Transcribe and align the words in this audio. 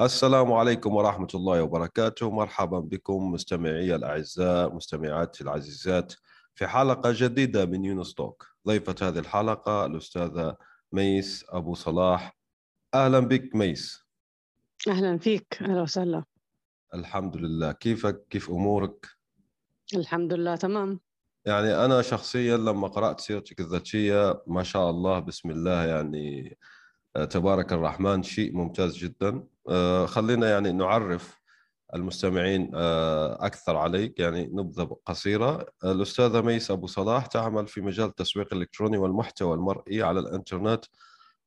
السلام 0.00 0.52
عليكم 0.52 0.94
ورحمة 0.94 1.28
الله 1.34 1.62
وبركاته. 1.62 2.30
مرحبا 2.30 2.80
بكم 2.80 3.32
مستمعي 3.32 3.94
الأعزاء 3.94 4.74
مستمعاتي 4.74 5.44
العزيزات 5.44 6.14
في 6.54 6.66
حلقة 6.66 7.12
جديدة 7.14 7.66
من 7.66 7.84
يونس 7.84 8.14
توك 8.14 8.46
ضيفة 8.66 8.94
هذه 9.02 9.18
الحلقة 9.18 9.86
الأستاذة 9.86 10.56
ميس 10.92 11.44
أبو 11.48 11.74
صلاح. 11.74 12.36
أهلا 12.94 13.18
بك 13.18 13.54
ميس. 13.54 14.04
أهلا 14.88 15.18
فيك. 15.18 15.58
أهلا 15.62 15.82
وسهلا. 15.82 16.24
الحمد 16.94 17.36
لله. 17.36 17.72
كيفك؟ 17.72 18.24
كيف 18.30 18.50
أمورك؟ 18.50 19.06
الحمد 19.94 20.32
لله 20.32 20.56
تمام. 20.56 21.00
يعني 21.46 21.84
أنا 21.84 22.02
شخصيا 22.02 22.56
لما 22.56 22.88
قرأت 22.88 23.20
سيرتك 23.20 23.60
الذاتية 23.60 24.42
ما 24.46 24.62
شاء 24.62 24.90
الله 24.90 25.18
بسم 25.18 25.50
الله 25.50 25.84
يعني 25.84 26.58
تبارك 27.30 27.72
الرحمن 27.72 28.22
شيء 28.22 28.56
ممتاز 28.56 28.96
جدا. 28.96 29.28
آه، 29.28 29.53
خلينا 30.06 30.50
يعني 30.50 30.72
نعرف 30.72 31.44
المستمعين 31.94 32.70
آه، 32.74 33.46
أكثر 33.46 33.76
عليك 33.76 34.20
يعني 34.20 34.50
نبذة 34.52 34.96
قصيرة. 35.06 35.66
الاستاذه 35.84 36.40
ميس 36.40 36.70
أبو 36.70 36.86
صلاح 36.86 37.26
تعمل 37.26 37.66
في 37.66 37.80
مجال 37.80 38.06
التسويق 38.06 38.54
الإلكتروني 38.54 38.98
والمحتوى 38.98 39.54
المرئي 39.54 40.02
على 40.02 40.20
الإنترنت 40.20 40.84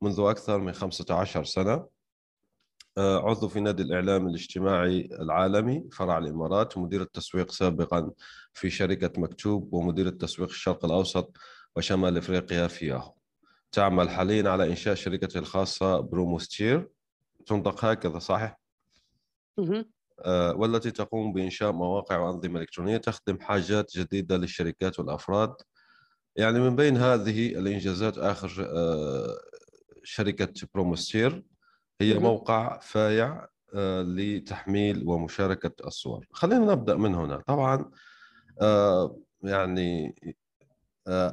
منذ 0.01 0.19
أكثر 0.19 0.57
من 0.59 0.73
15 0.73 1.43
سنة. 1.43 1.87
آه، 2.97 3.29
عضو 3.29 3.47
في 3.47 3.59
نادي 3.59 3.83
الإعلام 3.83 4.27
الاجتماعي 4.27 5.09
العالمي 5.11 5.89
فرع 5.91 6.17
الإمارات 6.17 6.77
ومدير 6.77 7.01
التسويق 7.01 7.51
سابقا 7.51 8.11
في 8.53 8.69
شركة 8.69 9.21
مكتوب 9.21 9.73
ومدير 9.73 10.07
التسويق 10.07 10.49
الشرق 10.49 10.85
الأوسط 10.85 11.37
وشمال 11.75 12.17
إفريقيا 12.17 12.67
في 12.67 12.87
ياهو 12.87 13.13
تعمل 13.71 14.09
حاليا 14.09 14.49
على 14.49 14.69
إنشاء 14.69 14.95
شركتها 14.95 15.39
الخاصة 15.39 15.99
بروموستير. 15.99 16.89
تنطق 17.47 17.85
هكذا 17.85 18.19
صحيح؟ 18.19 18.57
آه 20.25 20.55
والتي 20.55 20.91
تقوم 20.91 21.33
بإنشاء 21.33 21.71
مواقع 21.71 22.17
وأنظمة 22.17 22.59
إلكترونية 22.59 22.97
تخدم 22.97 23.39
حاجات 23.39 23.97
جديدة 23.97 24.37
للشركات 24.37 24.99
والأفراد 24.99 25.55
يعني 26.35 26.59
من 26.59 26.75
بين 26.75 26.97
هذه 26.97 27.59
الإنجازات 27.59 28.17
آخر 28.17 28.67
آه 28.69 29.37
شركة 30.03 30.67
بروموستير 30.73 31.43
هي. 32.01 32.19
موقع 32.19 32.79
فايع 32.79 33.47
آه 33.73 34.01
لتحميل 34.01 35.07
ومشاركة 35.07 35.87
الصور 35.87 36.27
خلينا 36.31 36.65
نبدأ 36.71 36.95
من 36.95 37.15
هنا 37.15 37.43
طبعا 37.47 37.91
يعني 39.43 40.15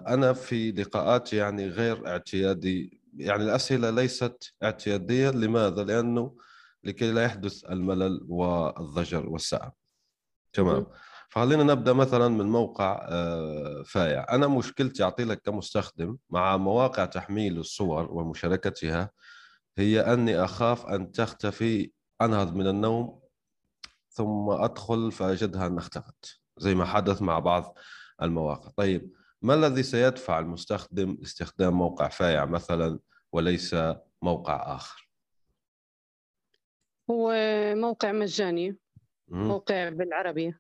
أنا 0.08 0.32
في 0.32 0.72
لقاءاتي 0.72 1.36
يعني 1.36 1.68
غير 1.68 2.06
اعتيادي 2.06 3.00
يعني 3.16 3.42
الأسئلة 3.42 3.90
ليست 3.90 4.54
اعتيادية. 4.62 5.30
لماذا؟ 5.30 5.84
لأنه 5.84 6.36
لكي 6.84 7.12
لا 7.12 7.24
يحدث 7.24 7.64
الملل 7.64 8.20
والضجر 8.28 9.28
والسعة. 9.28 9.74
تمام. 10.52 10.86
فخلينا 11.30 11.62
نبدأ 11.62 11.92
مثلا 11.92 12.28
من 12.28 12.46
موقع 12.46 13.06
آه، 13.08 13.82
فايع. 13.86 14.26
أنا 14.30 14.46
مشكلتي 14.46 15.04
أعطي 15.04 15.24
لك 15.24 15.40
كمستخدم 15.42 16.16
مع 16.30 16.56
مواقع 16.56 17.04
تحميل 17.04 17.58
الصور 17.58 18.12
ومشاركتها 18.12 19.10
هي 19.78 20.00
أني 20.00 20.44
أخاف 20.44 20.86
أن 20.86 21.12
تختفي 21.12 21.90
أنهض 22.22 22.54
من 22.54 22.66
النوم 22.66 23.20
ثم 24.10 24.50
أدخل 24.50 25.12
فأجدها 25.12 25.66
ان 25.66 25.78
اختفت 25.78 26.40
زي 26.56 26.74
ما 26.74 26.84
حدث 26.84 27.22
مع 27.22 27.38
بعض 27.38 27.78
المواقع. 28.22 28.70
طيب 28.76 29.12
ما 29.44 29.54
الذي 29.54 29.82
سيدفع 29.82 30.38
المستخدم 30.38 31.16
لاستخدام 31.20 31.74
موقع 31.74 32.08
فايع 32.08 32.44
مثلا 32.44 32.98
وليس 33.32 33.76
موقع 34.22 34.74
آخر؟ 34.76 35.08
هو 37.10 37.32
موقع 37.74 38.12
مجاني 38.12 38.76
موقع 39.28 39.88
بالعربي. 39.88 40.54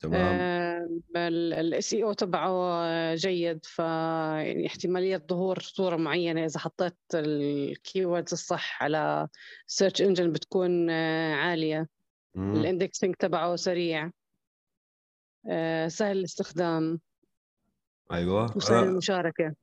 تمام. 0.00 1.02
ال 1.16 1.94
SEO 1.94 2.12
تبعه 2.12 3.14
جيد 3.14 3.64
ف 3.64 3.78
يعني 3.78 4.66
احتمالية 4.66 5.22
ظهور 5.30 5.58
صورة 5.58 5.96
معينة 5.96 6.44
إذا 6.44 6.60
حطيت 6.60 6.98
ال 7.14 7.27
keywords 7.27 8.32
الصح 8.32 8.82
على 8.82 9.28
search 9.66 10.02
engine 10.02 10.32
بتكون 10.32 10.90
آه، 10.90 11.34
عالية. 11.34 11.88
ال 12.36 12.45
indexing 12.45 13.14
تبعه 13.14 13.56
سريع. 13.56 14.10
آه، 15.50 15.88
سهل 15.88 16.18
الاستخدام. 16.18 17.00
أيوه. 18.12 18.56
وسهل 18.56 18.84
المشاركة. 18.84 19.54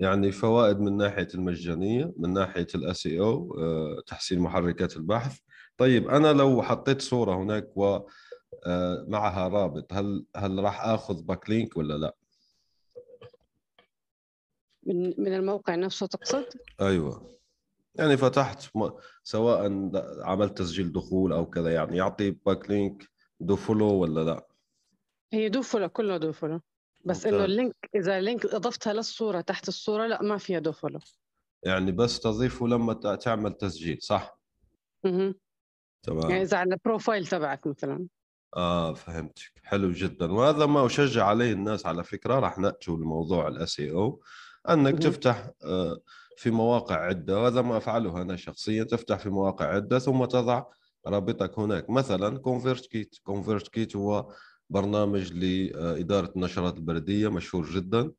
يعني 0.00 0.32
فوائد 0.32 0.80
من 0.80 0.96
ناحية 0.96 1.28
المجانية 1.34 2.12
من 2.16 2.32
ناحية 2.32 2.66
ال 2.74 3.06
SEO 3.06 3.58
آه، 3.58 4.02
تحسين 4.06 4.38
محركات 4.40 4.96
البحث. 4.96 5.38
طيب 5.76 6.08
أنا 6.08 6.32
لو 6.32 6.62
حطيت 6.62 7.02
صورة 7.02 7.34
هناك 7.34 7.76
و 7.76 7.98
آه، 8.66 9.04
معها 9.08 9.48
رابط 9.48 9.92
هل 9.92 10.26
هل 10.36 10.64
راح 10.64 10.84
آخذ 10.84 11.22
backlink 11.22 11.76
ولا 11.76 11.94
لا؟ 11.94 12.16
من 14.86 15.14
من 15.18 15.34
الموقع 15.34 15.74
نفسه 15.74 16.06
تقصد؟ 16.06 16.46
أيوه. 16.80 17.40
يعني 17.94 18.16
فتحت 18.16 18.70
سواء 19.22 19.90
عملت 20.22 20.58
تسجيل 20.58 20.92
دخول 20.92 21.32
أو 21.32 21.50
كذا 21.50 21.74
يعني 21.74 21.96
يعطي 21.96 22.30
backlink 22.30 23.08
do 23.40 23.56
follow 23.56 23.94
ولا 23.94 24.20
لا؟ 24.20 24.46
هي 25.32 25.48
do 25.48 25.62
follow 25.62 25.88
كله 25.88 26.16
do 26.16 26.32
follow 26.32 26.60
بس 27.04 27.26
انه 27.26 27.44
ال 27.44 27.50
link 27.50 27.74
إذا 27.94 28.18
ال 28.18 28.24
link 28.24 28.46
اضفتها 28.46 28.92
للصورة 28.92 29.40
تحت 29.40 29.68
الصورة 29.68 30.06
لا 30.06 30.22
ما 30.22 30.38
فيها 30.38 30.58
do 30.58 30.72
follow 30.72 30.98
يعني 31.62 31.92
بس 31.92 32.20
تضيفه 32.20 32.66
لما 32.66 32.94
تعمل 33.16 33.52
تسجيل 33.52 33.98
صح؟ 34.02 34.38
أها. 35.04 35.34
تمام. 36.02 36.30
يعني 36.30 36.42
إذا 36.42 36.56
على 36.56 36.74
ال 36.74 36.81
profile 36.81 37.26
تبعك 37.26 37.66
مثلا. 37.66 38.06
آه 38.56 38.94
فهمتك. 38.94 39.52
حلو 39.64 39.92
جدا. 39.92 40.32
وهذا 40.32 40.66
ما 40.66 40.86
أشجع 40.86 41.26
عليه 41.26 41.52
الناس 41.52 41.86
على 41.86 42.04
فكرة 42.04 42.34
راح 42.38 42.58
نأتوا 42.58 42.96
لموضوع 42.96 43.48
ال 43.48 43.80
SEO 43.80 44.20
أنك 44.68 44.92
مه. 44.94 45.00
تفتح 45.00 45.50
آه 45.64 46.00
في 46.36 46.50
مواقع 46.50 46.96
عدة. 46.96 47.40
وهذا 47.40 47.62
ما 47.62 47.76
أفعله 47.76 48.22
أنا 48.22 48.36
شخصيا. 48.36 48.84
تفتح 48.84 49.18
في 49.18 49.30
مواقع 49.30 49.66
عدة 49.66 49.98
ثم 49.98 50.24
تضع 50.24 50.64
رابطك 51.06 51.58
هناك. 51.58 51.90
مثلا 51.90 52.38
ConvertKit 52.38 53.14
ConvertKit 53.22 53.96
هو 53.96 54.32
برنامج 54.70 55.32
لإدارة 55.32 56.32
النشرات 56.36 56.76
البريدية 56.76 57.28
مشهور 57.28 57.70
جدا. 57.70 58.12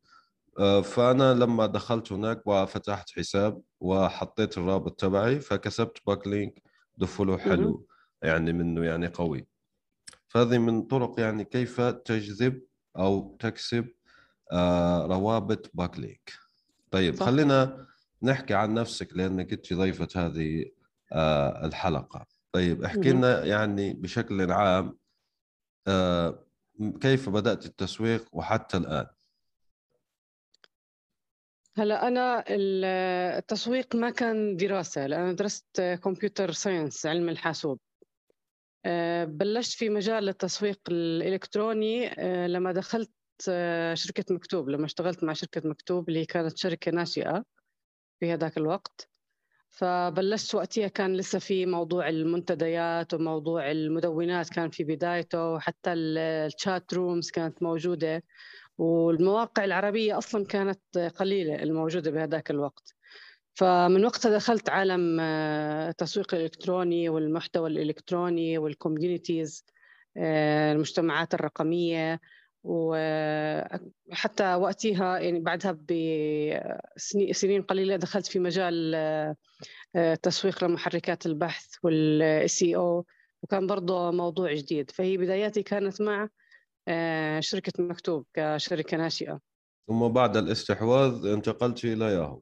آه، 0.60 0.82
فأنا 0.82 1.34
لما 1.34 1.66
دخلت 1.66 2.12
هناك 2.12 2.48
وفتحت 2.48 3.10
حساب 3.10 3.62
وحطيت 3.80 4.58
الرابط 4.58 5.00
تبعي 5.00 5.40
فكسبت 5.40 5.98
backlink 6.08 6.28
do 6.28 6.62
follow 6.98 7.38
حلو 7.38 7.88
يعني 8.22 8.54
منه 8.54 8.86
يعني 8.86 9.08
قوي. 9.08 9.48
فهذه 10.28 10.58
من 10.58 10.82
طرق 10.82 11.20
يعني 11.20 11.44
كيف 11.46 11.82
تجذب 11.82 12.62
أو 12.98 13.38
تكسب 13.40 13.88
آه، 14.52 15.06
روابط 15.06 15.72
backlink 15.74 16.32
طيب 16.92 17.16
صح. 17.16 17.26
خلينا 17.26 17.88
نحكي 18.24 18.54
عن 18.54 18.74
نفسك 18.74 19.08
لأنك 19.14 19.54
أنت 19.54 19.74
ضيفة 19.74 20.08
هذه 20.16 20.66
آه، 21.14 21.66
الحلقة. 21.66 22.26
طيب 22.52 22.84
احكي 22.84 23.12
لنا 23.12 23.46
يعني 23.46 23.94
بشكل 23.94 24.52
عام 24.52 24.98
كيف 27.02 27.30
بدأت 27.30 27.66
التسويق 27.66 28.26
وحتى 28.32 28.78
الآن؟ 28.78 29.08
هلا 31.78 32.08
أنا 32.08 32.44
التسويق 33.38 33.96
ما 33.96 34.10
كان 34.10 34.58
دراسة 34.58 35.08
لأنا 35.08 35.34
درست 35.34 35.82
computer 36.04 36.52
science 36.52 37.06
علم 37.06 37.30
الحاسوب 37.30 37.80
آه، 38.86 39.26
بلشت 39.26 39.78
في 39.78 39.90
مجال 39.90 40.30
التسويق 40.30 40.80
الإلكتروني 40.90 42.08
آه، 42.08 42.48
لما 42.48 42.72
دخلت 42.72 43.12
شركة 43.94 44.36
مكتوب 44.36 44.70
لما 44.70 44.86
اشتغلت 44.86 45.24
مع 45.24 45.34
شركة 45.34 45.70
مكتوب 45.70 46.10
اللي 46.10 46.26
كانت 46.26 46.58
شركة 46.58 46.92
ناشئة 46.92 47.44
في 48.20 48.34
هذاك 48.34 48.58
الوقت 48.58 49.10
فبلشت 49.72 50.56
وقتها 50.56 50.88
كان 50.88 51.16
لسه 51.18 51.40
في 51.40 51.66
موضوع 51.66 52.10
المنتديات 52.10 53.14
وموضوع 53.14 53.72
المدونات 53.72 54.50
كان 54.50 54.70
في 54.70 54.84
بدايته 54.84 55.54
وحتى 55.54 55.94
ال 55.94 56.14
chat 56.14 56.94
rooms 56.94 57.32
كانت 57.32 57.64
موجودة. 57.64 58.24
والمواقع 58.78 59.66
العربية 59.66 60.18
أصلا 60.18 60.46
كانت 60.46 60.98
قليلة 60.98 61.64
الموجودة 61.64 62.12
بهذاك 62.12 62.52
الوقت. 62.52 62.96
فمن 63.56 64.06
وقتها 64.06 64.32
دخلت 64.32 64.70
عالم 64.70 65.18
آه، 65.20 65.90
التسويق 65.90 66.36
الإلكتروني 66.36 67.10
والمحتوى 67.10 67.70
الإلكتروني 67.70 68.58
وال 68.58 68.74
communities 68.74 69.66
آه، 70.18 70.74
المجتمعات 70.74 71.34
الرقمية. 71.34 72.20
وحتى 72.64 74.56
وقتها 74.56 75.20
يعني 75.20 75.40
بعدها 75.40 75.72
بسنين 75.72 77.62
قليلة 77.62 77.96
دخلت 77.96 78.28
في 78.28 78.40
مجال 78.40 78.96
التسويق 79.96 80.64
لمحركات 80.64 81.26
البحث 81.26 81.76
والسي 81.84 82.76
أو 82.76 83.06
وكان 83.44 83.68
برضه 83.68 84.12
موضوع 84.12 84.54
جديد. 84.54 84.92
فهي 84.92 85.18
بداياتي 85.18 85.64
كانت 85.64 86.02
مع 86.02 86.30
آه، 86.88 87.40
شركة 87.40 87.84
مكتوب 87.84 88.26
كشركة 88.34 88.98
ناشئة. 88.98 89.40
ثم 89.88 90.08
بعد 90.08 90.38
الاستحواذ 90.38 91.26
انتقلت 91.26 91.86
إلى 91.86 92.06
ياهو 92.06 92.42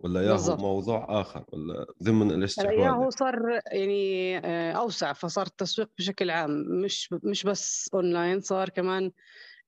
ولا 0.00 0.22
ياهو 0.22 0.32
بالضبط. 0.32 0.60
موضوع 0.60 1.20
آخر 1.20 1.44
ولا 1.52 1.86
ضمن 2.02 2.30
الاستحواذ؟ 2.30 2.78
ياهو 2.78 3.10
صار 3.10 3.60
يعني 3.72 4.38
آه، 4.38 4.72
أوسع 4.72 5.12
فصار 5.12 5.46
التسويق 5.46 5.90
بشكل 5.98 6.30
عام 6.30 6.50
مش 6.84 7.14
مش 7.22 7.44
بس 7.44 7.90
أونلاين 7.94 8.40
صار 8.40 8.68
كمان 8.68 9.04
آه، 9.04 9.12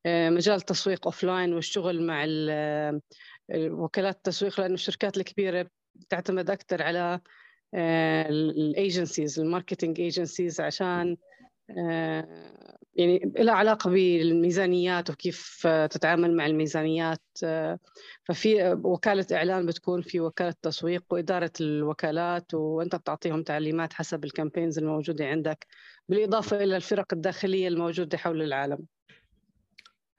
مجال 0.07 0.55
التسويق 0.57 1.07
offline 1.07 1.55
والشغل 1.55 2.07
مع 2.07 2.25
وكالات 3.55 4.17
التسويق 4.17 4.61
لأنه 4.61 4.75
الشركات 4.75 5.17
الكبيرة 5.17 5.67
بتعتمد 5.95 6.51
أكثر 6.51 6.83
على 6.83 7.21
ال 7.75 7.93
agencies 7.93 9.41
ال 9.41 9.47
marketing 9.47 10.01
agencies 10.01 10.61
عشان 10.61 11.17
آه، 11.79 12.79
يعني 12.95 13.33
لها 13.39 13.55
علاقة 13.55 13.91
بالميزانيات 13.91 15.11
وكيف 15.11 15.67
تتعامل 15.67 16.37
مع 16.37 16.47
الميزانيات 16.47 17.21
آه، 17.45 17.79
ففي 18.25 18.81
وكالة 18.85 19.27
إعلان 19.33 19.67
بتكون 19.67 20.03
في 20.03 20.21
وكالة 20.21 20.55
تسويق 20.63 21.05
وإدارة 21.11 21.53
الوكالات 21.61 22.55
وأنت 22.55 22.97
بتعطيهم 22.97 23.43
تعليمات 23.43 23.93
حسب 23.93 24.25
ال 24.25 24.30
campaigns 24.30 24.79
الموجودة 24.79 25.27
عندك 25.27 25.67
بالإضافة 26.09 26.65
إلى 26.65 26.77
الفرق 26.77 27.07
الداخلية 27.13 27.69
الموجودة 27.69 28.19
حول 28.19 28.43
العالم. 28.43 28.87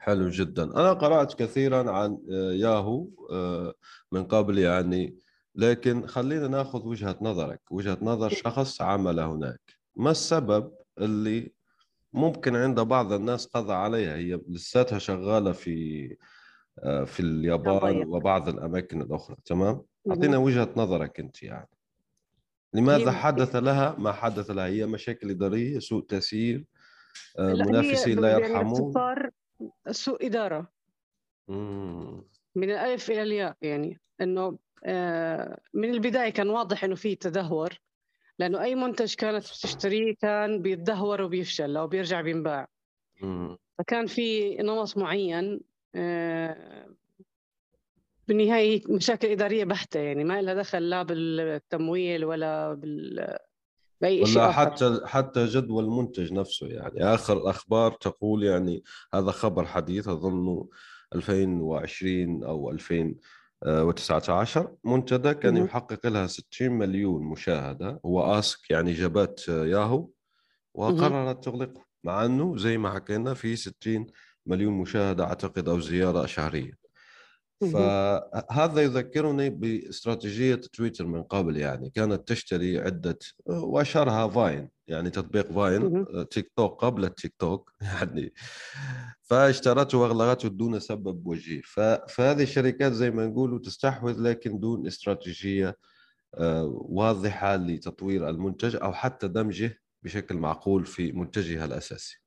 حلو 0.03 0.29
جدا. 0.29 0.63
أنا 0.63 0.93
قرأت 0.93 1.33
كثيرا 1.33 1.91
عن 1.91 2.17
آه، 2.31 2.51
ياهو 2.53 3.07
من 4.11 4.23
قبل 4.23 4.57
يعني 4.57 5.17
لكن 5.55 6.07
خلينا 6.07 6.47
ناخذ 6.47 6.87
وجهة 6.87 7.17
نظرك. 7.21 7.61
وجهة 7.71 7.97
نظر 8.01 8.29
شخص 8.29 8.81
عمل 8.81 9.19
هناك. 9.19 9.61
ما 9.95 10.11
السبب 10.11 10.71
اللي 10.99 11.51
ممكن 12.13 12.55
عند 12.55 12.79
بعض 12.79 13.13
الناس 13.13 13.45
قضى 13.45 13.73
عليها؟ 13.73 14.15
هي 14.15 14.39
لساتها 14.49 14.99
شغالة 14.99 15.51
في 15.51 16.17
آه، 16.83 17.03
في 17.03 17.19
اليابان 17.19 18.03
وبعض 18.07 18.49
الأماكن 18.49 19.01
الأخرى 19.01 19.35
تمام؟ 19.45 19.81
أعطينا 20.09 20.37
وجهة 20.37 20.69
نظرك 20.75 21.19
أنت 21.19 21.43
يعني. 21.43 21.69
لماذا 22.73 23.11
حدث 23.11 23.55
لها؟ 23.55 23.95
ما 23.97 24.11
حدث 24.11 24.51
لها؟ 24.51 24.65
هي 24.65 24.85
مشاكل 24.85 25.29
إدارية 25.29 25.79
سوء 25.79 26.05
تسيير 26.05 26.65
آه، 27.39 27.53
منافسين 27.53 28.19
لا 28.19 28.31
يرحمون. 28.37 28.93
صار 28.93 29.29
سوء 29.91 30.29
مم. 31.47 32.23
من 32.55 32.71
الألف 32.71 33.11
إلى 33.11 33.23
الياء 33.23 33.57
يعني. 33.61 33.99
إنه 34.21 34.57
آه، 34.85 35.59
من 35.73 35.89
البداية 35.89 36.29
كان 36.29 36.49
واضح 36.49 36.83
إنه 36.83 36.95
في 36.95 37.15
تدهور 37.15 37.79
لأنه 38.39 38.63
أي 38.63 38.75
منتج 38.75 39.15
كانت 39.15 39.43
بتشتريه 39.43 40.15
كان 40.15 40.61
بيتدهور 40.61 41.21
وبيفشل 41.21 41.77
أو 41.77 41.87
بيرجع 41.87 42.21
بينباع. 42.21 42.67
فكان 43.77 44.05
في 44.05 44.55
نمط 44.55 44.97
معين 44.97 45.61
آه، 45.95 46.95
بالنهاية 48.27 48.81
مشاكل 48.89 49.27
إدارية 49.27 49.65
بحتة 49.65 49.99
يعني. 49.99 50.23
ما 50.23 50.41
لها 50.41 50.53
دخل 50.53 50.89
لا 50.89 51.03
بالتمويل 51.03 52.25
ولا 52.25 52.73
بال 52.73 53.37
بأي 54.03 54.25
شيء 54.25 54.37
ولا 54.37 54.51
حتى 54.51 54.99
حتى 55.05 55.45
جدول 55.45 55.83
المنتج 55.83 56.33
نفسه 56.33 56.67
يعني. 56.67 57.03
آخر 57.03 57.37
الأخبار 57.37 57.91
تقول 57.91 58.43
يعني 58.43 58.83
هذا 59.13 59.31
خبر 59.31 59.65
حديث 59.65 60.07
أظن 60.07 60.65
2020 61.15 62.43
أو 62.43 62.71
2000 62.71 63.15
و19 63.65 64.59
منتدى 64.83 65.33
كان 65.33 65.57
يحقق 65.57 66.07
لها 66.07 66.27
60 66.27 66.71
مليون 66.71 67.23
مشاهدة. 67.23 67.99
هو 68.05 68.39
آسك 68.39 68.71
يعني 68.71 68.93
جابت 68.93 69.47
ياهو 69.47 70.09
وقررت 70.73 71.43
تغلقه 71.43 71.85
مع 72.03 72.25
إنه 72.25 72.57
زي 72.57 72.77
ما 72.77 72.93
حكينا 72.93 73.33
في 73.33 73.55
60 73.55 74.07
مليون 74.45 74.73
مشاهدة 74.73 75.23
أعتقد 75.23 75.69
أو 75.69 75.79
زيارة 75.79 76.25
شهرية. 76.25 76.82
فهذا 77.71 78.81
يذكرني 78.81 79.49
باستراتيجية 79.49 80.55
تويتر 80.55 81.05
من 81.05 81.23
قبل 81.23 81.57
يعني. 81.57 81.89
كانت 81.89 82.27
تشتري 82.27 82.79
عدة 82.79 83.19
وأشهرها 83.45 84.27
Vine 84.27 84.69
يعني 84.87 85.09
تطبيق 85.09 85.51
Vine 85.51 86.05
تيك 86.31 86.51
توك 86.55 86.85
قبل 86.85 87.05
التيك 87.05 87.33
توك 87.39 87.73
يعني. 87.81 88.33
فاشترته 89.21 89.97
وأغلقته 89.97 90.49
دون 90.49 90.79
سبب 90.79 91.27
وجيه. 91.27 91.61
فهذه 92.07 92.43
الشركات 92.43 92.91
زي 92.91 93.11
ما 93.11 93.25
نقولوا 93.25 93.59
تستحوذ 93.59 94.21
لكن 94.21 94.59
دون 94.59 94.87
استراتيجية 94.87 95.77
آه، 96.35 96.63
واضحة 96.73 97.55
لتطوير 97.55 98.29
المنتج 98.29 98.75
أو 98.75 98.93
حتى 98.93 99.27
دمجه 99.27 99.79
بشكل 100.03 100.35
معقول 100.35 100.85
في 100.85 101.11
منتجها 101.11 101.65
الأساسي. 101.65 102.21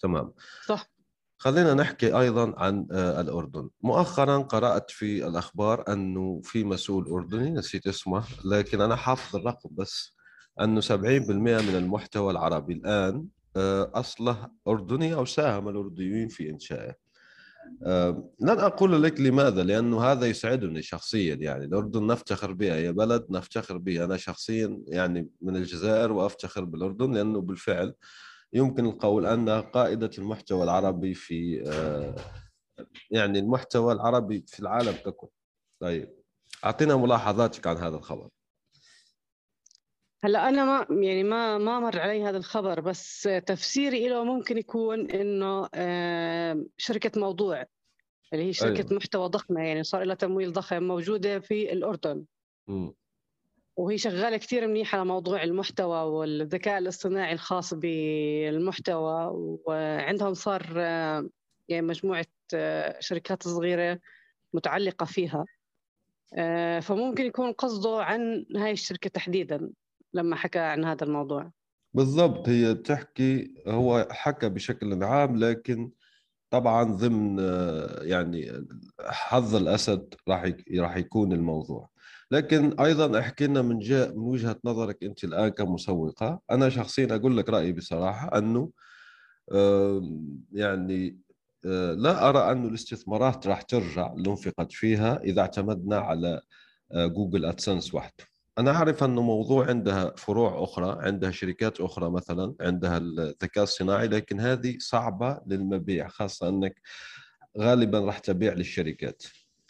تمام. 0.00 0.32
صح. 0.66 0.93
خلينا 1.38 1.74
نحكي 1.74 2.18
أيضا 2.20 2.54
عن 2.56 2.86
آه، 2.92 3.20
الأردن. 3.20 3.70
مؤخرا 3.82 4.38
قرأت 4.38 4.90
في 4.90 5.26
الأخبار 5.26 5.84
أنه 5.92 6.40
في 6.44 6.64
مسؤول 6.64 7.08
أردني 7.08 7.50
نسيت 7.50 7.86
اسمه 7.86 8.24
لكن 8.44 8.80
أنا 8.80 8.96
حافظ 8.96 9.36
الرقم 9.36 9.70
بس 9.72 10.16
أنه 10.60 10.80
70% 10.80 10.90
من 11.62 11.76
المحتوى 11.76 12.30
العربي 12.32 12.72
الآن 12.72 13.26
آه، 13.56 13.90
أصله 13.94 14.48
أردني 14.68 15.14
أو 15.14 15.24
ساهم 15.24 15.68
الأردنيين 15.68 16.28
في 16.28 16.50
إنشائه. 16.50 16.94
آه، 17.86 18.30
لن 18.40 18.58
أقول 18.58 19.02
لك 19.02 19.20
لماذا 19.20 19.62
لأنه 19.62 20.04
هذا 20.04 20.26
يسعدني 20.26 20.82
شخصيا. 20.82 21.34
يعني 21.34 21.64
الأردن 21.64 22.06
نفتخر 22.06 22.52
بها 22.52 22.74
هي 22.74 22.92
بلد 22.92 23.26
نفتخر 23.30 23.78
بها. 23.78 24.04
أنا 24.04 24.16
شخصيا 24.16 24.82
يعني 24.88 25.28
من 25.40 25.56
الجزائر 25.56 26.12
وأفتخر 26.12 26.64
بالأردن 26.64 27.12
لأنه 27.12 27.40
بالفعل 27.40 27.94
يمكن 28.54 28.86
القول 28.86 29.26
أنها 29.26 29.60
قائدة 29.60 30.10
المحتوى 30.18 30.64
العربي 30.64 31.14
في 31.14 31.64
آه، 31.68 32.14
يعني 33.10 33.38
المحتوى 33.38 33.92
العربي 33.92 34.44
في 34.46 34.60
العالم 34.60 34.92
ككل 34.92 35.28
طيب 35.82 36.14
أعطينا 36.64 36.96
ملاحظاتك 36.96 37.66
عن 37.66 37.76
هذا 37.76 37.96
الخبر 37.96 38.28
هلا 40.24 40.48
أنا 40.48 40.64
ما 40.64 41.02
يعني 41.02 41.22
ما 41.22 41.58
ما 41.58 41.80
مر 41.80 42.00
علي 42.00 42.24
هذا 42.24 42.36
الخبر 42.36 42.80
بس 42.80 43.22
تفسيري 43.46 44.08
له 44.08 44.24
ممكن 44.24 44.58
يكون 44.58 45.10
إنه 45.10 45.68
شركة 46.76 47.20
موضوع 47.20 47.64
اللي 48.32 48.44
هي 48.44 48.52
شركة 48.52 48.80
أيوة. 48.80 48.94
محتوى 48.94 49.28
ضخمة 49.28 49.60
يعني 49.60 49.82
صار 49.82 50.02
لها 50.02 50.14
تمويل 50.14 50.52
ضخم 50.52 50.82
موجودة 50.82 51.40
في 51.40 51.72
الأردن 51.72 52.24
م. 52.68 52.90
وهي 53.76 53.98
شغالة 53.98 54.36
كثير 54.36 54.66
منيح 54.66 54.94
على 54.94 55.04
موضوع 55.04 55.42
المحتوى 55.42 55.98
والذكاء 55.98 56.78
الاصطناعي 56.78 57.32
الخاص 57.32 57.74
بالمحتوى 57.74 59.30
وعندهم 59.66 60.34
صار 60.34 60.76
يعني 61.68 61.86
مجموعة 61.86 62.26
شركات 62.98 63.42
صغيرة 63.42 64.00
متعلقة 64.52 65.06
فيها. 65.06 65.44
فممكن 66.80 67.24
يكون 67.24 67.52
قصده 67.52 68.04
عن 68.04 68.46
هاي 68.56 68.72
الشركة 68.72 69.10
تحديدا 69.10 69.70
لما 70.12 70.36
حكى 70.36 70.58
عن 70.58 70.84
هذا 70.84 71.04
الموضوع. 71.04 71.50
بالضبط 71.94 72.48
هي 72.48 72.74
تحكي 72.74 73.54
هو 73.66 74.08
حكى 74.10 74.48
بشكل 74.48 75.04
عام 75.04 75.36
لكن 75.36 75.90
طبعا 76.50 76.84
ضمن 76.84 77.38
يعني 78.02 78.66
حظ 79.00 79.54
الأسد 79.54 80.14
راح 80.28 80.52
راح 80.78 80.96
يكون 80.96 81.32
الموضوع. 81.32 81.93
لكن 82.30 82.80
أيضا 82.80 83.18
أحكي 83.20 83.46
لنا 83.46 83.62
من 83.62 83.78
جاء 83.78 84.08
من 84.08 84.22
وجهة 84.22 84.56
نظرك 84.64 85.04
أنت 85.04 85.24
الآن 85.24 85.48
كمسوقة. 85.48 86.40
أنا 86.50 86.68
شخصيا 86.68 87.14
أقول 87.14 87.36
لك 87.36 87.48
رأيي 87.48 87.72
بصراحة 87.72 88.38
أنه 88.38 88.70
يعني 90.52 91.18
آه، 91.66 91.92
لا 91.92 92.28
أرى 92.28 92.52
انه 92.52 92.68
الاستثمارات 92.68 93.46
راح 93.46 93.62
ترجع 93.62 94.12
اللي 94.12 94.30
انفقت 94.30 94.72
فيها 94.72 95.20
إذا 95.22 95.40
اعتمدنا 95.40 95.98
على 95.98 96.40
آه، 96.92 97.06
جوجل 97.06 97.44
أدسنس 97.44 97.94
وحده. 97.94 98.24
أنا 98.58 98.70
أعرف 98.70 99.04
انه 99.04 99.22
موضوع 99.22 99.66
عندها 99.68 100.14
فروع 100.16 100.64
أخرى 100.64 100.98
عندها 101.06 101.30
شركات 101.30 101.80
أخرى 101.80 102.10
مثلا 102.10 102.54
عندها 102.60 102.98
الذكاء 102.98 103.64
الصناعي 103.64 104.08
لكن 104.08 104.40
هذه 104.40 104.76
صعبة 104.78 105.40
للمبيع 105.46 106.08
خاصة 106.08 106.48
أنك 106.48 106.80
غالبا 107.58 108.00
راح 108.00 108.18
تبيع 108.18 108.52
للشركات. 108.52 109.22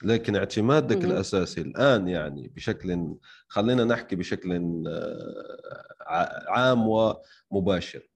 لكن 0.02 0.36
اعتمادك 0.36 1.04
مم. 1.04 1.10
الأساسي 1.10 1.60
الآن 1.60 2.08
يعني 2.08 2.52
بشكل 2.56 3.14
خلينا 3.48 3.84
نحكي 3.84 4.16
بشكل 4.16 4.52
آه، 4.88 6.44
عام 6.48 6.88
ومباشر. 7.50 8.08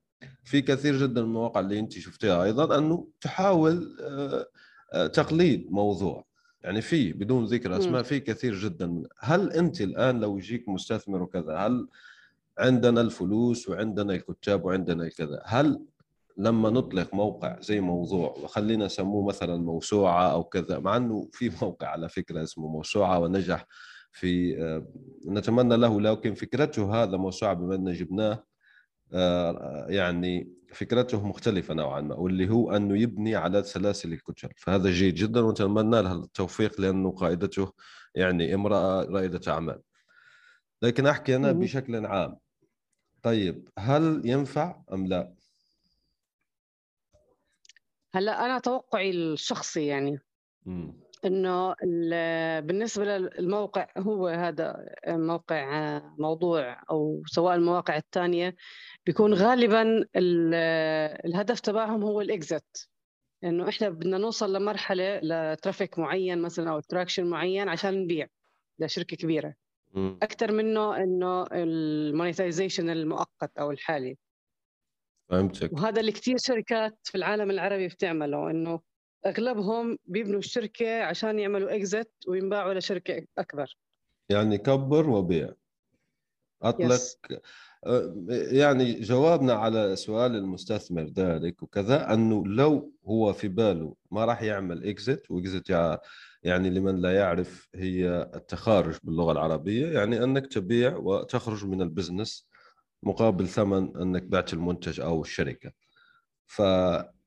في 0.44 0.62
كثير 0.62 0.96
جدا 0.96 1.20
من 1.20 1.26
المواقع 1.26 1.60
اللي 1.60 1.78
أنت 1.78 1.92
شفتيها 1.92 2.44
أيضا 2.44 2.78
أنه 2.78 3.08
تحاول 3.20 3.96
آه، 4.02 4.46
آه، 4.92 5.06
تقليد 5.06 5.66
موضوع. 5.70 6.28
يعني 6.60 6.80
في 6.80 7.12
بدون 7.12 7.44
ذكر 7.44 7.78
أسماء 7.78 8.02
في 8.02 8.20
كثير 8.20 8.54
جدا. 8.54 9.02
هل 9.18 9.52
أنت 9.52 9.80
الآن 9.80 10.20
لو 10.20 10.38
يجيك 10.38 10.68
مستثمر 10.68 11.22
وكذا 11.22 11.56
هل 11.56 11.88
عندنا 12.58 13.00
الفلوس 13.00 13.68
وعندنا 13.68 14.14
الكتاب 14.14 14.64
وعندنا 14.64 15.04
الكذا 15.04 15.42
هل 15.44 15.80
لما 16.38 16.70
نطلق 16.70 17.14
موقع 17.14 17.60
زي 17.60 17.80
موضوع 17.80 18.30
وخلينا 18.42 18.86
نسموه 18.86 19.26
مثلا 19.26 19.56
موسوعة 19.56 20.32
أو 20.32 20.44
كذا 20.44 20.78
مع 20.78 20.96
إنه 20.96 21.28
في 21.32 21.50
موقع 21.62 21.86
على 21.88 22.08
فكرة 22.08 22.42
اسمه 22.42 22.68
موسوعة 22.68 23.18
ونجح 23.18 23.66
في 24.12 24.62
آه، 24.62 24.86
نتمنى 25.28 25.76
له 25.76 26.00
لكن 26.00 26.34
فكرته 26.34 27.02
هذا 27.02 27.16
موسوعة 27.16 27.54
بما 27.54 27.74
إن 27.74 27.92
جبناه 27.92 28.44
آه، 29.12 29.86
يعني 29.88 30.52
فكرته 30.72 31.26
مختلفة 31.26 31.74
نوعا 31.74 32.00
ما 32.00 32.14
واللي 32.14 32.50
هو 32.50 32.76
أنه 32.76 32.98
يبني 32.98 33.36
على 33.36 33.62
سلاسل 33.62 34.12
الكتل. 34.12 34.48
فهذا 34.56 34.90
جيد 34.90 35.14
جدا 35.14 35.40
ونتمنى 35.40 36.02
له 36.02 36.12
التوفيق 36.12 36.80
لأنه 36.80 37.10
قائدته 37.10 37.72
يعني 38.14 38.54
امرأة 38.54 39.04
رائدة 39.04 39.52
أعمال. 39.52 39.80
لكن 40.82 41.06
أحكي 41.06 41.36
أنا 41.36 41.52
بشكل 41.52 42.06
عام. 42.06 42.38
طيب 43.22 43.68
هل 43.78 44.22
ينفع 44.24 44.82
أم 44.92 45.06
لا؟ 45.06 45.37
هلأ 48.18 48.44
أنا 48.44 48.58
توقعي 48.58 49.10
الشخصي 49.10 49.86
يعني. 49.86 50.18
إنه 51.24 51.74
بالنسبة 52.60 53.04
للموقع 53.04 53.86
هو 53.98 54.28
هذا 54.28 54.94
موقع 55.08 56.00
موضوع 56.18 56.82
أو 56.90 57.22
سواء 57.26 57.54
المواقع 57.54 57.96
الثانية 57.96 58.56
بيكون 59.06 59.34
غالبا 59.34 60.04
الهدف 61.24 61.60
تبعهم 61.60 62.02
هو 62.02 62.20
الإكزت. 62.20 62.88
إنه 63.44 63.68
إحنا 63.68 63.88
بدنا 63.88 64.18
نوصل 64.18 64.56
لمرحلة 64.56 65.20
لترافيك 65.22 65.98
معين 65.98 66.42
مثلا 66.42 66.70
أو 66.70 66.80
تراكشن 66.80 67.26
معين 67.26 67.68
عشان 67.68 68.02
نبيع 68.02 68.26
لشركة 68.78 69.16
كبيرة. 69.16 69.54
أكثر 70.22 70.52
منه 70.52 70.96
إنه 70.96 71.46
المونيتايزيشن 71.52 72.90
المؤقت 72.90 73.58
أو 73.58 73.70
الحالي. 73.70 74.16
فهمتك. 75.30 75.72
وهذا 75.72 76.00
اللي 76.00 76.12
كثير 76.12 76.36
شركات 76.38 76.98
في 77.04 77.14
العالم 77.14 77.50
العربي 77.50 77.88
بتعمله 77.88 78.50
إنه 78.50 78.80
أغلبهم 79.26 79.98
بيبنوا 80.06 80.38
الشركة 80.38 81.02
عشان 81.02 81.38
يعملوا 81.38 81.76
اكزت 81.76 82.10
وينباعوا 82.28 82.74
لشركة 82.74 83.26
أكبر. 83.38 83.76
يعني 84.28 84.58
كبر 84.58 85.10
وبيع. 85.10 85.54
اطلق 86.62 86.96
yes. 86.96 87.38
أه، 87.86 88.14
يعني 88.52 89.00
جوابنا 89.00 89.52
على 89.52 89.96
سؤال 89.96 90.36
المستثمر 90.36 91.02
ذلك 91.02 91.62
وكذا 91.62 92.14
أنه 92.14 92.46
لو 92.46 92.92
هو 93.04 93.32
في 93.32 93.48
باله 93.48 93.94
ما 94.10 94.24
راح 94.24 94.42
يعمل 94.42 94.84
اكزت 94.84 95.30
واكزت 95.30 95.70
يعني 96.42 96.70
لمن 96.70 96.96
لا 96.96 97.14
يعرف 97.14 97.68
هي 97.74 98.30
التخارج 98.34 98.98
باللغة 99.02 99.32
العربية 99.32 99.86
يعني 99.86 100.24
أنك 100.24 100.46
تبيع 100.46 100.96
وتخرج 100.96 101.64
من 101.64 101.82
ال 101.82 101.89
business 101.89 102.47
مقابل 103.02 103.48
ثمن 103.48 103.96
أنك 103.96 104.22
بعت 104.22 104.52
المنتج 104.52 105.00
أو 105.00 105.22
الشركة 105.22 105.72
ف 106.46 106.62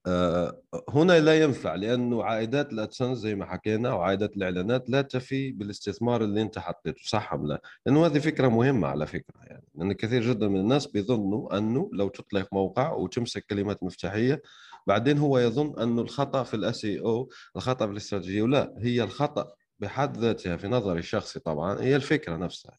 آه، 0.07 0.61
هنا 0.89 1.19
لا 1.19 1.41
ينفع 1.41 1.75
لأنه 1.75 2.23
عائدات 2.23 2.73
ال 2.73 2.79
AdSense 2.79 3.17
زي 3.17 3.35
ما 3.35 3.45
حكينا 3.45 3.93
وعائدات 3.93 4.37
الإعلانات 4.37 4.89
لا 4.89 5.01
تفي 5.01 5.51
بالاستثمار 5.51 6.23
اللي 6.23 6.41
أنت 6.41 6.59
حطيته 6.59 7.01
صح 7.05 7.33
أم 7.33 7.47
لا؟ 7.47 7.61
لأنه 7.85 8.05
هذه 8.05 8.19
فكرة 8.19 8.47
مهمة 8.47 8.87
على 8.87 9.07
فكرة 9.07 9.41
يعني 9.43 9.63
لأن 9.75 9.93
كثير 9.93 10.21
جدا 10.21 10.47
من 10.47 10.59
الناس 10.59 10.87
بيظنوا 10.87 11.57
أنه 11.57 11.89
لو 11.93 12.09
تطلق 12.09 12.47
موقع 12.53 12.91
وتمسك 12.93 13.45
كلمات 13.45 13.83
مفتاحية 13.83 14.41
بعدين 14.87 15.17
هو 15.17 15.39
يظن 15.39 15.79
أنه 15.79 16.01
الخطأ 16.01 16.43
في 16.43 16.53
ال 16.53 16.61
SEO 16.61 16.85
أو 16.85 17.29
الخطأ 17.55 17.85
في 17.85 17.91
الاستراتيجية 17.91 18.41
ولا 18.41 18.73
هي 18.77 19.03
الخطأ 19.03 19.53
بحد 19.79 20.17
ذاتها 20.17 20.57
في 20.57 20.67
نظري 20.67 20.99
الشخصي 20.99 21.39
طبعا 21.39 21.81
هي 21.81 21.95
الفكرة 21.95 22.35
نفسها 22.35 22.77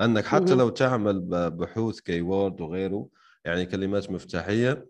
أنك 0.00 0.24
حتى 0.24 0.54
لو 0.54 0.68
تعمل 0.68 1.20
بحوث 1.50 2.00
keyword 2.00 2.60
وغيره 2.60 3.08
يعني 3.44 3.66
كلمات 3.66 4.10
مفتاحية 4.10 4.86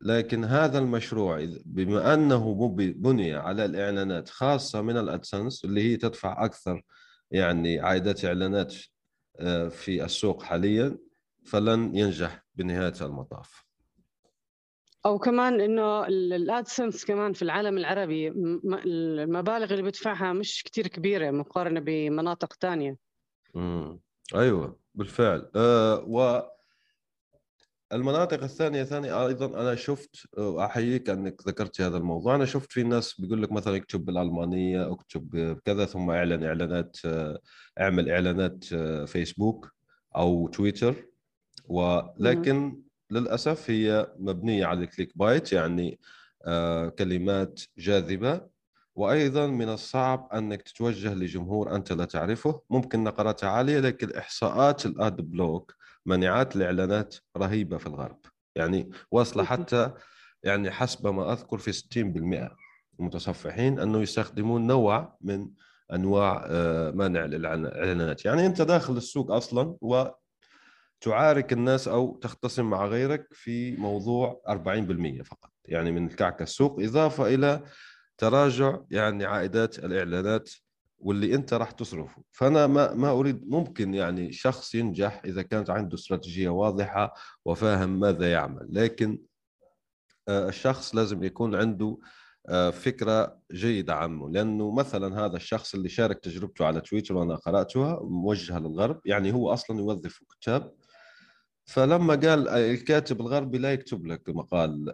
لكن 0.00 0.44
هذا 0.44 0.78
المشروع 0.78 1.48
بما 1.64 2.14
أنه 2.14 2.68
بني 2.76 3.34
على 3.34 3.64
الإعلانات 3.64 4.28
خاصة 4.28 4.82
من 4.82 4.96
ال 4.96 5.04
AdSense 5.04 5.64
اللي 5.64 5.82
هي 5.82 5.96
تدفع 5.96 6.44
أكثر 6.44 6.82
يعني 7.30 7.80
عائدات 7.80 8.24
إعلانات 8.24 8.74
آه، 9.40 9.68
في 9.68 10.04
السوق 10.04 10.42
حاليا 10.42 10.98
فلن 11.44 11.96
ينجح 11.96 12.44
بنهاية 12.54 12.92
المطاف. 13.00 13.64
أو 15.06 15.18
كمان 15.18 15.60
إنه 15.60 16.06
الادسنس 16.06 17.04
كمان 17.04 17.32
في 17.32 17.42
العالم 17.42 17.78
العربي 17.78 18.28
المبالغ 18.84 19.72
اللي 19.72 19.82
بدفعها 19.82 20.32
مش 20.32 20.62
كتير 20.62 20.86
كبيرة 20.86 21.30
مقارنة 21.30 21.80
بمناطق 21.80 22.52
ثانية 22.52 22.96
أيوه 24.34 24.78
بالفعل. 24.94 25.50
أه 25.56 26.04
و 26.06 26.42
المناطق 27.92 28.42
الثانية 28.42 28.84
ثانية 28.84 29.26
أيضا 29.26 29.46
أنا 29.46 29.74
شفت 29.74 30.26
احييك 30.38 31.10
أنك 31.10 31.48
ذكرت 31.48 31.80
هذا 31.80 31.96
الموضوع 31.96 32.34
أنا 32.34 32.44
شفت 32.44 32.72
في 32.72 32.82
ناس 32.82 33.20
بيقول 33.20 33.42
لك 33.42 33.52
مثلا 33.52 33.76
اكتب 33.76 34.04
بالألمانية 34.04 34.92
اكتب 34.92 35.58
كذا 35.64 35.84
ثم 35.84 36.10
إعلن 36.10 36.44
إعلانات 36.44 36.96
اعمل 37.80 38.10
إعلانات 38.10 38.64
فيسبوك 39.08 39.72
أو 40.16 40.48
تويتر. 40.48 40.94
ولكن 41.64 42.82
للأسف 43.10 43.70
هي 43.70 44.14
مبنية 44.18 44.66
على 44.66 44.80
ال 44.80 44.86
click 44.86 45.18
bait 45.18 45.52
يعني 45.52 46.00
آه، 46.44 46.88
كلمات 46.88 47.60
جاذبة. 47.78 48.59
وأيضا 49.00 49.46
من 49.46 49.68
الصعب 49.68 50.28
أنك 50.34 50.62
تتوجه 50.62 51.14
لجمهور 51.14 51.74
أنت 51.74 51.92
لا 51.92 52.04
تعرفه. 52.04 52.62
ممكن 52.70 53.04
نقراتها 53.04 53.48
عالية 53.48 53.80
لكن 53.80 54.16
إحصاءات 54.16 54.86
ال 54.86 54.96
ad 54.96 55.16
block 55.16 55.74
مانعات 56.06 56.56
الاعلانات 56.56 57.16
رهيبة 57.36 57.78
في 57.78 57.86
الغرب. 57.86 58.18
يعني 58.56 58.90
واصلة 59.10 59.44
حتى 59.44 59.90
يعني 60.42 60.70
حسب 60.70 61.06
ما 61.06 61.32
أذكر 61.32 61.58
في 61.58 61.72
60% 61.72 62.56
المتصفحين 63.00 63.78
أنه 63.78 64.00
يستخدمون 64.00 64.66
نوع 64.66 65.16
من 65.20 65.48
أنواع 65.92 66.44
آه، 66.46 66.90
منع 66.90 67.24
الاعلانات 67.24 68.24
يعني 68.24 68.46
أنت 68.46 68.62
داخل 68.62 68.96
السوق 68.96 69.30
أصلا 69.32 69.76
و 69.80 70.04
تعارك 71.00 71.52
الناس 71.52 71.88
أو 71.88 72.18
تختصم 72.22 72.70
مع 72.70 72.86
غيرك 72.86 73.26
في 73.32 73.76
موضوع 73.76 74.42
40% 74.48 75.22
فقط. 75.22 75.50
يعني 75.64 75.92
من 75.92 76.06
الكعك 76.06 76.42
السوق 76.42 76.80
إضافة 76.80 77.34
إلى 77.34 77.62
تراجع 78.20 78.78
يعني 78.90 79.24
عائدات 79.24 79.78
الإعلانات 79.78 80.50
واللي 80.98 81.34
أنت 81.34 81.54
راح 81.54 81.70
تصرفه. 81.70 82.22
فأنا 82.32 82.66
ما 82.66 82.94
ما 82.94 83.10
أريد 83.10 83.48
ممكن 83.50 83.94
يعني 83.94 84.32
شخص 84.32 84.74
ينجح 84.74 85.22
إذا 85.24 85.42
كانت 85.42 85.70
عنده 85.70 85.94
استراتيجية 85.94 86.48
واضحة 86.48 87.14
وفاهم 87.44 88.00
ماذا 88.00 88.32
يعمل. 88.32 88.66
لكن 88.70 89.18
آه، 90.28 90.48
الشخص 90.48 90.94
لازم 90.94 91.24
يكون 91.24 91.54
عنده 91.54 91.98
آه، 92.48 92.70
فكرة 92.70 93.38
جيدة 93.52 93.94
عنه. 93.94 94.30
لأنه 94.30 94.74
مثلا 94.74 95.26
هذا 95.26 95.36
الشخص 95.36 95.74
اللي 95.74 95.88
شارك 95.88 96.18
تجربته 96.18 96.66
على 96.66 96.80
تويتر 96.80 97.14
وأنا 97.14 97.34
قرأتها 97.36 98.00
موجهه 98.02 98.58
للغرب 98.58 99.00
يعني 99.04 99.32
هو 99.32 99.52
أصلا 99.52 99.78
يوظف 99.78 100.20
كتاب. 100.40 100.72
فلما 101.64 102.14
قال 102.14 102.48
الكاتب 102.48 103.20
الغربي 103.20 103.58
لا 103.58 103.72
يكتب 103.72 104.06
لك 104.06 104.28
مقال 104.28 104.84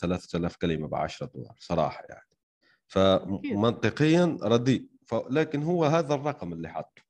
3000 0.00 0.52
آه، 0.54 0.58
كلمة 0.60 0.88
ب 0.88 0.94
10 0.94 1.30
دولار 1.34 1.54
صراحة 1.58 2.04
يعني. 2.08 2.33
فمنطقيا 2.94 4.38
رديء. 4.42 4.86
لكن 5.30 5.62
هو 5.62 5.84
هذا 5.84 6.14
الرقم 6.14 6.52
اللي 6.52 6.68
حطه 6.68 7.02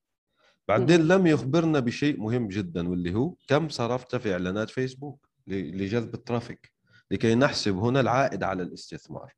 بعدين 0.68 1.08
لم 1.08 1.26
يخبرنا 1.26 1.80
بشيء 1.80 2.20
مهم 2.20 2.48
جدا 2.48 2.88
واللي 2.88 3.14
هو 3.14 3.34
كم 3.48 3.68
صرفت 3.68 4.16
في 4.16 4.32
إعلانات 4.32 4.70
فيسبوك 4.70 5.28
لجذب 5.46 6.14
الترافيك. 6.14 6.72
لكي 7.10 7.34
نحسب 7.34 7.76
هنا 7.76 8.00
العائد 8.00 8.42
على 8.42 8.62
الاستثمار. 8.62 9.34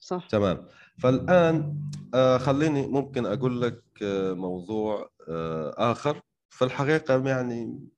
صح. 0.00 0.26
تمام. 0.28 0.66
فالآن 0.98 1.78
آه 2.14 2.38
خليني 2.38 2.86
ممكن 2.86 3.26
أقول 3.26 3.62
لك 3.62 3.82
آه 4.02 4.32
موضوع 4.32 5.10
آه 5.28 5.74
آخر. 5.92 6.20
في 6.48 6.64
الحقيقة 6.64 7.28
يعني 7.28 7.88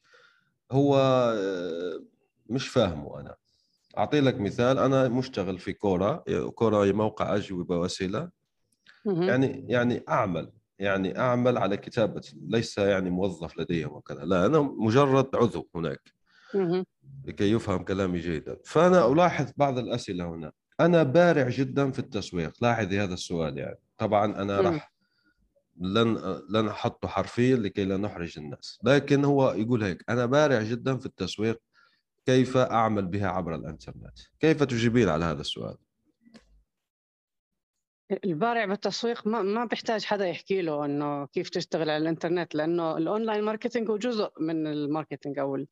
هو 0.72 0.96
آه 0.96 2.00
مش 2.46 2.68
فاهمه 2.68 3.20
أنا. 3.20 3.34
أعطي 3.98 4.20
لك 4.20 4.40
مثال 4.40 4.78
أنا 4.78 5.08
مشتغل 5.08 5.58
في 5.58 5.72
كورا 5.72 6.24
كورا 6.54 6.92
موقع 6.92 7.36
أجوبة 7.36 7.78
وأسئلة. 7.78 8.30
يعني 9.06 9.64
يعني 9.68 10.04
أعمل 10.08 10.52
يعني 10.78 11.18
أعمل 11.18 11.58
على 11.58 11.76
كتابة 11.76 12.22
ليس 12.48 12.78
يعني 12.78 13.10
موظف 13.10 13.58
لديهم 13.58 13.92
وكذا 13.92 14.24
لا 14.24 14.46
أنا 14.46 14.60
مجرد 14.60 15.36
عضو 15.36 15.68
هناك. 15.74 16.12
لكي 17.24 17.52
يفهم 17.52 17.84
كلامي 17.84 18.18
جيدا. 18.18 18.56
فأنا 18.64 19.12
ألاحظ 19.12 19.50
بعض 19.56 19.78
الأسئلة 19.78 20.24
هنا. 20.24 20.52
أنا 20.80 21.02
بارع 21.02 21.48
جدا 21.48 21.90
في 21.90 21.98
التسويق. 21.98 22.52
لاحظي 22.60 23.00
هذا 23.00 23.14
السؤال 23.14 23.58
يعني. 23.58 23.78
طبعا 23.98 24.42
أنا 24.42 24.60
راح 24.60 24.92
لن 25.80 26.40
لن 26.50 26.68
أحطه 26.68 27.08
حرفيا 27.08 27.56
لكي 27.56 27.84
لا 27.84 27.96
نحرج 27.96 28.38
الناس. 28.38 28.78
لكن 28.84 29.24
هو 29.24 29.52
يقول 29.52 29.82
هيك 29.82 30.04
أنا 30.08 30.26
بارع 30.26 30.62
جدا 30.62 30.96
في 30.96 31.06
التسويق 31.06 31.60
كيف 32.26 32.56
أعمل 32.56 33.06
بها 33.06 33.28
عبر 33.28 33.54
الإنترنت؟ 33.54 34.18
كيف 34.40 34.62
تجيبين 34.62 35.08
على 35.08 35.24
هذا 35.24 35.40
السؤال؟ 35.40 35.76
البارع 38.24 38.64
بالتسويق 38.64 39.26
ما 39.26 39.42
ما 39.42 39.64
بيحتاج 39.64 40.04
حدا 40.04 40.26
يحكي 40.26 40.62
له 40.62 40.84
إنه 40.84 41.26
كيف 41.26 41.50
تشتغل 41.50 41.90
على 41.90 41.96
الإنترنت 41.96 42.54
لأنه 42.54 42.96
ال 42.96 43.03
online 43.03 43.44
marketing 43.44 43.90
هو 43.90 43.96
جزء 43.96 44.32
من 44.40 44.66
ال 44.66 44.73
marketing 44.73 45.38
أو 45.38 45.66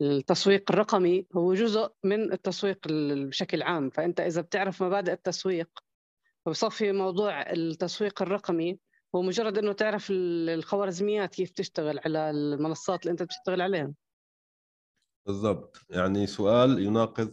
التسويق 0.00 0.72
الرقمي 0.72 1.26
هو 1.36 1.54
جزء 1.54 1.92
من 2.04 2.32
التسويق 2.32 2.78
بشكل 2.88 3.62
عام. 3.62 3.90
فأنت 3.90 4.20
إذا 4.20 4.40
بتعرف 4.40 4.82
مبادئ 4.82 5.12
التسويق 5.12 5.68
فبصفي 6.46 6.92
موضوع 6.92 7.50
التسويق 7.52 8.22
الرقمي 8.22 8.78
هو 9.14 9.22
مجرد 9.22 9.58
إنه 9.58 9.72
تعرف 9.72 10.08
الخوارزميات 10.10 11.34
كيف 11.34 11.50
تشتغل 11.50 11.98
على 11.98 12.30
المنصات 12.30 13.02
اللي 13.02 13.10
أنت 13.10 13.22
بتشتغل 13.22 13.60
عليها 13.60 13.92
بالضبط. 15.26 15.76
يعني 15.90 16.26
سؤال 16.26 16.78
يناقض 16.82 17.32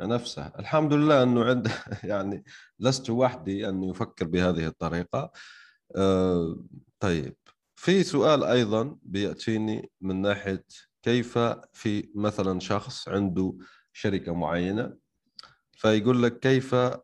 نفسه. 0.00 0.52
الحمد 0.58 0.92
لله 0.92 1.22
إنه 1.22 1.44
عند 1.44 1.68
يعني 2.04 2.44
لست 2.78 3.10
وحدي 3.10 3.68
أن 3.68 3.82
يفكر 3.82 4.26
بهذه 4.26 4.66
الطريقة. 4.66 5.30
أه 5.96 6.64
طيب. 7.00 7.36
في 7.76 8.02
سؤال 8.02 8.44
أيضا 8.44 8.96
بيأتيني 9.02 9.90
من 10.00 10.22
ناحية 10.22 10.64
كيف 11.02 11.38
في 11.72 12.10
مثلا 12.14 12.60
شخص 12.60 13.08
عنده 13.08 13.56
شركة 13.92 14.34
معينة 14.34 14.96
فيقول 15.72 16.22
لك 16.22 16.38
كيف 16.38 16.74
آه، 16.74 16.96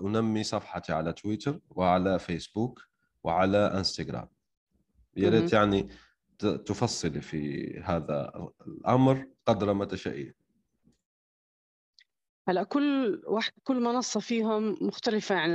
أنمي 0.00 0.44
صفحتي 0.44 0.92
على 0.92 1.12
تويتر 1.12 1.60
وعلى 1.70 2.18
فيسبوك 2.18 2.82
وعلى 3.24 3.58
إنستغرام. 3.58 4.28
يا 5.16 5.28
ريت 5.28 5.52
يعني 5.52 5.88
تفصلي 6.46 7.20
في 7.20 7.72
هذا 7.84 8.32
الأمر 8.66 9.26
قدر 9.46 9.72
ما 9.72 9.84
تشائين 9.84 10.34
هلا 12.48 12.62
كل 12.62 13.22
واحد 13.26 13.52
كل 13.64 13.80
منصة 13.80 14.20
فيهم 14.20 14.76
مختلفة 14.80 15.34
عن 15.34 15.50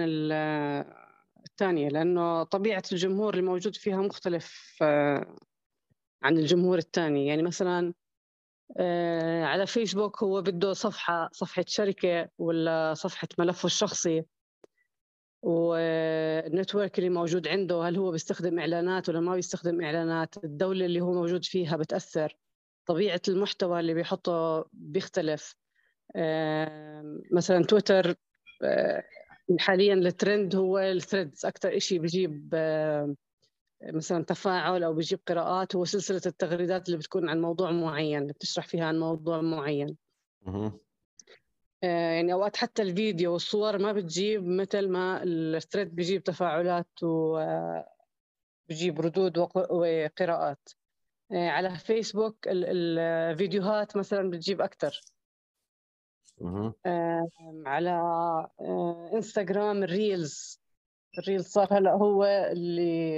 الثانية 1.46 1.88
لأنه 1.90 2.44
طبيعة 2.44 2.84
الجمهور 2.92 3.36
الموجود 3.36 3.76
فيها 3.76 3.98
مختلف 3.98 4.78
آه، 4.82 5.36
عن 6.24 6.38
الجمهور 6.38 6.78
الثاني. 6.78 7.28
يعني 7.28 7.44
مثلا 7.44 7.94
آه، 8.78 9.46
على 9.46 9.68
فيسبوك 9.68 10.24
هو 10.24 10.42
بده 10.42 10.74
صفحة 10.74 11.30
صفحة 11.32 11.66
شركة 11.68 12.30
ولا 12.38 12.94
صفحة 12.94 13.28
ملفه 13.40 13.66
الشخصي. 13.66 14.24
والنتورك 15.42 17.00
اللي 17.00 17.10
موجود 17.10 17.48
عنده 17.48 17.82
هل 17.84 17.98
هو 17.98 18.12
بيستخدم 18.12 18.60
إعلانات 18.60 19.10
ولا 19.10 19.20
ما 19.20 19.36
بيستخدم 19.36 19.82
إعلانات؟ 19.82 20.44
الدولة 20.44 20.86
اللي 20.86 21.02
هو 21.02 21.14
موجود 21.14 21.46
فيها 21.46 21.78
بتأثر. 21.78 22.38
طبيعة 22.86 23.22
المحتوى 23.28 23.80
اللي 23.80 23.94
بيحطه 23.94 24.66
بيختلف. 24.74 25.56
مثلا 27.32 27.64
تويتر 27.68 28.16
حاليا 29.60 29.94
الترند 29.94 30.56
هو 30.56 30.80
ال 30.80 30.87
threads. 30.87 31.46
أكثر 31.46 31.80
شيء 31.80 32.00
بجيب 32.00 32.56
مثلا 33.84 34.24
تفاعل 34.24 34.84
أو 34.84 34.94
بجيب 34.94 35.20
قراءات 35.28 35.76
هو 35.76 35.86
سلسلة 35.86 36.22
التغريدات 36.26 36.88
اللي 36.88 36.98
بتكون 36.98 37.30
عن 37.30 37.42
موضوع 37.42 37.72
معين 37.72 38.28
بتشرح 38.28 38.68
فيها 38.68 38.86
عن 38.86 39.00
موضوع 39.00 39.42
معين. 39.42 39.98
آه، 40.48 40.80
يعني 41.82 42.34
أوقات 42.34 42.58
حتى 42.58 42.82
الفيديو 42.82 43.34
والصور 43.34 43.78
ما 43.78 43.92
بتجيب 43.92 44.48
مثل 44.48 44.90
ما 44.90 45.24
ال 45.24 45.34
thread 45.34 45.96
بيجيب 45.96 46.24
تفاعلات 46.24 47.04
وبجيب 47.04 49.02
ردود 49.02 49.38
وقراءات. 49.38 50.70
آه، 51.32 51.50
على 51.50 51.78
فيسبوك 51.78 52.38
الفيديوهات 52.48 53.98
مثلا 53.98 54.30
بتجيب 54.30 54.62
أكثر 54.62 55.02
على 57.66 57.90
آه، 58.62 59.10
إنستغرام 59.14 59.84
ال 59.84 59.95
reels. 59.95 60.62
ال 61.18 61.23
reels 61.23 61.48
صار 61.48 61.68
هلأ 61.78 61.92
هو 61.92 62.26
اللي 62.26 63.18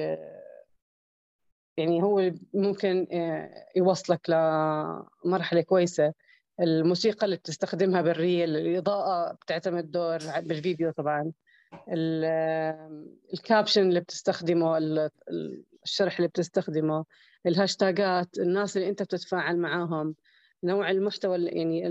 يعني 1.77 2.03
هو 2.03 2.31
ممكن 2.53 3.07
يوصلك 3.75 4.29
لمرحلة 4.29 5.61
كويسة. 5.61 6.13
الموسيقى 6.61 7.25
اللي 7.25 7.35
بتستخدمها 7.35 8.01
بال 8.01 8.19
reel 8.19 8.55
الإضاءة 8.55 9.33
بتعتمد 9.33 9.91
دور 9.91 10.17
بالفيديو 10.39 10.91
طبعا. 10.91 11.31
ال 13.33 13.40
caption 13.40 13.89
اللي 13.89 13.99
بتستخدمه 13.99 14.77
الشرح 15.85 16.15
اللي 16.15 16.27
بتستخدمه 16.27 17.05
الهاشتاجات 17.45 18.37
الناس 18.39 18.77
اللي 18.77 18.89
أنت 18.89 19.03
بتتفاعل 19.03 19.57
معاهم 19.57 20.15
نوع 20.63 20.91
المحتوى 20.91 21.45
يعني 21.45 21.83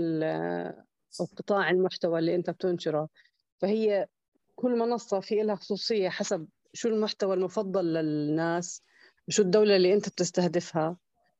قطاع 1.37 1.69
المحتوى 1.69 2.19
اللي 2.19 2.35
أنت 2.35 2.49
بتنشره. 2.49 3.09
فهي 3.57 4.07
كل 4.55 4.77
منصة 4.79 5.19
في 5.19 5.35
لها 5.35 5.55
خصوصية 5.55 6.09
حسب 6.09 6.47
شو 6.73 6.89
المحتوى 6.89 7.35
المفضل 7.35 7.85
للناس 7.93 8.83
شو 9.29 9.41
الدولة 9.41 9.75
اللي 9.75 9.93
أنت 9.93 10.09
بتستهدفها. 10.09 10.97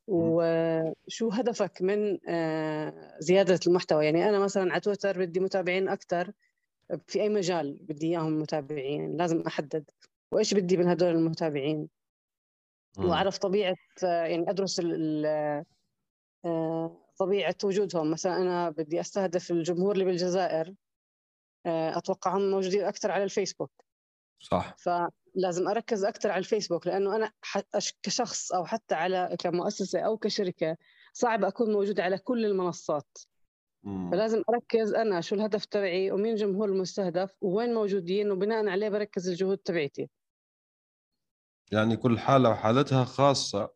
وشو 0.09 1.29
هدفك 1.29 1.81
من 1.81 2.29
آه، 2.29 3.17
زيادة 3.19 3.59
المحتوى؟ 3.67 4.05
يعني 4.05 4.29
أنا 4.29 4.39
مثلا 4.39 4.71
على 4.71 4.81
تويتر 4.81 5.19
بدي 5.19 5.39
متابعين 5.39 5.89
أكثر 5.89 6.31
في 7.07 7.21
أي 7.21 7.29
مجال 7.29 7.77
بدي 7.81 8.07
إياهم 8.07 8.39
متابعين؟ 8.39 9.17
لازم 9.17 9.41
أحدد. 9.47 9.89
وإيش 10.31 10.53
بدي 10.53 10.77
من 10.77 10.87
هدول 10.87 11.09
المتابعين؟ 11.09 11.89
وأعرف 12.97 13.37
طبيعة 13.37 13.75
يعني 14.03 14.49
أدرس 14.49 14.81
آه، 16.45 16.97
طبيعة 17.17 17.55
وجودهم. 17.63 18.11
مثلا 18.11 18.37
أنا 18.37 18.69
بدي 18.69 18.99
أستهدف 18.99 19.51
الجمهور 19.51 19.91
اللي 19.91 20.05
بالجزائر 20.05 20.73
آه، 21.65 21.97
أتوقع 21.97 22.37
هم 22.37 22.51
موجودين 22.51 22.83
أكثر 22.83 23.11
على 23.11 23.23
الفيسبوك. 23.23 23.71
صح. 24.77 25.18
فلازم 25.35 25.67
أركز 25.67 26.05
أكثر 26.05 26.31
على 26.31 26.39
الفيسبوك 26.39 26.87
لأنه 26.87 27.15
أنا 27.15 27.31
كشخص 28.03 28.51
أو 28.51 28.65
حتى 28.65 28.95
على 28.95 29.35
كمؤسسة 29.39 29.99
أو 29.99 30.17
كشركة 30.17 30.77
صعب 31.13 31.43
أكون 31.43 31.71
موجوده 31.73 32.03
على 32.03 32.17
كل 32.17 32.45
المنصات 32.45 33.17
مم. 33.83 34.11
فلازم 34.11 34.43
أركز 34.49 34.93
أنا 34.93 35.21
شو 35.21 35.35
الهدف 35.35 35.65
تبعي 35.65 36.11
ومين 36.11 36.35
جمهور 36.35 36.69
المستهدف 36.69 37.31
ووين 37.41 37.73
موجودين 37.73 38.31
وبناء 38.31 38.67
عليه 38.67 38.89
بركز 38.89 39.29
الجهود 39.29 39.57
تبعتي 39.57 40.09
يعني 41.71 41.97
كل 41.97 42.19
حالة 42.19 42.49
وحالتها 42.49 43.03
خاصة 43.03 43.69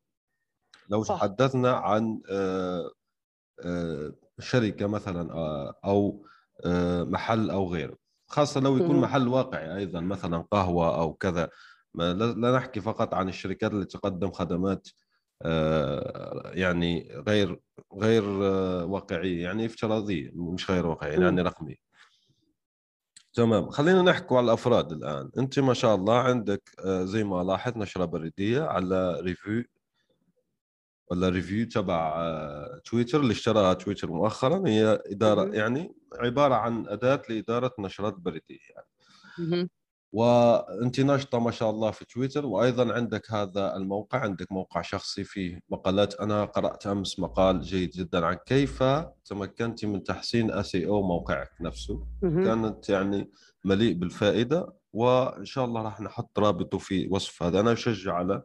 لو 0.89 1.03
صح. 1.03 1.15
تحدثنا 1.15 1.71
عن 1.71 2.21
آه، 2.29 2.91
آه، 3.65 4.13
شركة 4.39 4.87
مثلا 4.87 5.33
آه، 5.33 5.79
أو 5.85 6.25
محل 7.05 7.49
أو 7.49 7.73
غيره 7.73 8.02
خاصة 8.33 8.61
لو 8.61 8.77
يكون 8.77 8.95
محل 9.01 9.27
واقعي 9.27 9.75
أيضا 9.77 9.99
مثلا 9.99 10.45
قهوة 10.51 10.99
أو 10.99 11.13
كذا. 11.13 11.49
لا 11.95 12.55
نحكي 12.55 12.81
فقط 12.81 13.13
عن 13.13 13.29
الشركات 13.29 13.71
اللي 13.71 13.85
تقدم 13.85 14.31
خدمات 14.31 14.87
آه، 15.41 16.51
يعني 16.53 17.11
غير 17.27 17.59
غير 17.93 18.23
آه، 18.45 18.85
واقعية 18.85 19.43
يعني 19.43 19.65
افتراضية 19.65 20.31
مش 20.33 20.71
غير 20.71 20.87
واقعية 20.87 21.19
يعني 21.19 21.41
رقمية. 21.41 21.75
تمام. 23.33 23.69
خلينا 23.69 24.01
نحكي 24.01 24.35
على 24.35 24.45
الأفراد 24.45 24.91
الآن. 24.91 25.29
أنت 25.37 25.59
ما 25.59 25.73
شاء 25.73 25.95
الله 25.95 26.19
عندك 26.19 26.69
آه، 26.85 27.03
زي 27.03 27.23
ما 27.23 27.43
لاحظت 27.43 27.77
نشرة 27.77 28.05
بريدية 28.05 28.61
على 28.63 29.19
Revue 29.21 29.63
ولا 31.11 31.29
Revue 31.29 31.67
تبع 31.67 32.27
تويتر 32.85 33.19
اللي 33.19 33.31
اشتراها 33.31 33.73
تويتر 33.73 34.11
مؤخرا. 34.11 34.67
هي 34.67 35.01
إدارة 35.05 35.55
يعني 35.55 35.95
عبارة 36.19 36.55
عن 36.55 36.87
أداة 36.87 37.21
لإدارة 37.29 37.73
نشرات 37.79 38.13
بريدية 38.13 38.59
يعني. 38.75 39.69
وأنت 40.11 40.99
ناشطة 40.99 41.39
ما 41.39 41.51
شاء 41.51 41.69
الله 41.69 41.91
في 41.91 42.05
تويتر 42.05 42.45
وأيضا 42.45 42.93
عندك 42.93 43.31
هذا 43.31 43.75
الموقع 43.75 44.19
عندك 44.19 44.51
موقع 44.51 44.81
شخصي 44.81 45.23
فيه 45.23 45.59
مقالات. 45.69 46.13
أنا 46.13 46.45
قرأت 46.45 46.87
أمس 46.87 47.19
مقال 47.19 47.61
جيد 47.61 47.89
جدا 47.89 48.25
عن 48.25 48.37
كيف 48.45 48.83
تمكنت 49.25 49.85
من 49.85 50.03
تحسين 50.03 50.51
اس 50.51 50.75
أو 50.75 51.01
موقعك 51.01 51.51
نفسه. 51.61 52.07
كانت 52.21 52.89
يعني 52.89 53.31
مليء 53.65 53.93
بالفائدة 53.93 54.73
وإن 54.93 55.45
شاء 55.45 55.65
الله 55.65 55.81
راح 55.81 56.01
نحط 56.01 56.39
رابطه 56.39 56.77
في 56.77 57.07
وصف 57.11 57.43
هذا. 57.43 57.59
أنا 57.59 57.73
أشجع 57.73 58.13
على 58.13 58.43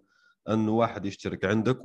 انه 0.48 0.72
واحد 0.72 1.06
يشترك 1.06 1.44
عندك 1.44 1.84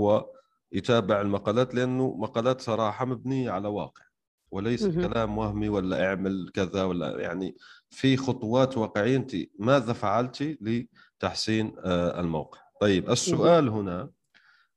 ويتابع 0.73 1.21
المقالات 1.21 1.75
لأنه 1.75 2.15
مقالات 2.17 2.61
صراحة 2.61 3.05
مبنية 3.05 3.51
على 3.51 3.67
واقع 3.67 4.03
وليس 4.51 4.87
كلام 4.87 5.37
وهمي 5.37 5.69
ولا 5.69 6.05
اعمل 6.09 6.51
كذا 6.53 6.83
ولا 6.83 7.21
يعني 7.21 7.57
في 7.89 8.17
خطوات 8.17 8.77
واقعية 8.77 9.17
أنت 9.17 9.35
ماذا 9.59 9.93
فعلتي 9.93 10.57
لتحسين 10.61 11.75
آه، 11.85 12.19
الموقع. 12.19 12.59
طيب 12.81 13.09
السؤال 13.09 13.69
هنا 13.69 14.09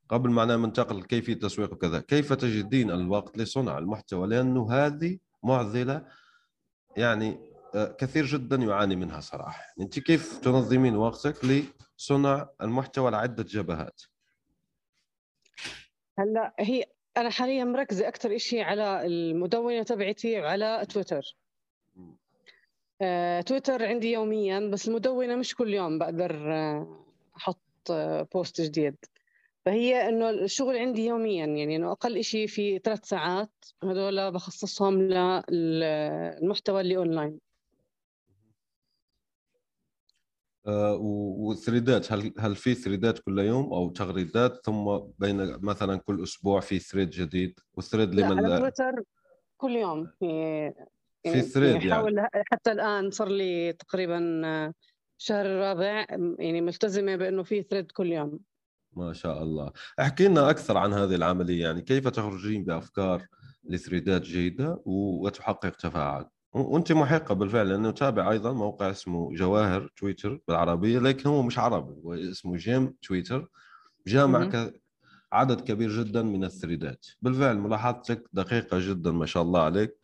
قبل 0.09 0.31
ما 0.31 0.45
ننتقل 0.45 1.03
كيفية 1.03 1.33
التسويق 1.33 1.73
وكذا 1.73 2.01
كيف 2.01 2.33
تجدين 2.33 2.91
الوقت 2.91 3.39
لصنع 3.39 3.79
المحتوى؟ 3.79 4.29
لأنه 4.29 4.73
هذه 4.73 5.19
معضلة 5.43 6.07
يعني 6.97 7.39
آه، 7.75 7.97
كثير 7.99 8.27
جدا 8.27 8.57
يعاني 8.57 8.97
منها 8.97 9.21
صراحة. 9.21 9.63
أنت 9.81 9.99
كيف 9.99 10.39
تنظمين 10.39 10.97
وقتك 10.97 11.65
لصنع 11.99 12.49
المحتوى 12.63 13.11
لعدة 13.11 13.43
جبهات؟ 13.43 14.03
هلا 16.19 16.55
هي 16.59 16.85
أنا 17.17 17.31
حاليا 17.31 17.65
مركزة 17.65 18.09
أكثر 18.09 18.39
شيء 18.39 18.63
على 18.63 19.07
المدونة 19.07 19.83
تبعتي 19.83 20.41
وعلى 20.41 20.87
تويتر. 20.91 21.37
آه، 23.03 23.41
تويتر 23.41 23.87
عندي 23.87 24.13
يوميا 24.13 24.71
بس 24.73 24.89
المدونة 24.89 25.37
مش 25.37 25.55
كل 25.55 25.75
يوم 25.75 25.99
بقدر 25.99 26.53
آه، 26.53 27.05
أحط 27.37 27.91
آه، 27.91 28.23
post 28.35 28.61
جديد. 28.61 28.97
فهي 29.65 30.09
إنه 30.09 30.31
الشغل 30.31 30.77
عندي 30.79 31.07
يوميا 31.07 31.47
يعني 31.47 31.77
إنه 31.77 31.93
أقل 31.93 32.19
إشي 32.19 32.47
في 32.49 32.79
ثلاث 32.79 33.05
ساعات 33.05 33.51
هذول 33.85 34.33
بخصصهم 34.33 35.03
للمحتوى 35.51 36.81
اللي 36.81 36.97
أونلاين 36.97 37.31
آه، 37.31 37.41
و 40.69 40.85
thread 40.85 41.81
ات. 41.81 42.13
هل 42.13 42.33
هل 42.39 42.57
في 42.57 42.75
thread 42.75 43.13
ات 43.13 43.19
كل 43.19 43.39
يوم 43.39 43.73
أو 43.73 43.91
تغريدات؟ 43.91 44.67
ثم 44.67 44.99
بين 45.19 45.57
مثلا 45.61 45.97
كل 45.97 46.23
أسبوع 46.23 46.61
في 46.61 46.79
thread 46.79 47.11
جديد. 47.11 47.61
وال 47.75 47.85
thread 47.85 48.15
لا 48.15 48.21
لمن 48.21 48.45
على 48.45 48.59
تويتر 48.59 49.03
كل 49.57 49.71
يوم 49.71 50.07
في 50.19 50.73
في 51.23 51.43
thread 51.43 51.75
يعني. 51.75 51.93
حاول 51.93 52.27
حتى 52.53 52.73
الآن 52.73 53.11
صار 53.11 53.29
لي 53.29 53.73
تقريبا 53.73 54.43
آه، 54.45 54.73
الشهر 55.19 55.47
الرابع 55.47 56.07
يعني 56.39 56.61
ملتزمة 56.61 57.17
بأنه 57.17 57.43
في 57.43 57.63
thread 57.63 57.91
كل 57.93 58.13
يوم. 58.13 58.41
ما 58.93 59.13
شاء 59.13 59.43
الله. 59.43 59.73
احكي 60.01 60.29
لنا 60.29 60.51
أكثر 60.51 60.77
عن 60.77 60.93
هذه 60.93 61.15
العملية. 61.15 61.63
يعني 61.63 61.83
كيف 61.83 62.09
تخرجين 62.09 62.65
بأفكار 62.65 63.27
ل 63.65 63.72
thread 63.72 64.16
ات 64.16 64.23
جيدة 64.23 64.83
وتحقق 64.85 65.71
تفاعل؟ 65.77 66.27
وانت 66.57 66.93
محقة 66.93 67.35
بالفعل 67.35 67.69
لأنه 67.69 67.91
تابع 67.91 68.31
أيضا 68.31 68.53
موقع 68.53 68.91
اسمه 68.91 69.35
جواهر 69.35 69.91
تويتر 69.97 70.41
بالعربية 70.49 70.99
لكن 70.99 71.29
هو 71.29 71.43
مش 71.43 71.59
عربي 71.59 72.01
هو 72.05 72.15
اسمه 72.15 72.57
جيم 72.57 72.95
تويتر 73.03 73.49
جامع 74.07 74.71
عدد 75.33 75.61
كبير 75.61 75.91
جدا 76.03 76.23
من 76.23 76.45
ال 76.45 76.52
thread 76.52 76.93
ات. 76.93 77.07
بالفعل 77.23 77.59
ملاحظتك 77.59 78.25
دقيقة 78.33 78.79
جدا 78.81 79.11
ما 79.11 79.27
شاء 79.27 79.43
الله 79.43 79.63
عليك 79.63 79.97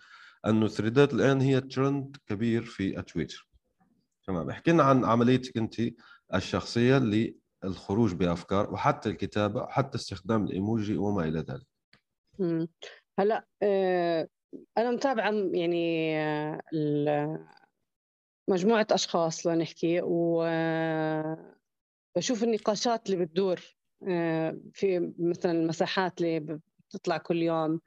انه 0.46 0.66
الثريدات 0.66 1.14
الآن 1.14 1.40
هي 1.40 1.60
ترند 1.60 2.16
كبير 2.26 2.62
في 2.64 3.02
تويتر 3.02 3.48
تمام. 4.26 4.50
احكي 4.50 4.70
لنا 4.72 4.82
عن 4.82 5.04
عمليتك 5.04 5.56
انت 5.56 5.74
الشخصية 6.34 6.98
للخروج 7.64 8.14
بأفكار 8.14 8.72
وحتى 8.72 9.08
الكتابة 9.08 9.62
وحتى 9.62 9.98
استخدام 9.98 10.44
الإيموجي 10.44 10.96
وما 10.96 11.24
إلى 11.24 11.38
ذلك. 11.38 11.66
هلأ 13.18 13.46
آه، 13.62 14.28
أنا 14.78 14.90
متابعة 14.90 15.32
يعني 15.52 16.12
مجموعة 18.48 18.86
أشخاص 18.90 19.46
لنحكي 19.46 20.00
وبشوف 20.02 21.52
النقاشات 22.42 23.10
اللي 23.10 23.24
بتدور 23.24 23.60
آه، 24.08 24.58
في 24.72 25.12
مثلا 25.18 25.52
المساحات 25.52 26.20
اللي 26.20 26.60
بتطلع 26.88 27.18
كل 27.18 27.42
يوم 27.42 27.80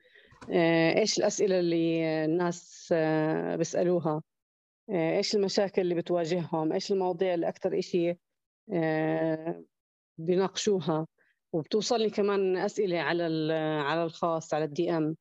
آه، 0.51 0.99
إيش 0.99 1.17
الأسئلة 1.17 1.59
اللي 1.59 2.05
الناس 2.25 2.89
آه، 2.91 3.55
بيسألوها 3.55 4.21
إيش 4.89 5.35
المشاكل 5.35 5.81
اللي 5.81 5.95
بتواجههم 5.95 6.73
إيش 6.73 6.91
المواضيع 6.91 7.33
اللي 7.33 7.47
أكثر 7.47 7.81
شيء 7.81 8.17
بيناقشوها 10.17 11.07
وبتوصل 11.53 12.01
لي 12.01 12.09
كمان 12.09 12.57
أسئلة 12.57 12.99
على 12.99 13.53
على 13.83 14.03
الخاص 14.03 14.53
على 14.53 14.65
الدي 14.65 14.91
ام 14.97 15.15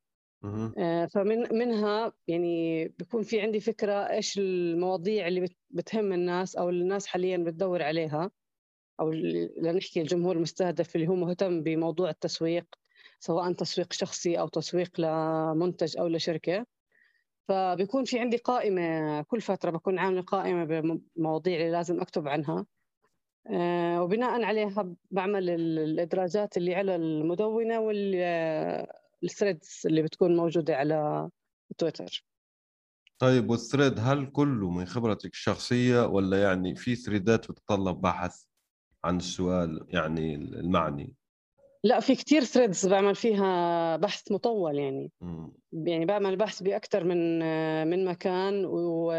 فمن 1.07 1.57
منها 1.57 2.13
يعني 2.27 2.87
بيكون 2.87 3.23
في 3.23 3.41
عندي 3.41 3.59
فكرة 3.59 3.93
إيش 3.93 4.39
المواضيع 4.39 5.27
اللي 5.27 5.49
بتهم 5.69 6.13
الناس 6.13 6.55
أو 6.55 6.69
الناس 6.69 7.07
حاليا 7.07 7.37
بتدور 7.37 7.83
عليها 7.83 8.31
أو 8.99 9.11
لنحكي 9.61 10.01
الجمهور 10.01 10.35
المستهدف 10.35 10.95
اللي 10.95 11.07
هو 11.07 11.15
مهتم 11.15 11.63
بموضوع 11.63 12.09
التسويق 12.09 12.65
سواء 13.19 13.53
تسويق 13.53 13.93
شخصي 13.93 14.39
أو 14.39 14.47
تسويق 14.47 14.99
لمنتج 14.99 15.97
أو 15.97 16.07
لشركة. 16.07 16.65
فبيكون 17.47 18.03
في 18.03 18.19
عندي 18.19 18.37
قائمة 18.37 19.21
كل 19.21 19.41
فترة 19.41 19.71
بكون 19.71 19.99
عاملة 19.99 20.21
قائمة 20.21 20.65
بمواضيع 21.15 21.59
اللي 21.59 21.71
لازم 21.71 22.01
أكتب 22.01 22.27
عنها. 22.27 22.65
آه، 23.47 24.03
وبناء 24.03 24.43
عليها 24.43 24.95
بعمل 25.11 25.49
الإدراجات 25.49 26.57
اللي 26.57 26.75
على 26.75 26.95
المدونة 26.95 27.79
وال 27.79 28.15
ال 29.25 29.32
threads 29.32 29.81
اللي 29.85 30.01
بتكون 30.01 30.35
موجودة 30.35 30.75
على 30.75 31.29
تويتر. 31.77 32.25
طيب 33.19 33.49
وال 33.49 33.62
thread 33.62 33.99
هل 33.99 34.25
كله 34.25 34.69
من 34.69 34.85
خبرتك 34.85 35.31
الشخصية 35.31 36.05
ولا 36.05 36.43
يعني 36.43 36.75
في 36.75 36.95
thread 36.95 37.43
ات 37.43 37.51
بتتطلب 37.51 38.01
بحث 38.01 38.43
عن 39.03 39.17
السؤال 39.17 39.85
يعني 39.89 40.35
المعني؟ 40.35 41.15
لا 41.83 41.99
في 41.99 42.15
كتير 42.15 42.43
threads 42.43 42.87
بعمل 42.87 43.15
فيها 43.15 43.97
بحث 43.97 44.31
مطول 44.31 44.79
يعني. 44.79 45.11
م. 45.21 45.47
يعني 45.73 46.05
بعمل 46.05 46.35
بحث 46.35 46.63
باكثر 46.63 47.03
من 47.03 47.39
من 47.87 48.05
مكان 48.05 48.65
و 48.65 49.13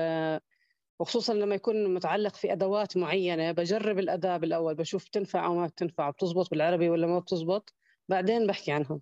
وخصوصا 1.01 1.35
لما 1.35 1.55
يكون 1.55 1.95
متعلق 1.95 2.35
في 2.35 2.53
أدوات 2.53 2.97
معينة. 2.97 3.53
بجرب 3.53 3.99
الأداة 3.99 4.37
بالأول 4.37 4.75
بشوف 4.75 5.09
تنفع 5.09 5.47
أو 5.47 5.55
ما 5.55 5.67
بتنفع 5.67 6.11
بتزبط 6.11 6.51
بالعربي 6.51 6.89
ولا 6.91 7.07
ما 7.07 7.19
بتزبط 7.19 7.75
بعدين 8.09 8.47
بحكي 8.47 8.73
عنها 8.73 9.01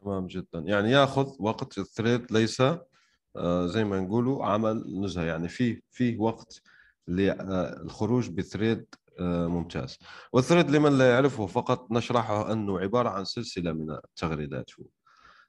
تمام 0.00 0.26
جدا. 0.26 0.58
يعني 0.58 0.90
ياخذ 0.90 1.32
وقت 1.40 1.78
ال 1.78 1.86
thread 1.86 2.32
ليس 2.32 2.60
آه، 3.36 3.66
زي 3.66 3.84
ما 3.84 4.00
نقولوا 4.00 4.46
عمل 4.46 5.00
نزهة. 5.00 5.24
يعني 5.24 5.48
في 5.48 5.82
في 5.90 6.16
وقت 6.18 6.62
للخروج 7.08 8.28
بثريد 8.30 8.86
آه، 9.20 9.46
ممتاز. 9.46 9.98
والثريد 10.32 10.70
لمن 10.70 10.98
لا 10.98 11.10
يعرفه 11.10 11.46
فقط 11.46 11.92
نشرحه 11.92 12.52
أنه 12.52 12.80
عبارة 12.80 13.08
عن 13.08 13.24
سلسلة 13.24 13.72
من 13.72 13.90
التغريدات 13.90 14.70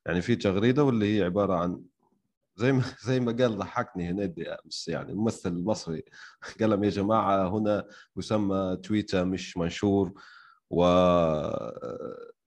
يعني 0.06 0.22
في 0.22 0.36
تغريدة 0.36 0.84
واللي 0.84 1.18
هي 1.20 1.24
عبارة 1.24 1.54
عن 1.54 1.82
زي 2.56 2.72
ما 2.72 2.84
زي 3.08 3.20
ما 3.20 3.32
قال 3.32 3.58
ضحكني 3.58 4.10
هنيدي 4.10 4.50
امس 4.52 4.88
يعني 4.88 5.12
الممثل 5.12 5.50
المصري 5.50 6.04
قال 6.60 6.70
لهم 6.70 6.84
يا 6.84 6.90
جماعة 6.90 7.48
هنا 7.50 7.86
يسمى 8.18 8.78
تويتر 8.84 9.26
مش 9.26 9.58
منشور 9.58 10.14
و 10.70 10.84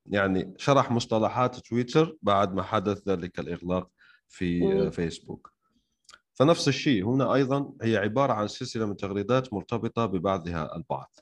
يعني 0.07 0.55
شرح 0.57 0.91
مصطلحات 0.91 1.57
تويتر 1.57 2.17
بعد 2.23 2.55
ما 2.55 2.63
حدث 2.63 3.09
ذلك 3.09 3.39
الإغلاق 3.39 3.91
في 4.29 4.61
مم. 4.61 4.91
فيسبوك. 4.91 5.53
فنفس 6.35 6.69
الشيء 6.69 7.05
هنا 7.05 7.35
أيضا 7.35 7.73
هي 7.83 7.97
عبارة 7.97 8.33
عن 8.33 8.49
سلسلة 8.49 8.87
من 8.87 8.97
تغريدات 8.97 9.53
مرتبطة 9.53 10.07
ببعضها 10.07 10.77
البعض. 10.77 11.15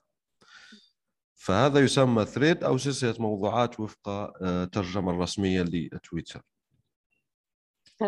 فهذا 1.34 1.80
يسمى 1.80 2.24
thread 2.24 2.64
أو 2.64 2.78
سلسلة 2.78 3.14
موضوعات 3.18 3.80
وفق 3.80 4.08
الترجمة 4.42 5.10
آه، 5.10 5.14
الرسمية 5.14 5.62
لتويتر. 5.62 6.42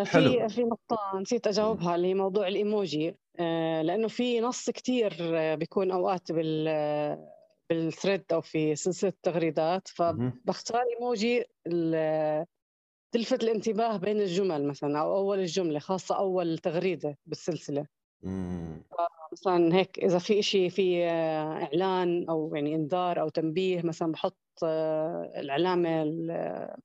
في 0.04 0.48
في 0.48 0.64
نقطة 0.64 1.18
نسيت 1.20 1.46
أجاوبها 1.46 1.94
اللي 1.94 2.08
هي 2.08 2.14
موضوع 2.14 2.48
الإيموجي 2.48 3.16
آه، 3.40 3.82
لأنه 3.82 4.08
في 4.08 4.40
نص 4.40 4.70
كثير 4.70 5.16
آه، 5.20 5.54
بيكون 5.54 5.90
أوقات 5.90 6.32
بال 6.32 6.68
بال 7.74 7.87
thread 7.87 8.24
أو 8.32 8.40
في 8.40 8.76
سلسلة 8.76 9.12
تغريدات 9.22 9.88
فبختار 9.88 10.82
إيموجي 10.96 11.44
تلفت 13.12 13.42
الانتباه 13.42 13.96
بين 13.96 14.20
الجمل 14.20 14.66
مثلا 14.66 14.98
أو 15.00 15.16
أول 15.16 15.38
الجملة 15.38 15.78
خاصة 15.78 16.18
أول 16.18 16.58
تغريدة 16.58 17.18
بالسلسلة. 17.26 17.87
مثلا 19.32 19.74
هيك 19.74 19.98
إذا 19.98 20.18
في 20.18 20.42
شيء 20.42 20.68
في 20.70 21.04
إعلان 21.06 22.28
أو 22.28 22.54
يعني 22.54 22.74
إنذار 22.74 23.20
أو 23.20 23.28
تنبيه 23.28 23.82
مثلا 23.82 24.12
بحط 24.12 24.38
آه، 24.64 25.32
العلامة 25.37 26.02
اللي 26.02 26.76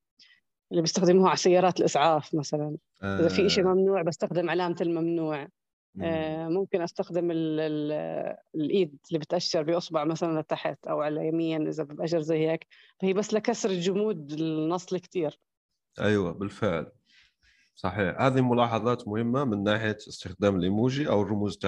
بيستخدموها 0.71 1.27
على 1.27 1.37
سيارات 1.37 1.79
الإسعاف 1.79 2.35
مثلا. 2.35 2.77
إذا 3.03 3.27
في 3.27 3.49
شيء 3.49 3.63
آه. 3.63 3.67
ممنوع 3.67 4.01
بستخدم 4.01 4.49
علامة 4.49 4.77
الممنوع. 4.81 5.41
آه، 5.43 5.49
ممكن 6.49 6.81
أستخدم 6.81 7.31
ال 7.31 7.59
ال 7.59 7.91
الإيد 8.55 8.97
اللي 9.07 9.19
بتاشر 9.19 9.63
بأصبع 9.63 10.03
مثلا 10.03 10.39
لتحت 10.39 10.87
أو 10.87 11.01
على 11.01 11.27
يمين 11.27 11.67
إذا 11.67 11.83
بأجر 11.83 12.21
زي 12.21 12.47
هيك. 12.47 12.67
فهي 13.01 13.13
بس 13.13 13.33
لكسر 13.33 13.69
الجمود 13.69 14.31
النص 14.31 14.95
كثير 14.95 15.39
أيوه 16.01 16.31
بالفعل. 16.31 16.91
صحيح. 17.75 18.21
هذه 18.21 18.41
ملاحظات 18.41 19.07
مهمة 19.07 19.43
من 19.43 19.63
ناحية 19.63 19.97
استخدام 19.97 20.55
الإيموجي 20.55 21.09
أو 21.09 21.21
الرموز 21.21 21.59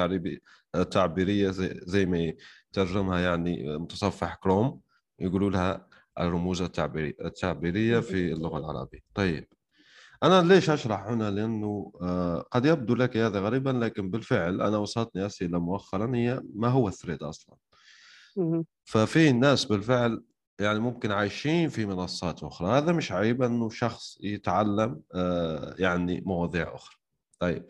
التعبيرية 0.75 1.49
زي, 1.49 1.79
زي 1.83 2.05
ما 2.05 2.33
ترجمها 2.73 3.19
يعني 3.19 3.77
متصفح 3.77 4.35
كروم 4.35 4.81
يقولوا 5.19 5.49
لها 5.49 5.87
الرموز 6.19 6.61
التعبيرية 6.61 7.99
في 7.99 8.33
اللغة 8.33 8.57
العربية. 8.57 8.99
طيب. 9.13 9.47
أنا 10.23 10.41
ليش 10.41 10.69
أشرح 10.69 11.07
هنا؟ 11.07 11.31
لأنه 11.31 11.91
آه، 12.01 12.39
قد 12.51 12.65
يبدو 12.65 12.95
لك 12.95 13.17
هذا 13.17 13.39
غريبا 13.39 13.69
لكن 13.69 14.09
بالفعل 14.09 14.61
أنا 14.61 14.77
وصلتني 14.77 15.25
أسئلة 15.25 15.59
مؤخرا 15.59 16.15
هي 16.15 16.41
ما 16.55 16.67
هو 16.67 16.87
ال 16.87 16.92
thread 16.92 17.23
أصلا؟ 17.23 17.55
ففي 18.83 19.31
ناس 19.31 19.65
بالفعل 19.65 20.23
يعني 20.59 20.79
ممكن 20.79 21.11
عايشين 21.11 21.69
في 21.69 21.85
منصات 21.85 22.43
أخرى. 22.43 22.67
هذا 22.77 22.91
مش 22.91 23.11
عيب 23.11 23.41
إنه 23.41 23.69
شخص 23.69 24.17
يتعلم 24.21 25.01
آه، 25.15 25.75
يعني 25.77 26.21
مواضيع 26.25 26.75
أخرى. 26.75 26.95
طيب. 27.39 27.65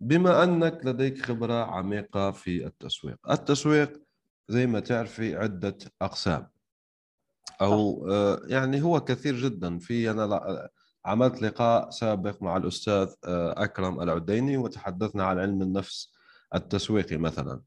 بما 0.00 0.44
أنك 0.44 0.86
لديك 0.86 1.24
خبرة 1.24 1.64
عميقة 1.64 2.30
في 2.30 2.66
التسويق 2.66 3.30
التسويق 3.30 4.02
زي 4.48 4.66
ما 4.66 4.80
تعرفي 4.80 5.36
عدة 5.36 5.78
أقسام. 6.02 6.48
أو 7.60 8.08
آه، 8.10 8.40
يعني 8.46 8.82
هو 8.82 9.00
كثير 9.00 9.34
جدا. 9.36 9.78
في 9.78 10.10
أنا 10.10 10.68
عملت 11.08 11.42
لقاء 11.42 11.90
سابق 11.90 12.42
مع 12.42 12.56
الأستاذ 12.56 13.14
آه، 13.24 13.64
أكرم 13.64 14.00
العديني 14.00 14.56
وتحدثنا 14.56 15.24
عن 15.24 15.38
علم 15.38 15.62
النفس 15.62 16.12
التسويقي 16.54 17.16
مثلا. 17.16 17.62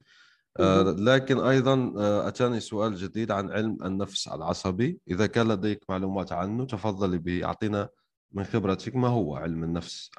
آه، 0.60 0.82
لكن 0.82 1.40
أيضا 1.40 1.94
آه، 1.98 2.28
أتاني 2.28 2.60
سؤال 2.60 2.96
جديد 2.96 3.32
عن 3.32 3.52
علم 3.52 3.78
النفس 3.84 4.28
العصبي. 4.28 5.00
إذا 5.08 5.28
كان 5.28 5.48
لديك 5.48 5.90
معلومات 5.90 6.32
عنه 6.32 6.66
تفضلي 6.66 7.18
به 7.18 7.46
أعطينا 7.46 7.90
من 8.32 8.44
خبرتك 8.44 8.96
ما 8.96 9.08
هو 9.08 9.36
علم 9.36 9.64
النفس 9.64 10.12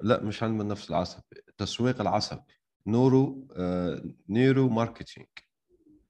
لا 0.00 0.22
مش 0.22 0.42
علم 0.42 0.60
النفس 0.60 0.90
العصبي 0.90 1.22
التسويق 1.48 2.00
العصبي 2.00 2.42
neuro 2.86 3.48
neuro 4.28 4.68
marketing. 4.68 5.26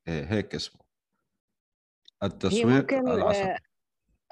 هيك 0.06 0.54
اسمه. 0.54 0.80
التسويق 2.22 2.92
العصبي. 2.92 3.67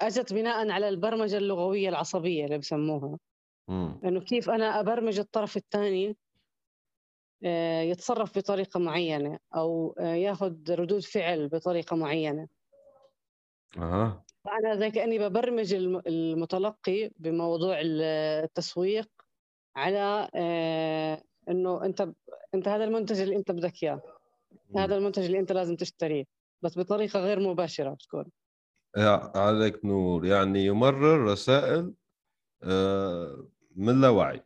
أجت 0.01 0.33
بناء 0.33 0.69
على 0.69 0.89
البرمجة 0.89 1.37
اللغوية 1.37 1.89
العصبية 1.89 2.45
اللي 2.45 2.57
بسموها. 2.57 3.17
إنه 4.03 4.19
كيف 4.19 4.49
أنا 4.49 4.79
أبرمج 4.79 5.19
الطرف 5.19 5.57
الثاني 5.57 6.17
آه، 7.43 7.81
يتصرف 7.81 8.37
بطريقة 8.37 8.79
معينة 8.79 9.39
أو 9.55 9.95
آه، 9.99 10.13
ياخذ 10.13 10.55
ردود 10.69 11.03
فعل 11.03 11.47
بطريقة 11.47 11.95
معينة. 11.95 12.47
أه. 13.77 14.23
فأنا 14.45 14.75
زي 14.75 14.91
كأني 14.91 15.19
ببرمج 15.19 15.73
المتلقي 16.07 17.11
بموضوع 17.17 17.77
التسويق 17.81 19.09
على 19.75 20.29
آه، 20.35 21.23
إنه 21.49 21.85
أنت 21.85 22.09
أنت 22.55 22.67
هذا 22.67 22.83
المنتج 22.83 23.19
اللي 23.19 23.35
أنت 23.35 23.51
بدك 23.51 23.83
إياه. 23.83 24.01
هذا 24.77 24.95
المنتج 24.95 25.23
اللي 25.23 25.39
أنت 25.39 25.51
لازم 25.51 25.75
تشتريه 25.75 26.25
بس 26.61 26.79
بطريقة 26.79 27.19
غير 27.19 27.39
مباشرة 27.39 27.89
بتكون. 27.89 28.25
عليك 29.35 29.85
نور. 29.85 30.25
يعني 30.25 30.65
يمرر 30.65 31.23
رسائل 31.23 31.93
من 33.75 34.01
لا 34.01 34.09
وعي. 34.09 34.43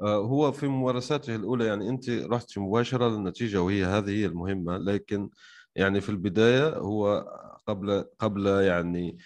آه، 0.00 0.16
هو 0.16 0.52
في 0.52 0.66
ممارساته 0.66 1.36
الأولى 1.36 1.66
يعني 1.66 1.88
أنت 1.88 2.10
رحت 2.10 2.58
مباشرة 2.58 3.08
للنتيجة 3.08 3.62
وهي 3.62 3.84
هذه 3.84 4.10
هي 4.10 4.26
المهمة 4.26 4.78
لكن 4.78 5.30
يعني 5.76 6.00
في 6.00 6.08
البداية 6.08 6.68
هو 6.76 7.26
قبل 7.66 8.04
قبل 8.18 8.46
يعني 8.46 9.18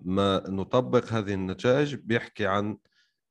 ما 0.00 0.42
نطبق 0.48 1.04
هذه 1.12 1.34
النتائج 1.34 1.94
بيحكي 1.94 2.46
عن 2.46 2.78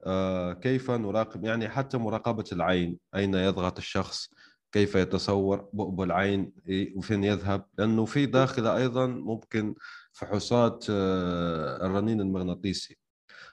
آه، 0.05 0.53
كيف 0.53 0.91
نراقب 0.91 1.45
يعني 1.45 1.69
حتى 1.69 1.97
مراقبة 1.97 2.45
العين 2.51 2.97
أين 3.15 3.33
يضغط 3.35 3.77
الشخص؟ 3.77 4.29
كيف 4.71 4.95
يتصور 4.95 5.69
بؤبؤ 5.73 6.03
العين 6.03 6.53
وفين 6.95 7.23
يذهب 7.23 7.65
لأنه 7.77 8.05
في 8.05 8.25
داخله 8.25 8.77
أيضا 8.77 9.05
ممكن 9.05 9.75
فحوصات 10.13 10.85
آه، 10.89 11.85
الرنين 11.85 12.21
المغناطيسي. 12.21 12.97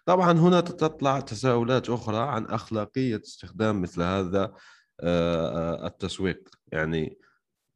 طبعا 0.06 0.32
هنا 0.32 0.60
تطلع 0.60 1.20
تساؤلات 1.20 1.90
أخرى 1.90 2.18
عن 2.18 2.44
أخلاقية 2.46 3.20
استخدام 3.24 3.82
مثل 3.82 4.02
هذا 4.02 4.54
آه، 5.00 5.82
آه، 5.82 5.86
التسويق. 5.86 6.48
يعني 6.72 7.18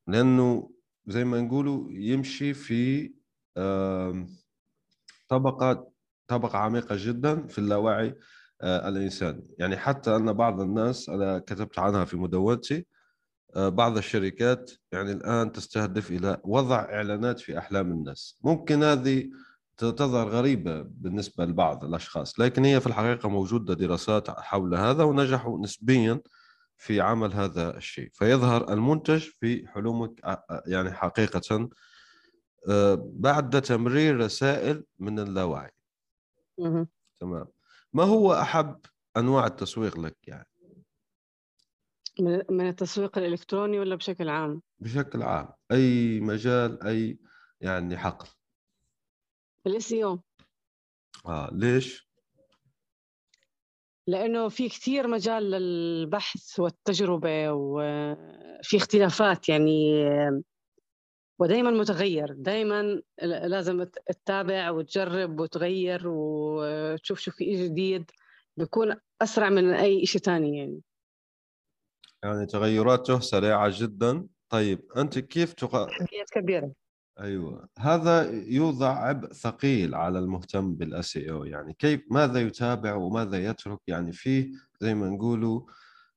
لأنه 0.07 0.71
زي 1.07 1.25
ما 1.25 1.41
نقولوا 1.41 1.89
يمشي 1.91 2.55
في 2.55 3.13
طبقة 5.29 5.93
طبقة 6.29 6.59
عميقة 6.59 6.97
جدا 6.99 7.47
في 7.47 7.59
اللاوعي 7.59 8.15
الإنساني. 8.63 9.55
يعني 9.59 9.77
حتى 9.77 10.17
أن 10.17 10.33
بعض 10.33 10.61
الناس 10.61 11.09
أنا 11.09 11.39
كتبت 11.39 11.79
عنها 11.79 12.05
في 12.05 12.17
مدونتي 12.17 12.87
بعض 13.57 13.97
الشركات 13.97 14.71
يعني 14.93 15.13
الآن 15.13 15.53
تستهدف 15.53 16.11
إلى 16.11 16.41
وضع 16.45 16.81
إعلانات 16.81 17.41
في 17.41 17.59
أحلام 17.59 17.91
الناس. 17.93 18.39
ممكن 18.45 18.83
هذه 18.83 19.31
تظهر 19.77 20.29
غريبة 20.29 20.83
بالنسبة 20.83 21.45
لبعض 21.45 21.85
الأشخاص 21.85 22.41
لكن 22.41 22.65
هي 22.65 22.81
في 22.81 22.87
الحقيقة 22.87 23.29
موجودة 23.29 23.75
دراسات 23.75 24.31
حول 24.31 24.75
هذا 24.75 25.05
ونجحوا 25.05 25.59
نسبيا 25.59 26.21
في 26.77 27.01
عمل 27.01 27.33
هذا 27.33 27.77
الشيء. 27.77 28.11
فيظهر 28.13 28.73
المنتج 28.73 29.21
في 29.21 29.67
حلمك 29.69 30.39
يعني 30.67 30.93
حقيقة 30.93 31.69
بعد 32.97 33.63
تمرير 33.63 34.17
رسائل 34.17 34.85
من 34.99 35.19
اللاوعي. 35.19 35.71
تمام. 37.21 37.47
ما 37.93 38.05
هو 38.05 38.33
أحب 38.33 38.81
أنواع 39.17 39.47
التسويق 39.47 39.99
لك 39.99 40.17
يعني؟ 40.27 40.47
من 42.21 42.69
التسويق 42.69 43.19
الإلكتروني 43.19 43.79
ولا 43.79 43.95
بشكل 43.95 44.29
عام؟ 44.29 44.63
بشكل 44.81 45.23
عام. 45.23 45.49
أي 45.73 46.21
مجال 46.21 46.83
أي 46.83 47.19
يعني 47.61 47.99
حقل. 47.99 48.29
الاس 49.67 49.95
آه 51.27 51.51
ليش؟ 51.53 52.09
لأنه 54.07 54.49
في 54.49 54.69
كثير 54.69 55.09
مجال 55.09 55.51
للبحث 55.51 56.61
والتجربة 56.61 57.53
وفي 57.53 58.77
اختلافات 58.77 59.49
يعني 59.49 59.93
ودائما 61.39 61.71
متغير. 61.71 62.33
دائما 62.33 63.03
لازم 63.23 63.85
تتابع 63.85 64.71
وتجرب 64.71 65.41
وتغير 65.41 66.03
وتشوف 66.07 67.21
شو 67.21 67.31
في 67.31 67.65
جديد. 67.69 68.11
بيكون 68.57 68.97
أسرع 69.23 69.49
من 69.49 69.73
أي 69.73 70.07
شيء 70.07 70.21
ثاني 70.21 70.59
يعني. 70.59 70.81
يعني 72.23 72.47
تغيراته 72.47 73.21
سريعة 73.21 73.71
جدا. 73.73 74.27
طيب 74.49 74.83
أنت 74.97 75.19
كيف 75.19 75.53
تق... 75.53 75.89
كبيره 76.35 76.73
أيوه. 77.21 77.69
هذا 77.79 78.31
يوضع 78.31 79.07
عبء 79.07 79.33
ثقيل 79.33 79.95
على 79.95 80.19
المهتم 80.19 80.75
بال 80.75 81.17
SEO 81.17 81.45
يعني 81.45 81.75
كيف 81.75 82.01
ماذا 82.11 82.41
يتابع 82.41 82.95
وماذا 82.95 83.45
يترك؟ 83.45 83.79
يعني 83.87 84.13
فيه 84.13 84.51
زي 84.81 84.95
ما 84.95 85.09
نقولوا 85.09 85.61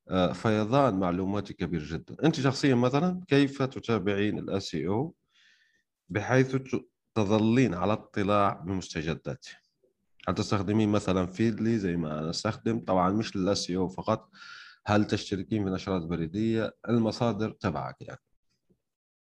آه، 0.09 0.31
فيضان 0.33 0.99
معلوماتي 0.99 1.53
كبير 1.53 1.83
جدا. 1.83 2.15
أنت 2.23 2.35
شخصيا 2.35 2.75
مثلا 2.75 3.21
كيف 3.27 3.61
تتابعين 3.61 4.39
ال 4.39 4.75
SEO 4.75 5.15
بحيث 6.09 6.57
تظلين 7.15 7.73
على 7.73 7.93
اطلاع 7.93 8.53
بمستجداته 8.53 9.51
هل 10.27 10.35
تستخدمين 10.35 10.89
مثلا 10.89 11.25
فيدلي 11.25 11.77
زي 11.77 11.95
ما 11.95 12.19
أنا 12.19 12.29
استخدم؟ 12.29 12.79
طبعا 12.79 13.09
مش 13.09 13.35
لل 13.35 13.71
SEO 13.71 13.87
فقط. 13.87 14.29
هل 14.87 15.05
تشتركين 15.05 15.63
في 15.63 15.69
نشرات 15.69 16.01
بريدية؟ 16.01 16.73
المصادر 16.89 17.51
تبعك 17.51 18.01
يعني. 18.01 18.19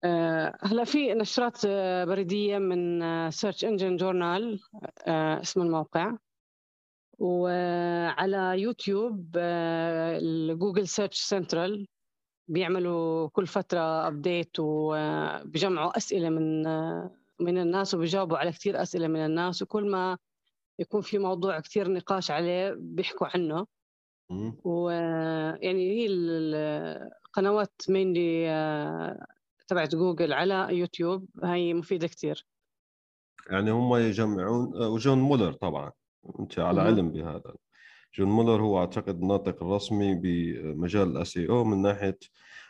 آه، 0.04 0.58
هلا 0.62 0.84
في 0.84 1.14
نشرات 1.14 1.60
آه، 1.66 2.04
بريدية 2.04 2.58
من 2.58 3.30
Search 3.30 3.64
Engine 3.64 3.96
Journal 3.96 4.60
اسم 5.08 5.62
الموقع. 5.62 6.16
وعلى 7.18 8.60
يوتيوب 8.60 9.30
Google 10.58 10.88
Search 10.88 11.20
Central 11.20 11.86
بيعملوا 12.48 13.28
كل 13.28 13.46
فترة 13.46 14.08
update 14.08 14.50
وبيجمعوا 14.58 15.96
أسئلة 15.96 16.28
من 16.28 16.66
آه، 16.66 17.10
من 17.40 17.58
الناس 17.58 17.94
وبيجاوبوا 17.94 18.38
على 18.38 18.52
كثير 18.52 18.82
أسئلة 18.82 19.08
من 19.08 19.26
الناس. 19.26 19.62
وكل 19.62 19.90
ما 19.90 20.18
يكون 20.78 21.00
في 21.00 21.18
موضوع 21.18 21.60
كثير 21.60 21.92
نقاش 21.92 22.30
عليه 22.30 22.74
بيحكوا 22.78 23.26
عنه. 23.34 23.66
ويعني 24.64 25.90
هي 25.90 26.06
القنوات 27.26 27.82
mainly 27.88 28.46
تبعت 29.68 29.94
جوجل 29.94 30.32
على 30.32 30.68
يوتيوب 30.70 31.28
هي 31.44 31.74
مفيدة 31.74 32.06
كثير 32.06 32.46
يعني 33.50 33.70
هم 33.70 33.96
يجمعون 33.96 34.82
وجون 34.82 35.18
مولر 35.18 35.52
طبعا 35.52 35.92
أنت 36.40 36.58
على 36.58 36.80
مم. 36.80 36.86
علم 36.86 37.12
بهذا. 37.12 37.54
جون 38.14 38.28
مولر 38.28 38.62
هو 38.62 38.78
أعتقد 38.78 39.20
الناطق 39.22 39.62
الرسمي 39.62 40.14
بمجال 40.14 41.08
ال 41.16 41.36
SEO 41.36 41.64
من 41.64 41.82
ناحية 41.82 42.18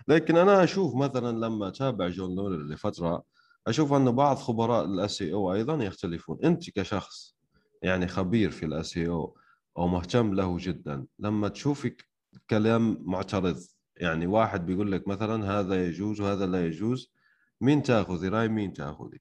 لكن 0.08 0.36
أنا 0.36 0.64
أشوف 0.64 0.94
مثلا 0.94 1.46
لما 1.46 1.68
أتابع 1.68 2.08
جون 2.08 2.34
مولر 2.36 2.62
لفترة 2.74 3.22
أشوف 3.66 3.92
أنه 3.92 4.10
بعض 4.10 4.36
خبراء 4.36 4.84
ال 4.84 5.22
SEO 5.22 5.52
أيضا 5.52 5.84
يختلفون. 5.84 6.38
أنت 6.44 6.70
كشخص 6.70 7.36
يعني 7.82 8.08
خبير 8.08 8.50
في 8.50 8.66
ال 8.66 8.98
SEO 8.98 9.36
أو 9.78 9.88
مهتم 9.88 10.34
له 10.34 10.56
جدا. 10.60 11.06
لما 11.18 11.48
تشوفك 11.48 12.08
كلام 12.50 12.98
معترض 13.00 13.56
يعني 13.96 14.26
واحد 14.26 14.66
بيقول 14.66 14.92
لك 14.92 15.08
مثلا 15.08 15.60
هذا 15.60 15.86
يجوز 15.86 16.20
وهذا 16.20 16.46
لا 16.46 16.66
يجوز 16.66 17.12
مين 17.60 17.82
تأخذي؟ 17.82 18.28
رأي 18.28 18.48
مين 18.48 18.72
تأخذي؟ 18.72 19.20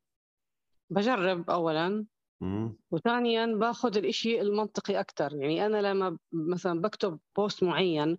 بجرب 0.90 1.50
اولا. 1.50 2.06
وثانيا 2.92 3.46
باخذ 3.46 3.98
الإشي 3.98 4.42
المنطقي 4.42 5.00
أكثر 5.00 5.36
يعني 5.36 5.66
أنا 5.66 5.82
لما 5.82 6.18
مثلا 6.34 6.82
بكتب 6.82 7.20
post 7.38 7.64
معين 7.64 8.18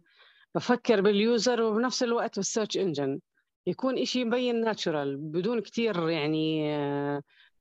بفكر 0.54 1.00
بال 1.00 1.21
user 1.21 1.62
وبنفس 1.62 2.02
الوقت 2.02 2.36
بال 2.36 2.46
search 2.46 2.76
engine 2.76 3.20
يكون 3.66 3.98
إشي 3.98 4.24
مبين 4.24 4.60
natural 4.60 5.16
بدون 5.16 5.60
كثير 5.60 6.08
يعني 6.08 6.76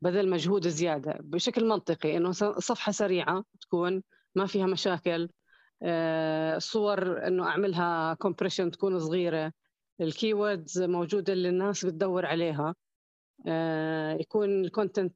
بذل 0.01 0.29
مجهود 0.29 0.67
زيادة. 0.67 1.17
بشكل 1.19 1.67
منطقي 1.67 2.17
إنه 2.17 2.31
صفحة 2.31 2.91
سريعة 2.91 3.43
تكون 3.61 4.03
ما 4.35 4.45
فيها 4.45 4.65
مشاكل. 4.65 5.29
آه، 5.83 6.57
صور 6.57 7.27
إنه 7.27 7.47
أعملها 7.47 8.13
compression 8.13 8.71
تكون 8.71 8.99
صغيرة. 8.99 9.53
ال 10.01 10.10
keywords 10.10 10.81
موجودة 10.81 11.33
اللي 11.33 11.49
الناس 11.49 11.85
بتدور 11.85 12.25
عليها. 12.25 12.75
آه، 13.47 14.13
يكون 14.13 14.65
ال 14.65 14.71
content 14.71 15.13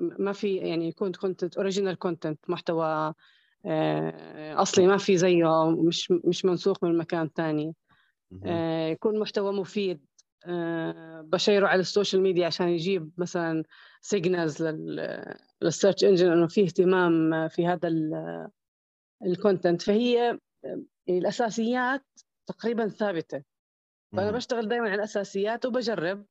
ما 0.00 0.32
في 0.32 0.56
يعني 0.56 0.88
يكون 0.88 1.12
content 1.12 1.56
original 1.56 1.94
content 1.94 2.50
محتوى 2.50 3.14
آه، 3.66 4.62
أصلي 4.62 4.86
ما 4.86 4.96
في 4.96 5.16
زيه 5.16 5.70
مش 5.70 6.10
مش 6.10 6.44
منسوخ 6.44 6.84
من 6.84 6.98
مكان 6.98 7.30
ثاني 7.36 7.74
آه، 8.44 8.88
يكون 8.88 9.18
محتوى 9.18 9.52
مفيد. 9.52 9.96
آه، 9.96 10.09
بشيره 11.22 11.66
على 11.66 11.80
ال 11.80 11.86
social 11.86 12.22
media 12.22 12.46
عشان 12.46 12.68
يجيب 12.68 13.12
مثلا 13.18 13.64
signals 14.00 14.62
لل 15.62 15.73
search 15.73 16.04
engine 16.04 16.32
إنه 16.32 16.46
في 16.46 16.62
اهتمام 16.62 17.48
في 17.48 17.66
هذا 17.66 17.88
ال 19.26 19.33
content 19.33 19.82
فهي 19.82 20.38
الأساسيات 21.08 22.04
تقريبا 22.46 22.88
ثابتة. 22.88 23.42
فأنا 24.16 24.30
بشتغل 24.30 24.68
دائما 24.68 24.86
على 24.86 24.94
الأساسيات 24.94 25.66
وبجرب 25.66 26.26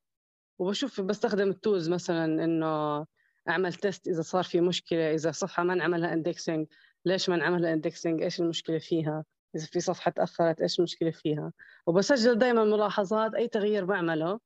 وبشوف 0.58 1.00
بستخدم 1.00 1.48
ال 1.48 1.55
tools 1.55 1.88
مثلا 1.88 2.24
إنه 2.24 3.06
أعمل 3.48 3.74
test 3.74 4.08
إذا 4.08 4.22
صار 4.22 4.44
في 4.44 4.60
مشكلة 4.60 5.14
إذا 5.14 5.30
صفحة 5.30 5.62
ما 5.62 5.72
انعملها 5.72 6.12
indexing 6.12 6.66
ليش 7.04 7.28
ما 7.28 7.34
انعملها 7.34 7.72
indexing 7.72 8.22
إيش 8.22 8.40
المشكلة 8.40 8.78
فيها؟ 8.78 9.24
إذا 9.56 9.66
في 9.66 9.80
صفحة 9.80 10.10
تأخرت 10.10 10.60
إيش 10.60 10.78
المشكلة 10.78 11.10
فيها؟ 11.10 11.52
وبسجل 11.86 12.38
دائما 12.38 12.64
ملاحظات 12.64 13.34
أي 13.34 13.48
تغيير 13.48 13.84
بعمله. 13.84 14.40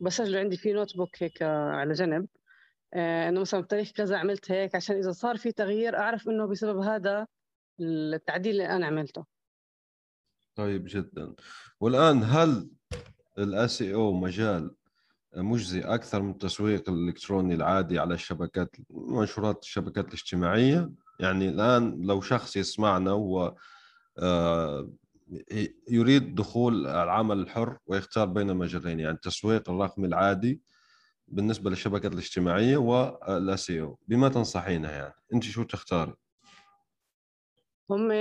بسجله 0.00 0.38
عندي 0.38 0.56
في 0.56 0.72
notebook 0.72 1.22
هيك 1.22 1.42
على 1.42 1.92
جنب. 1.92 2.26
آه 2.94 3.28
إنه 3.28 3.40
مثلا 3.40 3.60
بتاريخ 3.60 3.90
كذا 3.90 4.18
عملت 4.18 4.50
هيك 4.50 4.74
عشان 4.74 4.96
إذا 4.96 5.12
صار 5.12 5.36
في 5.36 5.52
تغيير 5.52 5.98
أعرف 5.98 6.28
إنه 6.28 6.46
بسبب 6.46 6.80
هذا 6.80 7.26
التعديل 7.80 8.52
اللي 8.52 8.66
أنا 8.66 8.86
عملته. 8.86 9.24
طيب 10.54 10.84
جدا. 10.88 11.34
والآن 11.80 12.22
هل 12.22 12.70
ال 13.38 13.82
SEO 13.82 14.12
مجال 14.12 14.74
مجزي 15.36 15.80
أكثر 15.80 16.22
من 16.22 16.30
التسويق 16.30 16.90
الإلكتروني 16.90 17.54
العادي 17.54 17.98
على 17.98 18.14
الشبكات 18.14 18.76
منشورات 18.90 19.62
الشبكات 19.62 20.08
الاجتماعية؟ 20.08 20.90
يعني 21.20 21.48
الآن 21.48 22.06
لو 22.06 22.20
شخص 22.20 22.56
يسمعنا 22.56 23.12
و 23.12 23.40
آه، 23.40 23.56
يريد 25.88 26.34
دخول 26.34 26.86
العمل 26.86 27.38
الحر 27.38 27.78
ويختار 27.86 28.26
بين 28.26 28.56
مجالين 28.56 29.00
يعني 29.00 29.14
التسويق 29.14 29.70
الرقمي 29.70 30.06
العادي 30.06 30.62
بالنسبة 31.28 31.70
للشبكات 31.70 32.12
الاجتماعية 32.12 32.76
والاسيو 32.76 33.98
بما 34.08 34.28
تنصحينه 34.28 34.90
يعني 34.90 35.14
أنت 35.34 35.44
شو 35.44 35.62
تختاري؟ 35.62 36.14
هم 37.90 38.12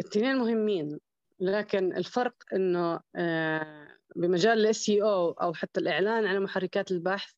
الاثنين 0.00 0.36
مهمين 0.36 0.98
لكن 1.40 1.96
الفرق 1.96 2.34
إنه 2.54 3.00
آه، 3.16 3.88
بمجال 4.16 4.58
ال 4.58 4.90
SEO 4.90 5.30
أو 5.30 5.54
حتى 5.54 5.80
الإعلان 5.80 6.26
على 6.26 6.40
محركات 6.40 6.90
البحث 6.90 7.32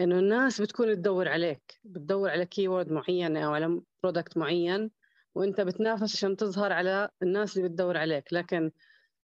إنه 0.00 0.18
الناس 0.18 0.60
بتكون 0.60 0.94
تدور 0.94 1.28
عليك 1.28 1.80
بتدور 1.84 2.30
على 2.30 2.46
keyword 2.46 2.92
معينة 2.92 3.46
أو 3.46 3.54
على 3.54 3.80
product 4.02 4.36
معين 4.36 4.90
وانت 5.34 5.60
بتنافس 5.60 6.16
عشان 6.16 6.36
تظهر 6.36 6.72
على 6.72 7.08
الناس 7.22 7.56
اللي 7.56 7.68
بتدور 7.68 7.96
عليك 7.96 8.32
لكن 8.32 8.70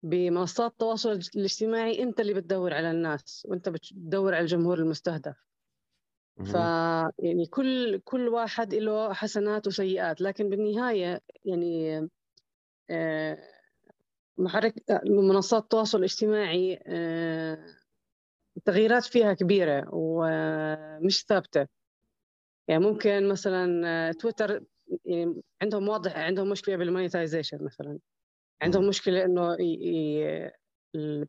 بمنصات 0.03 0.71
التواصل 0.71 1.19
الاجتماعي 1.35 2.03
انت 2.03 2.19
اللي 2.19 2.33
بتدور 2.33 2.73
على 2.73 2.91
الناس 2.91 3.45
وانت 3.49 3.69
بتدور 3.69 4.35
على 4.35 4.41
الجمهور 4.41 4.79
المستهدف. 4.79 5.35
ف 6.43 6.53
يعني 7.19 7.45
كل 7.49 7.99
كل 7.99 8.27
واحد 8.27 8.73
له 8.73 9.13
حسنات 9.13 9.67
وسيئات 9.67 10.21
لكن 10.21 10.49
بالنهاية 10.49 11.21
يعني 11.45 12.09
آه، 12.89 13.37
محرك 14.37 14.73
منصات 15.05 15.63
التواصل 15.63 15.97
الاجتماعي 15.97 16.79
آه، 16.87 17.65
التغييرات 18.57 19.03
فيها 19.03 19.33
كبيرة 19.33 19.85
ومش 19.91 21.25
ثابتة. 21.25 21.67
يعني 22.67 22.83
ممكن 22.83 23.29
مثلا 23.29 23.87
آه، 23.87 24.11
تويتر 24.11 24.63
يعني 25.05 25.41
عندهم 25.61 25.89
واضح 25.89 26.17
عندهم 26.17 26.49
مشكلة 26.49 26.75
بال 26.75 26.88
monetization 26.88 27.63
مثلا. 27.63 27.99
عندهم 28.61 28.87
مشكلة 28.87 29.25
إنه 29.25 29.57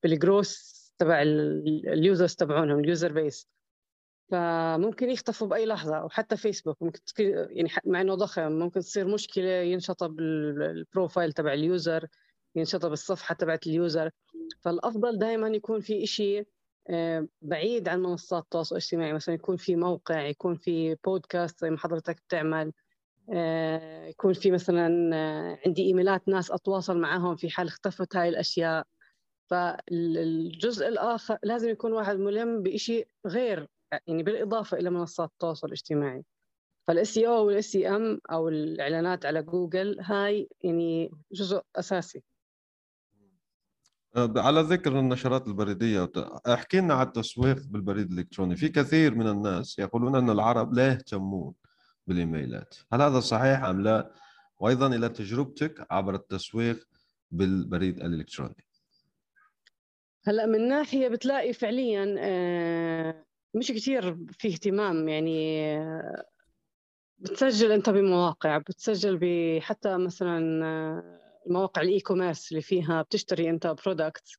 بالجروس 0.03 0.77
تبع 0.99 1.23
ال 1.23 1.41
users 1.41 2.35
تبعونهم 2.35 2.79
ال 2.79 2.86
user 2.86 3.13
base. 3.13 3.49
فممكن 4.31 5.11
يخطفوا 5.11 5.47
بأي 5.49 5.67
لحظة 5.67 6.05
وحتى 6.05 6.37
فيسبوك. 6.37 6.83
ممكن 6.83 7.01
يعني 7.51 7.71
مع 7.85 8.01
إنه 8.01 8.15
ضخم 8.15 8.53
ممكن 8.53 8.81
تصير 8.81 9.07
مشكلة 9.09 9.51
ينشطب 9.51 10.21
ال 10.21 10.35
profile 10.35 11.33
تبع 11.33 11.53
ال 11.53 11.64
user 11.64 12.07
ينشطب 12.57 12.93
الصفحة 12.93 13.35
تبعت 13.35 13.67
ال 13.67 13.74
user. 13.74 14.11
فالأفضل 14.61 15.19
دائما 15.19 15.49
يكون 15.49 15.81
في 15.81 16.07
شيء 16.07 16.47
آه، 16.91 17.29
بعيد 17.43 17.89
عن 17.89 18.03
منصات 18.03 18.43
التواصل 18.43 18.77
الاجتماعي. 18.77 19.13
مثلا 19.13 19.35
يكون 19.35 19.57
في 19.57 19.77
موقع 19.77 20.23
يكون 20.23 20.55
في 20.55 20.97
بودكاست 21.05 21.61
زي 21.61 21.71
ما 21.71 21.79
حضرتك 21.79 22.23
بتعمل. 22.29 22.73
يكون 24.09 24.33
في 24.33 24.51
مثلا 24.51 25.17
آه، 25.17 25.59
عندي 25.67 25.83
إيميلات 25.83 26.29
ناس 26.29 26.51
أتواصل 26.51 26.99
معهم 26.99 27.37
في 27.37 27.51
حال 27.51 27.67
اختفت 27.67 28.17
هاي 28.17 28.29
الأشياء. 28.29 28.87
فالجزء 29.51 30.89
الآخر 30.89 31.39
لازم 31.43 31.69
يكون 31.69 31.93
واحد 31.93 32.17
ملم 32.17 32.63
بشيء 32.63 33.09
غير 33.27 33.69
يعني 34.07 34.23
بالإضافة 34.23 34.77
إلى 34.77 34.91
منصات 34.91 35.31
التواصل 35.31 35.67
الاجتماعي. 35.67 36.25
فال 36.87 37.19
SEO 37.19 37.47
وال 37.47 37.77
SEM 37.77 38.21
أو 38.33 38.49
الإعلانات 38.49 39.27
على 39.27 39.43
جوجل 39.43 40.01
هاي 40.01 40.49
يعني 40.61 41.11
جزء 41.33 41.63
أساسي. 41.77 42.23
آه، 44.17 44.33
على 44.37 44.61
ذكر 44.61 44.99
النشرات 44.99 45.47
البريدية 45.47 46.11
أحكي 46.47 46.81
لنا 46.81 46.95
عن 46.95 47.07
التسويق 47.07 47.67
بالبريد 47.67 48.13
الإلكتروني. 48.13 48.57
في 48.57 48.69
كثير 48.69 49.15
من 49.15 49.29
الناس 49.29 49.79
يقولون 49.79 50.17
أن 50.17 50.31
العرب 50.31 50.75
لا 50.75 50.89
يهتمون 50.89 51.55
بالإيميلات. 52.07 52.75
هل 52.93 53.03
هذا 53.03 53.21
صحيح 53.21 53.65
أم 53.65 53.81
لا؟ 53.81 54.13
وأيضا 54.59 54.87
إلى 54.87 55.09
تجربتك 55.09 55.87
عبر 55.91 56.15
التسويق 56.15 56.89
بالبريد 57.31 58.01
الإلكتروني. 58.01 58.67
هلا 60.27 60.47
من 60.47 60.69
ناحية 60.69 61.09
بتلاقي 61.09 61.53
فعليا 61.53 62.17
آه، 62.19 63.25
مش 63.55 63.73
كثير 63.73 64.17
في 64.31 64.49
اهتمام 64.49 65.09
يعني 65.09 65.67
آه، 65.79 66.25
بتسجل 67.19 67.73
أنت 67.73 67.91
بمواقع 67.91 68.59
بتسجل 68.59 69.61
حتى 69.63 69.97
مثلا 69.97 70.65
آه، 70.65 71.21
مواقع 71.47 71.83
ال 71.83 72.01
e-commerce 72.01 72.53
اللي 72.53 72.63
فيها 72.63 73.03
بتشتري 73.03 73.51
أنت 73.51 73.67
product 73.67 74.39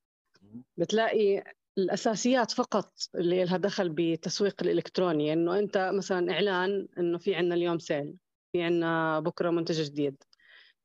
بتلاقي 0.77 1.43
الأساسيات 1.77 2.51
فقط 2.51 2.93
اللي 3.15 3.43
لها 3.43 3.57
دخل 3.57 3.89
بالتسويق 3.89 4.55
الإلكتروني 4.63 5.33
إنه 5.33 5.59
أنت 5.59 5.91
مثلا 5.93 6.31
إعلان 6.31 6.87
إنه 6.97 7.17
في 7.17 7.35
عندنا 7.35 7.55
اليوم 7.55 7.79
sale 7.79 8.13
في 8.51 8.61
عندنا 8.61 9.19
بكرة 9.19 9.49
منتج 9.49 9.81
جديد. 9.81 10.23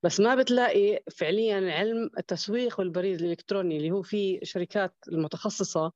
بس 0.02 0.20
ما 0.20 0.35
بتلاقي 0.35 1.02
فعليا 1.16 1.72
علم 1.72 2.11
التسويق 2.18 2.81
والبريد 2.81 3.20
الإلكتروني 3.22 3.76
اللي 3.76 3.90
هو 3.90 4.02
في 4.02 4.40
شركات 4.42 4.94
المتخصصة 5.09 5.92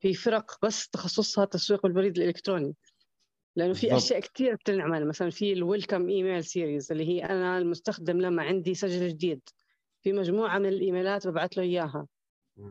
في 0.00 0.14
فرق 0.14 0.64
بس 0.64 0.88
تخصصها 0.88 1.44
التسويق 1.44 1.84
والبريد 1.84 2.18
الإلكتروني. 2.18 2.74
لأنه 3.56 3.72
في 3.72 3.96
أشياء 3.96 4.20
كثير 4.20 4.54
بتنعمل 4.54 5.08
مثلا 5.08 5.30
في 5.30 5.52
ال 5.52 5.59
welcome 5.59 6.08
email 6.08 6.44
series 6.44 6.92
اللي 6.92 7.08
هي 7.08 7.24
أنا 7.24 7.58
المستخدم 7.58 8.20
لما 8.20 8.42
عندي 8.42 8.74
سجل 8.74 9.08
جديد. 9.08 9.40
في 10.02 10.12
مجموعة 10.12 10.58
من 10.58 10.68
ال 10.68 10.77
emails 10.77 11.28
ببعث 11.28 11.58
له 11.58 11.62
إياها. 11.62 12.06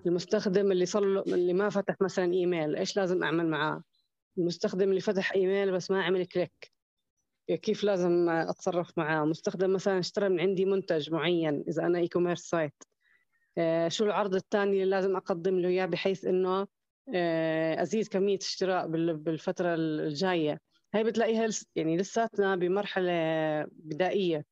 المستخدم 0.05 0.71
اللي 0.71 0.85
صار 0.85 1.05
له 1.05 1.21
اللي 1.21 1.53
ما 1.53 1.69
فتح 1.69 1.95
مثلا 2.01 2.33
إيميل 2.33 2.75
إيش 2.75 2.97
لازم 2.97 3.23
أعمل 3.23 3.47
معاه؟ 3.47 3.83
المستخدم 4.37 4.89
اللي 4.89 5.01
فتح 5.01 5.31
إيميل 5.31 5.71
بس 5.71 5.91
ما 5.91 6.03
عمل 6.03 6.25
click. 6.25 6.71
كيف 7.47 7.83
لازم 7.83 8.29
أتصرف 8.29 8.97
معاه؟ 8.97 9.25
مستخدم 9.25 9.73
مثلا 9.73 9.99
اشترى 9.99 10.29
من 10.29 10.39
عندي 10.39 10.65
منتج 10.65 11.11
معين 11.11 11.63
إذا 11.67 11.85
أنا 11.85 11.99
e-commerce 11.99 12.41
site 12.41 12.83
شو 13.87 14.05
العرض 14.05 14.35
الثاني 14.35 14.71
اللي 14.71 14.85
لازم 14.85 15.15
أقدم 15.15 15.59
له 15.59 15.69
إياه 15.69 15.85
بحيث 15.85 16.25
إنه 16.25 16.67
آه، 17.15 17.81
أزيد 17.81 18.07
كمية 18.07 18.37
اشتراء 18.37 18.87
بالفترة 18.87 19.75
الجاية؟ 19.75 20.59
هاي 20.93 21.03
بتلاقيها 21.03 21.49
يعني 21.75 21.97
لساتنا 21.97 22.55
بمرحلة 22.55 23.11
بدائية 23.63 24.45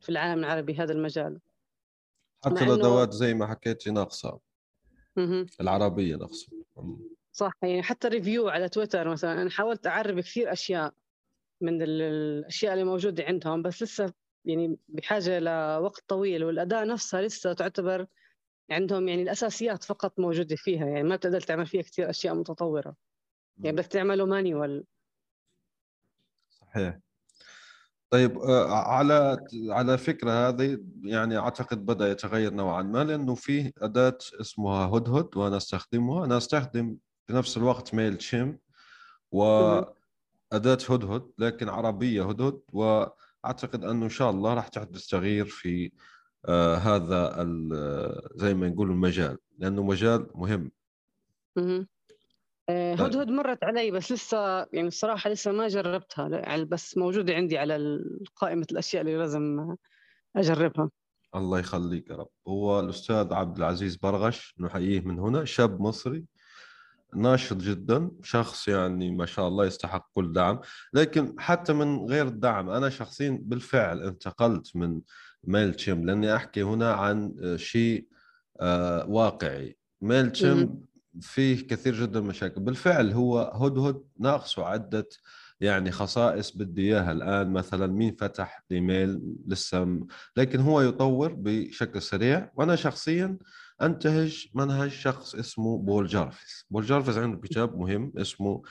في 0.00 0.08
العالم 0.08 0.44
العربي 0.44 0.74
هذا 0.74 0.92
المجال. 0.92 1.40
حتى 2.44 2.64
الأدوات 2.64 3.12
زي 3.12 3.34
ما 3.34 3.46
حكيتي 3.46 3.90
ناقصة. 3.90 4.40
العربية 5.60 6.16
ناقصه 6.16 6.52
صح 7.32 7.52
يعني 7.62 7.82
حتى 7.82 8.08
ريفيو 8.08 8.48
على 8.48 8.68
تويتر 8.68 9.08
مثلا. 9.08 9.42
أنا 9.42 9.50
حاولت 9.50 9.86
أعرب 9.86 10.20
كثير 10.20 10.52
أشياء 10.52 10.94
من 11.60 11.82
الأشياء 11.82 12.72
اللي 12.72 12.84
موجودة 12.84 13.24
عندهم 13.24 13.62
بس 13.62 13.82
لسه 13.82 14.12
يعني 14.44 14.76
بحاجة 14.88 15.38
لوقت 15.38 16.04
طويل 16.08 16.44
والأداء 16.44 16.86
نفسها 16.86 17.22
لسه 17.22 17.52
تعتبر 17.52 18.06
عندهم 18.70 19.08
يعني 19.08 19.22
الأساسيات 19.22 19.84
فقط 19.84 20.18
موجودة 20.18 20.56
فيها. 20.56 20.86
يعني 20.86 21.02
ما 21.02 21.16
بتقدر 21.16 21.40
تعمل 21.40 21.66
فيها 21.66 21.82
كثير 21.82 22.10
أشياء 22.10 22.34
متطورة. 22.34 22.96
يعني 23.58 23.76
بدك 23.76 23.86
تعمله 23.86 24.26
مانيوال 24.26 24.84
صحيح. 26.50 26.98
طيب 28.12 28.38
آه، 28.38 28.72
على 28.72 29.46
على 29.68 29.98
فكرة 29.98 30.48
هذه 30.48 30.78
يعني 31.02 31.38
أعتقد 31.38 31.86
بدأ 31.86 32.10
يتغير 32.10 32.54
نوعا 32.54 32.82
ما 32.82 33.04
لأنه 33.04 33.34
في 33.34 33.72
أداة 33.78 34.18
اسمها 34.40 34.86
هدهد 34.86 35.36
وأنا 35.36 35.56
استخدمها 35.56 36.24
أنا 36.24 36.36
استخدم 36.36 36.96
في 37.26 37.32
نفس 37.32 37.56
الوقت 37.56 37.94
ميل 37.94 38.16
تشيم 38.16 38.58
واداه 39.30 40.78
هدهد 40.88 41.30
لكن 41.38 41.68
عربية 41.68 42.28
هدهد 42.28 42.60
و 42.72 43.04
اعتقد 43.44 43.84
أنه 43.84 44.04
إن 44.04 44.10
شاء 44.10 44.30
الله 44.30 44.54
راح 44.54 44.68
تحدث 44.68 45.06
تغيير 45.06 45.46
في 45.46 45.92
آه 46.48 46.76
هذا 46.76 47.44
زي 48.34 48.54
ما 48.54 48.68
نقول 48.68 48.90
المجال 48.90 49.38
لأنه 49.58 49.82
مجال 49.82 50.26
مهم 50.34 50.70
مه. 51.56 51.62
آه،. 51.78 51.86
هدهد 52.98 53.28
مرت 53.28 53.64
علي 53.64 53.90
بس 53.90 54.12
لسه 54.12 54.58
يعني 54.58 54.88
الصراحه 54.88 55.30
لسه 55.30 55.52
ما 55.52 55.68
جربتها. 55.68 56.64
بس 56.64 56.96
موجودة 56.96 57.34
عندي 57.34 57.58
على 57.58 57.98
قائمه 58.36 58.66
الأشياء 58.72 59.02
اللي 59.02 59.16
لازم 59.16 59.74
أجربها. 60.36 60.90
الله 61.34 61.58
يخليك 61.58 62.10
يا 62.10 62.16
رب. 62.16 62.28
هو 62.48 62.80
الأستاذ 62.80 63.32
عبد 63.32 63.56
العزيز 63.56 63.96
برغش 63.96 64.54
نحييه 64.60 65.00
من 65.00 65.18
هنا 65.18 65.44
شاب 65.44 65.80
مصري 65.80 66.24
ناشط 67.14 67.56
جدا 67.56 68.10
شخص 68.22 68.68
يعني 68.68 69.10
ما 69.10 69.26
شاء 69.26 69.48
الله 69.48 69.66
يستحق 69.66 70.08
كل 70.14 70.32
دعم. 70.32 70.60
لكن 70.92 71.34
حتى 71.38 71.72
من 71.72 72.06
غير 72.06 72.26
الدعم 72.26 72.70
أنا 72.70 72.88
شخصيا 72.88 73.38
بالفعل 73.42 74.02
انتقلت 74.02 74.76
من 74.76 75.00
ميل 75.44 75.74
تشيم 75.74 76.06
لأني 76.06 76.36
أحكي 76.36 76.62
هنا 76.62 76.92
عن 76.92 77.34
شيء 77.56 78.06
آه، 78.60 79.06
واقعي. 79.08 79.76
ميل 80.00 80.30
تشيم 80.32 80.84
فيه 81.20 81.66
كثير 81.66 81.94
جدا 81.94 82.20
مشاكل. 82.20 82.60
بالفعل 82.60 83.12
هو 83.12 83.38
هدهد 83.38 84.02
ناقصه 84.18 84.64
عدة 84.64 85.08
يعني 85.60 85.90
خصائص 85.90 86.56
بدي 86.56 86.82
إياها. 86.82 87.12
الآن 87.12 87.52
مثلا 87.52 87.86
مين 87.86 88.14
فتح 88.14 88.64
إيميل 88.72 89.20
لسه 89.46 90.06
لكن 90.36 90.60
هو 90.60 90.80
يطور 90.80 91.32
بشكل 91.32 92.02
سريع. 92.02 92.50
وأنا 92.54 92.76
شخصيا 92.76 93.38
أنتهج 93.82 94.48
منهج 94.54 94.90
شخص 94.90 95.34
اسمه 95.34 95.78
بول 95.78 96.06
جارفيس. 96.06 96.66
بول 96.70 96.84
جارفيس 96.84 97.16
عنده 97.16 97.38
كتاب 97.38 97.78
مهم 97.78 98.12
اسمه 98.16 98.62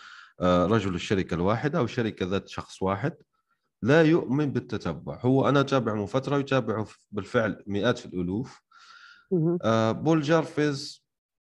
آه، 0.42 0.66
رجل 0.66 0.96
الشركة 0.96 1.34
الواحدة 1.34 1.80
أو 1.80 1.88
شركة 1.88 2.26
ذات 2.26 2.48
شخص 2.50 2.82
واحد. 2.82 3.14
لا 3.82 4.02
يؤمن 4.04 4.52
بالتتبع. 4.52 5.20
هو 5.22 5.50
أنا 5.50 5.60
أتابعه 5.60 5.94
من 5.94 6.06
فترة 6.06 6.38
يتابعه 6.38 6.88
بالفعل 7.12 7.64
مئات 7.68 8.06
الألوف. 8.06 8.62
آه، 9.64 9.92
بول 9.92 10.22
جارفيز 10.22 11.01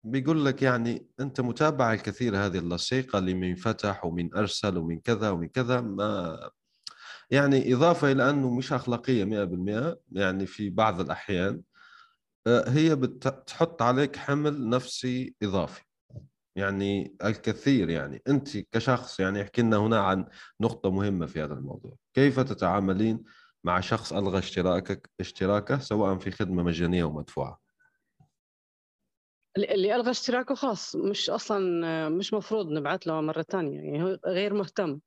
بيقول 0.07 0.45
لك 0.45 0.63
يعني 0.63 1.07
أنت 1.21 1.41
متابع 1.41 1.93
الكثير 1.93 2.37
هذه 2.37 2.59
اللصيقة 2.59 3.19
اللي 3.19 3.35
من 3.35 3.55
فتح 3.55 4.05
ومن 4.05 4.35
أرسل 4.35 4.79
ومن 4.79 5.01
كذا 5.01 5.31
ومن 5.31 5.49
كذا 5.49 5.81
ما 5.81 6.51
يعني 7.31 7.75
إضافة 7.75 8.13
إلى 8.13 8.31
أنه 8.31 8.51
مش 8.51 8.73
أخلاقية 8.73 9.25
100% 9.25 10.01
يعني 10.13 10.47
في 10.47 10.71
بعض 10.71 11.01
الأحيان 11.01 11.63
آه، 12.47 12.69
هي 12.71 12.97
بتحط 12.97 13.83
عليك 13.83 14.17
حمل 14.17 14.69
نفسي 14.69 15.35
إضافي. 15.43 15.83
يعني 16.57 17.17
الكثير 17.25 17.91
يعني 17.91 18.23
أنت 18.29 18.57
كشخص 18.59 19.21
يعني 19.21 19.43
احكي 19.43 19.63
لنا 19.63 19.77
هنا 19.77 20.01
عن 20.01 20.27
نقطة 20.61 20.91
مهمة 20.91 21.27
في 21.27 21.43
هذا 21.43 21.55
الموضوع. 21.55 21.97
كيف 22.15 22.41
تتعاملين 22.41 23.25
مع 23.65 23.81
شخص 23.81 24.13
ألغى 24.13 24.39
اشتراكك 24.39 25.11
اشتراكه 25.21 25.79
سواء 25.79 26.19
في 26.19 26.31
خدمة 26.31 26.63
مجانية 26.63 27.03
أو 27.03 27.13
مدفوعة؟ 27.13 27.66
اللي 29.57 29.95
ألغى 29.97 30.11
اشتراكه 30.11 30.55
خلاص 30.55 30.97
مش 30.97 31.31
أصلا 31.31 32.09
مش 32.09 32.35
مفروض 32.35 32.71
نبعث 32.73 33.07
له 33.07 33.21
مرة 33.21 33.43
ثانية 33.43 33.81
يعني 33.81 34.03
هو 34.03 34.19
غير 34.27 34.55
مهتم. 34.55 35.01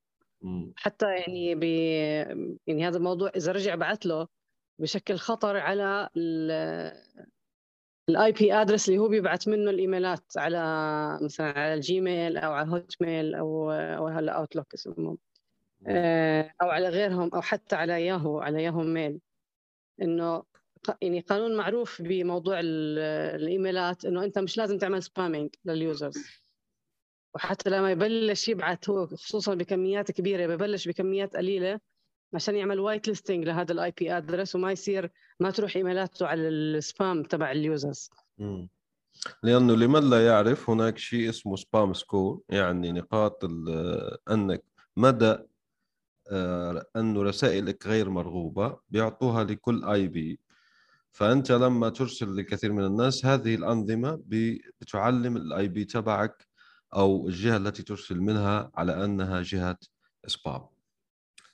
حتى 0.76 1.06
يعني 1.16 1.56
ب 1.56 1.64
يعني 2.68 2.88
هذا 2.88 2.98
الموضوع 2.98 3.32
إذا 3.36 3.52
رجع 3.52 3.76
بعث 3.76 4.06
له 4.06 4.28
بشكل 4.80 5.16
خطر 5.16 5.58
على 5.58 6.10
ال 8.10 8.32
IP 8.32 8.54
address 8.54 8.90
اللي 8.90 9.00
هو 9.00 9.08
بيبعث 9.08 9.48
منه 9.48 9.72
ال 9.72 9.79
emails 9.79 10.24
على 10.38 10.60
مثلا 11.22 11.60
على 11.60 11.74
ال 11.74 11.84
Gmail 11.84 12.38
أو 12.38 12.54
على 12.54 12.70
Hotmail 12.72 13.36
أو 13.36 13.72
أو 13.72 14.08
هلا 14.08 14.32
Outlook 14.32 14.74
اسمه. 14.74 15.18
آه، 15.88 16.52
أو 16.62 16.70
على 16.70 16.90
غيرهم 16.90 17.30
أو 17.36 17.42
حتى 17.42 17.76
على 17.76 18.06
ياهو 18.06 18.40
على 18.40 18.64
Yahoo 18.64 18.84
Mail. 18.84 19.20
إنه 20.02 20.44
يعني 21.02 21.20
قانون 21.20 21.58
معروف 21.58 22.02
بموضوع 22.02 22.60
ال 22.60 22.81
emails 22.81 24.06
إنه 24.06 24.24
أنت 24.24 24.40
مش 24.40 24.58
لازم 24.58 24.78
تعمل 24.78 25.04
spamming 25.04 25.50
لل 25.66 25.81
users 25.81 26.18
وحتى 27.36 27.70
لما 27.70 27.92
يبلش 27.92 28.48
يبعث 28.48 28.90
هو 28.90 29.08
خصوصا 29.08 29.56
بكميات 29.56 30.12
كبيرة 30.12 30.56
ببلش 30.56 30.88
بكميات 30.88 31.36
قليلة 31.36 31.80
عشان 32.34 32.56
يعمل 32.56 32.80
whitelisting 32.80 33.46
لهذا 33.46 33.72
ال 33.72 33.94
IP 33.98 34.18
address 34.18 34.56
وما 34.56 34.72
يصير 34.72 35.12
ما 35.40 35.52
تروح 35.52 35.76
إيميلاته 35.76 36.28
على 36.28 36.48
ال 36.48 36.63
spam 36.63 37.24
تبع 37.24 37.52
ال 37.52 37.61
users 37.61 38.10
لأنه 39.44 39.74
لمن 39.76 40.10
لا 40.10 40.26
يعرف 40.26 40.70
هناك 40.70 40.98
شيء 40.98 41.30
اسمه 41.30 41.56
spam 41.56 41.94
score 41.94 42.42
يعني 42.50 42.92
نقاط 42.92 43.46
أنك 44.32 44.64
مدى 44.98 45.38
آه، 46.32 46.86
أنه 46.96 47.24
رسائلك 47.24 47.88
غير 47.88 48.10
مرغوبة 48.10 48.80
بيعطوها 48.90 49.44
لكل 49.44 49.84
IP 49.86 50.40
فأنت 51.12 51.52
لما 51.52 51.90
ترسل 51.90 52.36
لكثير 52.36 52.72
من 52.72 52.86
الناس 52.86 53.26
هذه 53.26 53.56
الأنظمة 53.56 54.22
بتعلم 54.82 55.38
ال 55.38 55.68
IP 55.68 55.86
تبعك 55.86 56.48
أو 56.96 57.28
الجهة 57.28 57.58
التي 57.58 57.84
ترسل 57.84 58.22
منها 58.22 58.72
على 58.76 59.06
أنها 59.06 59.42
جهة 59.42 59.78
spam 60.28 60.62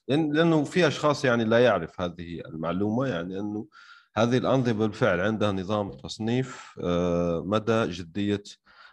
لأنه 0.08 0.64
في 0.64 0.88
أشخاص 0.88 1.26
يعني 1.26 1.44
لا 1.44 1.60
يعرف 1.60 2.02
هذه 2.02 2.42
المعلومة 2.46 3.08
يعني 3.08 3.40
أنه 3.40 3.68
هذه 4.16 4.38
الأنظمة 4.38 4.88
بالفعل 4.88 5.20
عندها 5.20 5.52
نظام 5.52 5.92
تصنيف 5.92 6.80
آه، 6.84 7.44
مدى 7.46 7.88
جدية. 7.92 8.44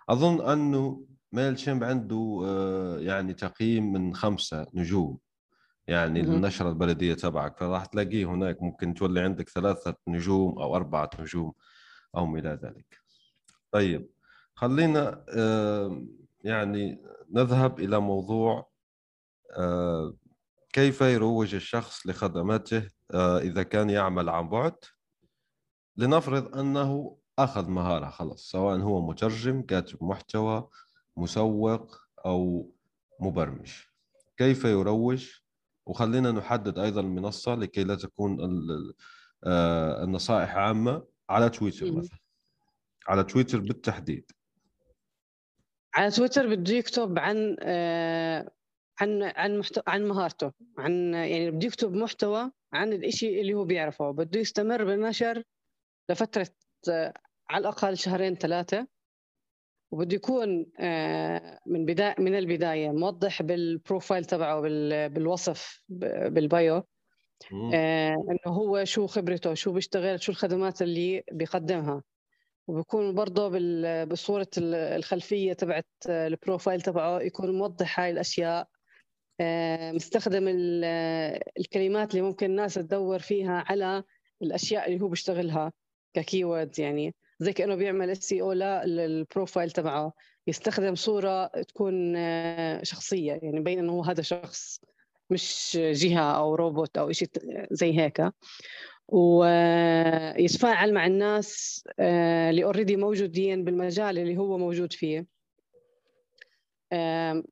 أظن 0.08 0.50
أنه 0.50 1.04
ميل 1.32 1.58
شيمب 1.58 1.84
عنده 1.84 2.42
آه، 2.44 2.98
يعني 2.98 3.34
تقييم 3.34 3.92
من 3.92 4.14
خمسة 4.14 4.66
نجوم. 4.74 5.18
يعني 5.93 6.20
النشرة 6.20 6.68
البلدية 6.68 7.14
تبعك 7.14 7.59
فراح 7.59 7.84
تلاقيه 7.84 8.24
هناك 8.24 8.62
ممكن 8.62 8.95
تولي 8.95 9.20
عندك 9.20 9.49
ثلاثة 9.49 9.95
نجوم 10.09 10.59
أو 10.59 10.76
أربعة 10.76 11.11
نجوم 11.20 11.53
أو 12.16 12.26
ما 12.26 12.38
إلى 12.38 12.59
ذلك. 12.62 12.99
طيب 13.70 14.11
خلينا 14.55 15.24
يعني 16.45 17.03
نذهب 17.30 17.80
إلى 17.80 18.01
موضوع 18.01 18.70
كيف 20.72 21.01
يروج 21.01 21.55
الشخص 21.55 22.07
لخدماته 22.07 22.88
إذا 23.14 23.62
كان 23.62 23.90
يعمل 23.90 24.28
عن 24.28 24.49
بعد؟ 24.49 24.76
لنفرض 25.97 26.59
أنه 26.59 27.18
أخذ 27.38 27.68
مهارة 27.68 28.11
خلص 28.11 28.51
سواء 28.51 28.78
هو 28.78 29.07
مترجم 29.07 29.62
كاتب 29.62 30.05
محتوى 30.05 30.68
مسوق 31.16 31.97
أو 32.26 32.70
مبرمج. 33.20 33.72
كيف 34.36 34.64
يروج؟ 34.64 35.41
وخلينا 35.87 36.33
نحدد 36.33 36.78
أيضا 36.78 37.01
المنصة 37.01 37.55
لكي 37.55 37.85
لا 37.85 37.95
تكون 37.95 38.39
آه، 39.45 40.05
النصائح 40.05 40.57
عامة 40.57 41.05
على 41.28 41.51
تويتر 41.51 41.93
مثلا. 41.93 42.18
على 43.09 43.24
تويتر 43.24 43.59
بالتحديد. 43.61 44.30
على 45.95 46.11
تويتر 46.11 46.55
بده 46.55 46.74
يكتب 46.74 47.18
عن 47.18 47.57
آه، 47.61 48.51
عن 49.01 49.22
عن 49.22 49.59
محتوى 49.59 49.85
عن 49.87 50.05
مهارته 50.09 50.53
عن 50.78 51.14
يعني 51.14 51.51
بده 51.51 51.66
يكتب 51.66 51.93
محتوى 51.93 52.51
عن 52.72 52.93
الشيء 52.93 53.41
اللي 53.41 53.55
هو 53.55 53.64
بيعرفه. 53.64 54.11
بده 54.11 54.41
يستمر 54.41 54.85
بالنشر 54.85 55.43
لفترة 56.11 56.49
آه، 56.91 57.14
على 57.51 57.61
الأقل 57.61 57.97
شهرين 57.97 58.35
ثلاثة. 58.35 58.87
وبده 59.93 60.16
يكون 60.16 60.66
آه، 60.80 61.59
من 61.66 61.84
بداية 61.86 62.14
من 62.18 62.34
البداية 62.34 62.90
موضح 62.90 63.43
بالبروفايل 63.43 64.24
تبعه 64.24 64.61
بالوصف 65.09 65.82
بالبايو. 65.88 66.82
آه، 67.74 68.14
إنه 68.30 68.55
هو 68.55 68.84
شو 68.84 69.07
خبرته 69.07 69.55
شو 69.55 69.72
بيشتغل 69.72 70.22
شو 70.22 70.32
الخدمات 70.32 70.82
اللي 70.82 71.22
بيقدمها. 71.32 72.03
وبكون 72.66 73.14
برضه 73.14 73.49
بصورة 74.05 74.49
الخلفية 74.59 75.53
تبعت 75.53 75.86
ال 76.07 76.16
profile 76.16 76.80
تبعه 76.80 77.20
يكون 77.20 77.59
موضح 77.59 78.01
هاي 78.01 78.11
الأشياء. 78.11 78.68
آه، 79.40 79.93
مستخدم 79.93 80.49
الكلمات 81.59 82.11
اللي 82.11 82.22
ممكن 82.22 82.47
الناس 82.47 82.74
تدور 82.74 83.18
فيها 83.18 83.64
على 83.68 84.03
الأشياء 84.43 84.88
اللي 84.88 85.01
هو 85.01 85.09
بيشتغلها 85.09 85.72
ك 86.14 86.22
keywords 86.22 86.80
يعني. 86.80 87.14
زي 87.43 87.53
كأنه 87.53 87.74
بيعمل 87.74 88.11
SEO 88.11 88.32
لل 88.32 88.53
profile 88.53 89.70
تبعه 89.70 90.12
يستخدم 90.47 90.95
صورة 90.95 91.47
تكون 91.47 92.16
آه، 92.16 92.82
شخصية 92.82 93.32
يعني 93.32 93.61
مبين 93.61 93.78
إنه 93.78 94.11
هذا 94.11 94.22
شخص 94.22 94.80
مش 95.30 95.78
جهة 95.93 96.36
أو 96.36 96.55
روبوت 96.55 96.99
أو 96.99 97.12
شيء 97.12 97.28
زي 97.70 97.99
هيك. 97.99 98.22
ويتفاعل 99.09 100.95
مع 100.95 101.07
الناس 101.07 101.84
آه، 101.99 102.51
اللي 102.51 102.64
already 102.64 102.96
موجودين 102.97 103.64
بالمجال 103.64 104.18
اللي 104.18 104.36
هو 104.36 104.59
موجود 104.59 104.93
فيه. 104.93 105.26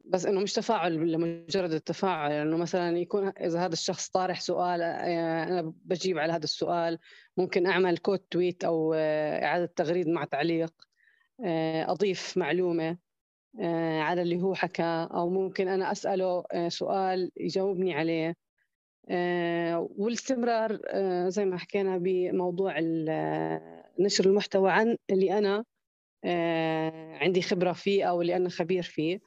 بس 0.05 0.27
إنه 0.27 0.41
مش 0.41 0.53
تفاعل 0.53 1.13
لمجرد 1.13 1.73
التفاعل 1.73 2.33
يعني 2.33 2.57
مثلا 2.57 2.99
يكون 2.99 3.29
إذا 3.29 3.67
هذا 3.67 3.73
الشخص 3.73 4.09
طارح 4.09 4.41
سؤال 4.41 4.83
آه، 4.83 5.45
أنا 5.45 5.73
بجيب 5.85 6.19
على 6.19 6.33
هذا 6.33 6.45
السؤال 6.45 6.99
ممكن 7.37 7.67
أعمل 7.67 7.99
quote 7.99 8.19
tweet 8.19 8.65
أو 8.65 8.95
آه، 8.95 9.45
إعادة 9.45 9.73
تغريد 9.77 10.09
مع 10.09 10.25
تعليق 10.25 10.73
آه، 11.45 11.91
أضيف 11.93 12.39
معلومة 12.39 12.99
على 14.01 14.23
اللي 14.23 14.43
هو 14.43 14.55
حكى 14.55 15.09
أو 15.15 15.31
ممكن 15.31 15.69
أنا 15.69 15.93
أسأله 15.93 16.45
سؤال 16.69 17.31
يجاوبني 17.37 17.95
عليه 17.95 18.35
والاستمرار 19.99 20.81
زي 21.29 21.45
ما 21.45 21.59
حكينا 21.59 21.99
بموضوع 21.99 22.75
نشر 24.01 24.25
المحتوى 24.27 24.71
عن 24.71 24.97
اللي 25.11 25.39
أنا 25.39 25.65
عندي 27.21 27.43
خبرة 27.43 27.73
فيه 27.73 28.05
أو 28.05 28.21
اللي 28.23 28.37
أنا 28.37 28.49
خبير 28.49 28.83
فيه. 28.83 29.21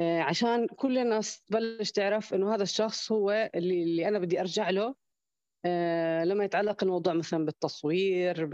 عشان 0.00 0.66
كل 0.66 0.98
الناس 0.98 1.40
تبلش 1.42 1.90
تعرف 1.90 2.34
إنه 2.34 2.54
هذا 2.54 2.62
الشخص 2.62 3.12
هو 3.12 3.50
اللي, 3.54 3.82
اللي 3.82 4.08
أنا 4.08 4.18
بدي 4.18 4.40
أرجع 4.40 4.70
له 4.70 4.94
لما 6.24 6.44
يتعلق 6.44 6.84
الموضوع 6.84 7.12
مثلا 7.12 7.44
بالتصوير 7.44 8.44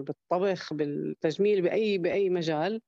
بالطبخ 0.00 0.74
بالتجميل 0.74 1.62
بأي 1.62 1.98
بأي 1.98 2.30
مجال. 2.30 2.80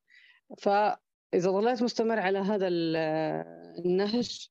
فإذا 0.59 1.51
ظليت 1.51 1.83
مستمر 1.83 2.19
على 2.19 2.39
هذا 2.39 2.69
النهج 2.69 4.49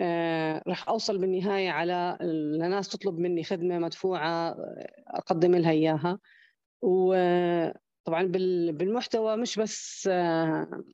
آه، 0.00 0.62
راح 0.68 0.88
أوصل 0.88 1.18
بالنهاية 1.18 1.70
على 1.70 2.18
لناس 2.60 2.88
تطلب 2.88 3.18
مني 3.18 3.44
خدمة 3.44 3.78
مدفوعة 3.78 4.56
أقدم 5.06 5.54
لها 5.54 5.70
إياها. 5.70 6.18
وطبعا 6.82 8.22
بالمحتوى 8.72 9.36
مش 9.36 9.58
بس 9.58 10.08
آه، 10.12 10.84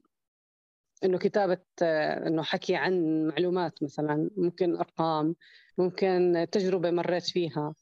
إنه 1.04 1.18
كتابة 1.18 1.58
آه، 1.82 2.26
إنه 2.28 2.42
حكي 2.42 2.76
عن 2.76 3.26
معلومات 3.26 3.82
مثلا 3.82 4.30
ممكن 4.36 4.76
أرقام 4.76 5.34
ممكن 5.78 6.46
تجربة 6.52 6.90
مريت 6.90 7.24
فيها 7.24 7.74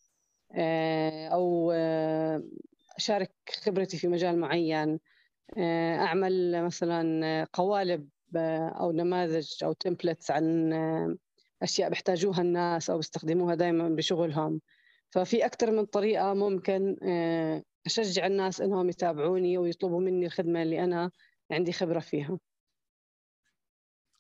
أو 1.33 1.73
أشارك 2.97 3.33
خبرتي 3.63 3.97
في 3.99 4.09
مجال 4.09 4.39
معين 4.39 5.01
أعمل 5.59 6.65
مثلا 6.65 7.47
قوالب 7.53 8.09
أو 8.81 8.93
نماذج 8.93 9.65
أو 9.65 9.73
تمبلتس 9.73 10.31
عن 10.31 10.73
أشياء 11.63 11.91
بيحتاجوها 11.91 12.41
الناس 12.41 12.91
أو 12.91 12.97
بيستخدموها 12.97 13.55
دائما 13.55 13.89
بشغلهم. 13.89 14.61
ففي 15.11 15.47
أكثر 15.47 15.71
من 15.71 15.85
طريقة 15.85 16.35
ممكن 16.35 16.97
أشجع 17.87 18.27
الناس 18.27 18.61
إنهم 18.61 18.89
يتابعوني 18.89 19.59
ويطلبوا 19.59 20.01
مني 20.01 20.27
الخدمة 20.27 20.63
اللي 20.63 20.85
أنا 20.85 21.11
عندي 21.51 21.73
خبرة 21.73 22.01
فيها. 22.01 22.39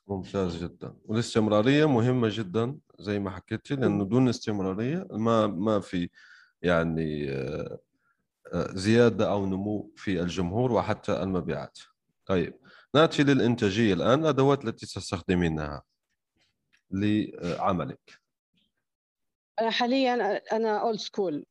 ممتاز 0.07 0.65
جدا. 0.65 0.95
والاستمرارية 1.05 1.87
مهمة 1.87 2.29
جدا 2.33 2.79
زي 2.99 3.19
ما 3.19 3.31
حكيتي 3.31 3.75
لأنه 3.77 4.05
دون 4.05 4.29
استمرارية 4.29 5.07
ما 5.11 5.47
ما 5.47 5.81
في 5.81 6.11
يعني 6.63 7.27
زيادة 8.55 9.33
أو 9.33 9.47
نمو 9.47 9.93
في 9.97 10.21
الجمهور 10.21 10.73
وحتى 10.73 11.23
المبيعات. 11.23 11.79
طيب 12.27 12.55
نأتي 12.95 13.23
للإنتاجية 13.23 13.95
الآن 13.95 14.21
الأدوات 14.21 14.65
التي 14.65 14.87
تستخدمينها 14.87 15.83
لعملك. 16.91 18.21
أنا 19.61 19.71
حاليا 19.71 20.41
أنا 20.53 20.81
old 20.81 20.99
school 20.99 21.45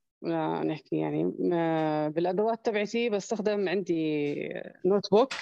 نحكي 0.65 0.95
يعني 0.95 1.23
بالأدوات 2.09 2.65
تبعتي 2.65 3.09
بستخدم 3.09 3.69
عندي 3.69 4.35
notebook 4.85 5.33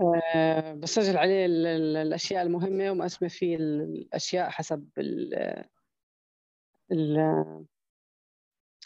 أه 0.00 0.74
بسجل 0.74 1.16
عليه 1.16 1.46
الأشياء 1.46 2.42
المهمة 2.42 2.90
ومقسمة 2.90 3.28
فيه 3.28 3.56
الأشياء 3.56 4.50
حسب 4.50 4.88
ال 4.98 5.34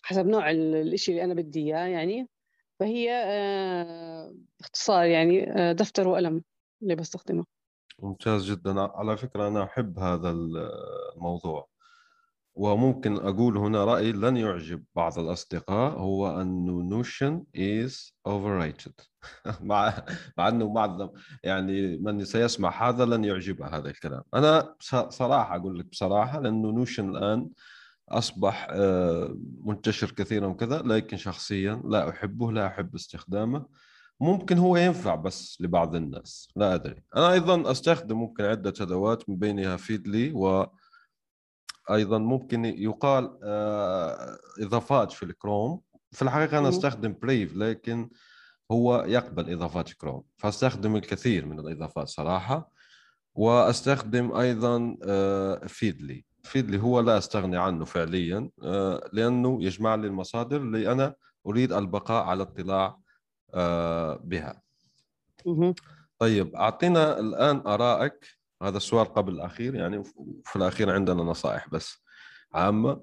حسب 0.02 0.26
نوع 0.26 0.50
الشيء 0.50 1.14
اللي 1.14 1.24
أنا 1.24 1.34
بدي 1.34 1.60
إياه 1.60 1.86
يعني. 1.86 2.28
فهي 2.80 3.10
آه، 3.12 4.34
باختصار 4.60 5.06
يعني 5.06 5.50
آه، 5.50 5.72
دفتر 5.72 6.08
وقلم 6.08 6.42
اللي 6.82 6.94
بستخدمه. 6.94 7.44
ممتاز 7.98 8.50
جدا. 8.50 8.80
على 8.80 9.16
فكرة 9.16 9.48
أنا 9.48 9.64
أحب 9.64 9.98
هذا 9.98 10.30
الموضوع. 10.30 11.71
وممكن 12.54 13.16
أقول 13.16 13.56
هنا 13.56 13.84
رأي 13.84 14.12
لن 14.12 14.36
يعجب 14.36 14.84
بعض 14.96 15.18
الأصدقاء 15.18 15.92
هو 15.98 16.40
أنه 16.40 16.82
نوشن 16.82 17.44
is 17.56 18.12
overrated. 18.28 18.92
مع 19.60 20.04
مع 20.38 20.48
أنه 20.48 20.68
بعض 20.68 21.14
يعني 21.44 21.96
من 21.96 22.24
سيسمع 22.24 22.88
هذا 22.88 23.04
لن 23.04 23.24
يعجبه 23.24 23.66
هذا 23.66 23.90
الكلام. 23.90 24.22
أنا 24.34 24.74
صراحة 25.08 25.56
أقول 25.56 25.78
لك 25.78 25.86
بصراحة 25.86 26.40
لأنه 26.40 26.70
نوشن 26.70 27.10
الآن 27.10 27.48
أصبح 28.08 28.68
آه، 28.70 29.36
منتشر 29.64 30.10
كثيرا 30.10 30.46
وكذا 30.46 30.82
لكن 30.82 31.16
شخصيا 31.16 31.82
لا 31.84 32.08
أحبه 32.08 32.52
لا 32.52 32.66
أحب 32.66 32.94
استخدامه. 32.94 33.66
ممكن 34.20 34.58
هو 34.58 34.76
ينفع 34.76 35.14
بس 35.14 35.58
لبعض 35.60 35.94
الناس 35.94 36.48
لا 36.56 36.74
أدري. 36.74 37.02
أنا 37.16 37.32
أيضا 37.32 37.70
أستخدم 37.70 38.18
ممكن 38.18 38.44
عدة 38.44 38.74
أدوات 38.80 39.28
من 39.28 39.36
بينها 39.36 39.76
فيدلي 39.76 40.32
و 40.32 40.66
أيضا 41.90 42.18
ممكن 42.18 42.64
يقال 42.64 43.38
آه، 43.44 44.38
إضافات 44.60 45.12
في 45.12 45.22
الكروم. 45.22 45.80
في 46.10 46.22
الحقيقة 46.22 46.58
أنا 46.58 46.68
أستخدم 46.68 47.14
بريف 47.22 47.56
لكن 47.56 48.10
هو 48.72 49.04
يقبل 49.08 49.52
إضافات 49.52 49.92
كروم. 49.92 50.22
فأستخدم 50.36 50.96
الكثير 50.96 51.46
من 51.46 51.58
الإضافات 51.58 52.08
صراحة. 52.08 52.70
وأستخدم 53.34 54.32
أيضا 54.32 54.96
فيدلي 55.66 56.24
آه، 56.44 56.48
فيدلي 56.48 56.78
هو 56.82 57.00
لا 57.00 57.18
أستغني 57.18 57.56
عنه 57.56 57.84
فعليا 57.84 58.50
آه، 58.62 59.10
لأنه 59.12 59.64
يجمع 59.64 59.94
لي 59.94 60.06
المصادر 60.06 60.56
اللي 60.56 60.92
أنا 60.92 61.14
أريد 61.46 61.72
البقاء 61.72 62.24
على 62.24 62.42
اطلاع 62.42 62.98
بها. 64.24 64.62
طيب 66.18 66.54
أعطينا 66.54 67.18
الآن 67.18 67.62
آرائك 67.66 68.41
هذا 68.62 68.76
السؤال 68.76 69.06
قبل 69.06 69.32
الأخير 69.32 69.74
يعني 69.74 69.98
وفي 69.98 70.56
الأخير 70.56 70.90
عندنا 70.90 71.22
نصائح 71.22 71.68
بس 71.68 72.02
عامة. 72.54 73.02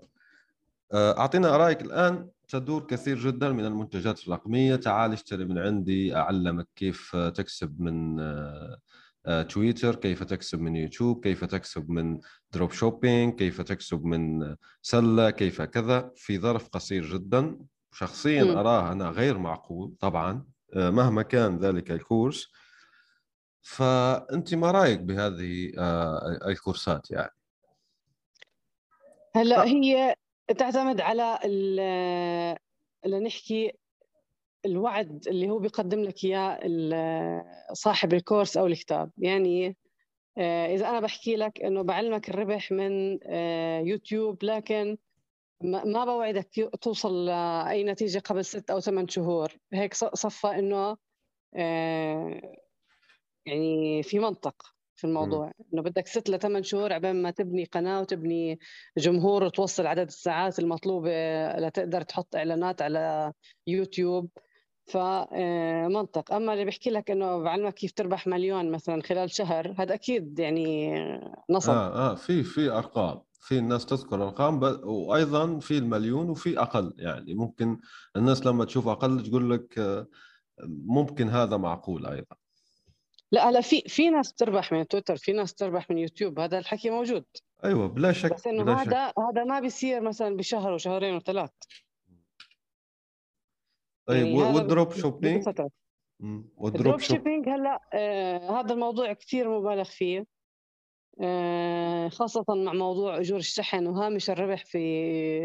آه، 0.93 1.17
أعطينا 1.17 1.55
ارائك 1.55 1.81
الآن. 1.81 2.29
تدور 2.47 2.83
كثير 2.87 3.19
جدا 3.19 3.51
من 3.51 3.65
المنتجات 3.65 4.27
الرقمية. 4.27 4.75
تعال 4.75 5.13
اشتري 5.13 5.45
من 5.45 5.57
عندي 5.57 6.15
أعلمك 6.15 6.67
كيف 6.75 7.15
تكسب 7.15 7.81
من 7.81 8.19
آه، 9.25 9.41
تويتر 9.41 9.95
كيف 9.95 10.23
تكسب 10.23 10.61
من 10.61 10.75
يوتيوب 10.75 11.23
كيف 11.23 11.45
تكسب 11.45 11.89
من 11.89 12.19
dropshipping 12.51 13.33
كيف 13.35 13.61
تكسب 13.61 14.03
من 14.05 14.55
سلة 14.81 15.29
كيف 15.29 15.61
كذا. 15.61 16.11
في 16.15 16.39
ظرف 16.39 16.67
قصير 16.69 17.05
جدا. 17.05 17.57
شخصيا. 17.91 18.43
أراه 18.59 18.91
أنا 18.91 19.09
غير 19.09 19.37
معقول 19.37 19.93
طبعا 19.99 20.45
آه، 20.73 20.89
مهما 20.89 21.21
كان 21.21 21.57
ذلك 21.57 21.91
الكورس. 21.91 22.51
فانت 23.61 24.53
ما 24.53 24.71
رأيك 24.71 24.99
بهذه 24.99 25.71
آه، 25.77 26.39
الكورسات 26.47 27.11
يعني؟ 27.11 27.31
هلا 29.35 29.65
هي 29.65 30.15
تعتمد 30.57 31.01
على 31.01 31.39
اللي 33.05 33.19
نحكي 33.19 33.73
الوعد 34.65 35.27
اللي 35.27 35.49
هو 35.49 35.59
بيقدم 35.59 35.99
لك 35.99 36.23
إياه 36.23 36.59
صاحب 37.73 38.13
الكورس 38.13 38.57
أو 38.57 38.67
الكتاب. 38.67 39.11
يعني 39.17 39.77
آه، 40.37 40.75
إذا 40.75 40.89
أنا 40.89 40.99
بحكي 40.99 41.35
لك 41.35 41.61
إنه 41.61 41.81
بعلمك 41.81 42.29
الربح 42.29 42.71
من 42.71 43.19
آه، 43.23 43.79
يوتيوب 43.79 44.43
لكن 44.43 44.97
ما 45.63 46.05
بوعدك 46.05 46.69
توصل 46.81 47.25
لأي 47.25 47.83
نتيجة 47.83 48.19
قبل 48.19 48.45
ست 48.45 48.71
أو 48.71 48.79
ثمان 48.79 49.07
شهور. 49.07 49.57
هيك 49.73 49.93
صفى 49.93 50.47
إنه 50.47 50.97
آه، 51.55 52.55
يعني 53.49 54.03
في 54.03 54.19
منطق 54.19 54.55
في 54.95 55.07
الموضوع 55.07 55.51
إنه 55.73 55.81
بدك 55.81 56.07
ست 56.07 56.29
لثمان 56.29 56.63
شهور 56.63 56.93
عبين 56.93 57.21
ما 57.21 57.31
تبني 57.31 57.65
قناة 57.65 58.01
وتبني 58.01 58.59
جمهور 58.97 59.43
وتوصل 59.43 59.87
عدد 59.87 60.07
الساعات 60.07 60.59
المطلوبة 60.59 61.11
لتقدر 61.57 62.01
تحط 62.01 62.35
إعلانات 62.35 62.81
على 62.81 63.33
يوتيوب. 63.67 64.29
فمنطق 64.89 66.33
أما 66.33 66.53
اللي 66.53 66.65
بيحكي 66.65 66.89
لك 66.89 67.11
إنه 67.11 67.37
بعلمك 67.37 67.73
كيف 67.73 67.91
تربح 67.91 68.27
مليون 68.27 68.71
مثلا 68.71 69.01
خلال 69.01 69.31
شهر 69.31 69.75
هذا 69.77 69.93
أكيد 69.93 70.39
يعني 70.39 70.93
نصب. 71.49 71.71
آه 71.71 72.11
آه 72.11 72.15
في 72.15 72.43
في 72.43 72.69
أرقام. 72.69 73.21
في 73.39 73.57
الناس 73.57 73.85
تذكر 73.85 74.23
أرقام 74.23 74.59
وأيضا 74.83 75.59
في 75.59 75.77
المليون 75.77 76.29
وفي 76.29 76.59
أقل. 76.59 76.93
يعني 76.97 77.33
ممكن 77.33 77.79
الناس 78.15 78.45
لما 78.45 78.65
تشوف 78.65 78.87
أقل 78.87 79.23
تقول 79.23 79.51
لك 79.51 79.79
آه، 79.79 80.07
ممكن 80.67 81.29
هذا 81.29 81.57
معقول 81.57 82.05
أيضا. 82.05 82.35
لا 83.31 83.49
هلا 83.49 83.61
في 83.61 83.81
في 83.81 84.09
ناس 84.09 84.33
تربح 84.33 84.71
من 84.71 84.87
تويتر 84.87 85.15
في 85.17 85.31
ناس 85.31 85.53
تربح 85.53 85.89
من 85.89 85.97
يوتيوب 85.97 86.39
هذا 86.39 86.57
الحكي 86.57 86.89
موجود. 86.89 87.25
أيوه 87.63 87.87
بلا 87.87 88.11
شك 88.11 88.33
بس 88.33 88.47
إنه 88.47 88.73
هذا 88.73 89.05
هذا 89.05 89.43
ما 89.43 89.59
بيصير 89.59 90.01
مثلا 90.01 90.35
بشهر 90.35 90.73
وشهرين 90.73 91.15
وثلاث 91.15 91.49
طيب 94.07 94.25
يعني 94.25 94.53
وال 94.53 94.91
dropshipping؟ 94.91 95.43
وال 96.57 96.99
dropshipping 96.99 97.49
هلأ 97.49 97.79
آه 97.93 98.59
هذا 98.59 98.73
الموضوع 98.73 99.13
كثير 99.13 99.59
مبالغ 99.59 99.83
فيه. 99.83 100.25
آه 101.21 102.09
خاصة 102.09 102.45
مع 102.49 102.73
موضوع 102.73 103.17
أجور 103.19 103.39
الشحن 103.39 103.87
وهامش 103.87 104.29
الربح 104.29 104.65
في 104.65 104.79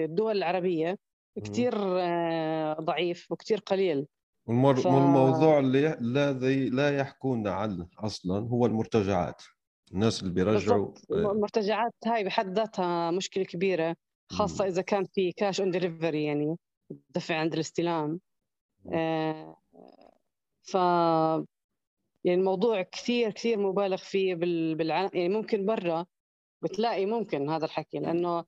الدول 0.05 0.37
العربية. 0.37 0.99
كثير 1.45 1.75
آه 2.01 2.75
ضعيف 2.75 3.33
وكثير 3.33 3.59
قليل. 3.59 4.07
والمر... 4.47 4.77
ف... 4.77 4.87
والموضوع 4.87 5.59
اللي 5.59 5.99
الذي 5.99 6.69
لا 6.69 6.97
يحكون 6.97 7.49
عنه 7.49 7.89
أصلا 7.99 8.49
هو 8.49 8.67
المرتجعات. 8.67 9.43
الناس 9.93 10.23
اللي 10.23 10.35
بيرجعوا 10.35 10.95
المرتجعات 11.11 11.95
هاي 12.07 12.25
بحد 12.25 12.59
ذاتها 12.59 13.11
مشكلة 13.11 13.45
كبيرة 13.45 13.97
خاصة 14.33 14.67
إذا 14.67 14.83
كان 14.83 15.05
في 15.05 15.33
cash 15.33 15.61
on 15.61 15.71
delivery 15.71 16.25
يعني 16.25 16.57
دفع 17.11 17.37
عند 17.37 17.55
الاستلام. 17.55 18.21
آه 18.93 19.57
ف 20.63 20.75
يعني 22.25 22.41
الموضوع 22.41 22.83
كثير 22.83 23.31
كثير 23.31 23.59
مبالغ 23.59 23.97
فيه 23.97 24.35
بالعالم 24.75 25.11
يعني 25.15 25.29
ممكن 25.29 25.67
برا 25.67 26.07
بتلاقي 26.63 27.07
ممكن 27.07 27.49
هذا 27.49 27.65
الحكي 27.65 27.99
لأنه 27.99 28.45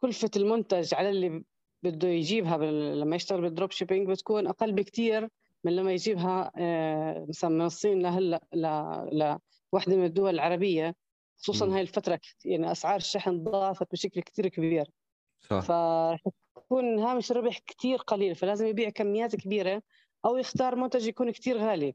كلفة 0.00 0.30
المنتج 0.36 0.94
على 0.94 1.10
اللي 1.10 1.44
بده 1.82 2.08
يجيبها 2.08 2.56
لما 2.94 3.16
يشتغل 3.16 3.40
بال 3.40 3.70
dropshipping 3.70 4.08
بتكون 4.08 4.46
أقل 4.46 4.72
بكثير 4.72 5.28
من 5.64 5.76
لما 5.76 5.92
يجيبها 5.92 6.52
آه، 6.56 7.26
مثلا 7.28 7.50
من 7.50 7.62
الصين 7.62 8.02
لهلأ 8.02 8.40
لوحدة 9.72 9.96
من 9.96 10.04
الدول 10.04 10.34
العربية. 10.34 10.94
خصوصا 11.38 11.74
هاي 11.74 11.80
الفترة 11.80 12.20
يعني 12.44 12.72
أسعار 12.72 12.96
الشحن 12.96 13.44
ضاعفت 13.44 13.92
بشكل 13.92 14.20
كثير 14.20 14.48
كبير. 14.48 14.86
صح. 15.50 15.60
فرح 15.60 16.20
تكون 16.56 16.98
هامش 16.98 17.30
الربح 17.30 17.58
كثير 17.58 17.98
قليل 17.98 18.34
فلازم 18.34 18.66
يبيع 18.66 18.88
كميات 18.88 19.36
كبيرة 19.36 19.82
أو 20.24 20.36
يختار 20.36 20.76
منتج 20.76 21.06
يكون 21.06 21.30
كثير 21.30 21.58
غالي. 21.58 21.94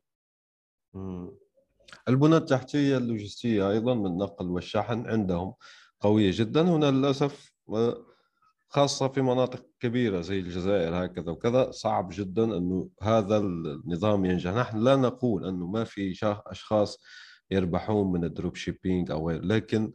البنى 2.07 2.37
التحتية 2.37 2.97
اللوجستية 2.97 3.69
أيضا 3.69 3.93
من 3.93 4.05
النقل 4.05 4.49
والشحن 4.49 5.07
عندهم 5.07 5.53
قوية 5.99 6.31
جدا. 6.33 6.61
هنا 6.61 6.91
للأسف 6.91 7.53
خاصة 8.69 9.07
في 9.07 9.21
مناطق 9.21 9.65
كبيرة 9.79 10.21
زي 10.21 10.39
الجزائر 10.39 11.05
هكذا 11.05 11.31
وكذا 11.31 11.71
صعب 11.71 12.09
جدا 12.11 12.43
إنه 12.43 12.89
هذا 13.01 13.37
النظام 13.37 14.25
ينجح. 14.25 14.53
نحن 14.53 14.77
لا 14.77 14.95
نقول 14.95 15.45
إنه 15.45 15.67
ما 15.67 15.83
في 15.83 16.13
أشخاص 16.23 16.99
يربحون 17.51 18.11
من 18.11 18.23
ال 18.23 18.55
dropshipping 18.55 19.11
أو 19.11 19.29
غير 19.29 19.43
لكن 19.45 19.93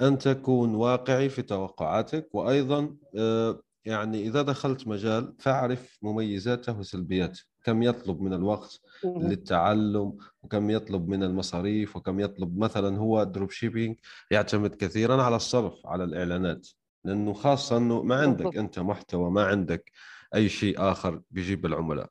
أن 0.00 0.18
تكون 0.18 0.74
واقعي 0.74 1.28
في 1.28 1.42
توقعاتك 1.42 2.28
وأيضا 2.34 2.96
آه، 3.18 3.60
يعني 3.84 4.26
إذا 4.28 4.42
دخلت 4.42 4.88
مجال 4.88 5.34
فاعرف 5.38 5.98
مميزاته 6.02 6.78
وسلبياته. 6.78 7.42
كم 7.64 7.82
يطلب 7.82 8.20
من 8.20 8.32
الوقت 8.32 8.80
للتعلم 9.04 10.18
وكم 10.42 10.70
يطلب 10.70 11.08
من 11.08 11.22
المصاريف 11.22 11.96
وكم 11.96 12.20
يطلب 12.20 12.58
مثلا 12.58 12.98
هو 12.98 13.24
dropshipping 13.24 13.96
يعتمد 14.30 14.74
كثيرا 14.74 15.22
على 15.22 15.36
الصرف 15.36 15.86
على 15.86 16.04
الإعلانات. 16.04 16.68
لأنه 17.04 17.32
خاصة 17.32 17.76
إنه 17.76 18.02
ما 18.02 18.14
عندك 18.20 18.56
أنت 18.56 18.78
محتوى 18.78 19.30
ما 19.30 19.44
عندك 19.46 19.92
أي 20.34 20.48
شيء 20.48 20.90
آخر 20.90 21.20
بيجيب 21.30 21.66
العملاء. 21.66 22.08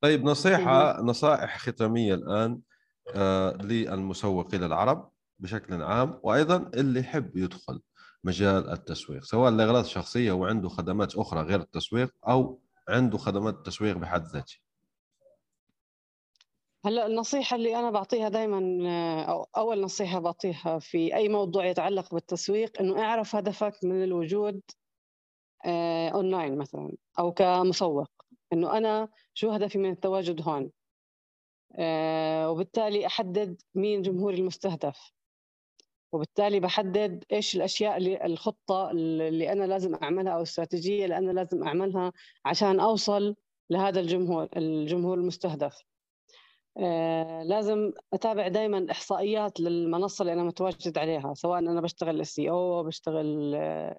طيب 0.00 0.24
نصيحة 0.24 1.02
نصائح 1.02 1.58
ختامية 1.58 2.14
الآن 2.14 2.60
آه 3.14 3.52
للمسوقين 3.52 4.64
العرب 4.64 5.10
بشكل 5.38 5.82
عام 5.82 6.20
وأيضا 6.22 6.70
اللي 6.74 7.00
يحب 7.00 7.36
يدخل 7.36 7.80
مجال 8.24 8.70
التسويق 8.70 9.24
سواء 9.24 9.50
لأغراض 9.50 9.84
شخصية 9.84 10.32
وعنده 10.32 10.68
خدمات 10.68 11.14
أخرى 11.16 11.42
غير 11.42 11.60
التسويق 11.60 12.14
أو 12.28 12.60
عنده 12.88 13.18
خدمات 13.18 13.66
تسويق 13.66 13.96
بحد 13.96 14.26
ذاته. 14.26 14.56
هلأ 16.84 17.06
النصيحة 17.06 17.56
اللي 17.56 17.76
أنا 17.76 17.90
بعطيها 17.90 18.28
دائما 18.28 18.58
أو 19.30 19.42
أول 19.56 19.80
نصيحة 19.80 20.18
بعطيها 20.18 20.78
في 20.78 21.14
أي 21.16 21.28
موضوع 21.28 21.66
يتعلق 21.66 22.14
بالتسويق 22.14 22.80
إنه 22.80 23.02
أعرف 23.02 23.36
هدفك 23.36 23.74
من 23.84 24.04
الوجود 24.04 24.60
أونلاين 26.14 26.52
آه، 26.52 26.56
مثلا 26.56 26.92
أو 27.18 27.32
كمسوق. 27.32 28.10
إنه 28.52 28.76
أنا 28.78 29.08
شو 29.34 29.50
هدفي 29.50 29.78
من 29.78 29.90
التواجد 29.90 30.48
هون؟ 30.48 30.70
آه، 31.76 32.50
وبالتالي 32.50 33.06
أحدد 33.06 33.62
مين 33.74 34.02
جمهوري 34.02 34.36
المستهدف. 34.38 35.12
وبالتالي 36.12 36.60
بحدد 36.60 37.24
إيش 37.32 37.56
الأشياء 37.56 37.96
اللي 37.96 38.24
الخطة 38.26 38.90
اللي 38.90 39.52
أنا 39.52 39.64
لازم 39.64 39.94
أعملها 39.94 40.32
أو 40.32 40.38
الاستراتيجيه 40.38 41.04
اللي 41.04 41.18
أنا 41.18 41.32
لازم 41.32 41.64
أعملها 41.64 42.12
عشان 42.44 42.80
أوصل 42.80 43.36
لهذا 43.70 44.00
الجمهور 44.00 44.48
الجمهور 44.56 45.18
المستهدف. 45.18 45.74
آه 45.74 45.97
لازم 47.44 47.92
أتابع 48.12 48.48
دائما 48.48 48.86
إحصائيات 48.90 49.60
للمنصة 49.60 50.22
اللي 50.22 50.32
أنا 50.32 50.44
متواجد 50.44 50.98
عليها 50.98 51.34
سواء 51.34 51.58
أنا 51.58 51.80
بشتغل 51.80 52.26
SEO 52.26 52.82
بشتغل 52.82 53.56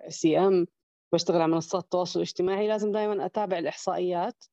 SEM 0.08 0.68
بشتغل 1.14 1.42
على 1.42 1.52
منصات 1.52 1.84
التواصل 1.84 2.20
الاجتماعي 2.20 2.68
لازم 2.68 2.92
دائما 2.92 3.26
أتابع 3.26 3.58
الإحصائيات 3.58 4.44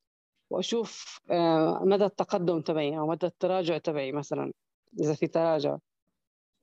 وأشوف 0.50 1.20
آه 1.30 1.82
مدى 1.84 2.04
التقدم 2.04 2.60
تبعي 2.60 2.98
أو 2.98 3.06
مدى 3.06 3.26
التراجع 3.26 3.78
تبعي 3.78 4.12
مثلا 4.12 4.52
إذا 5.00 5.14
في 5.14 5.26
تراجع. 5.26 5.78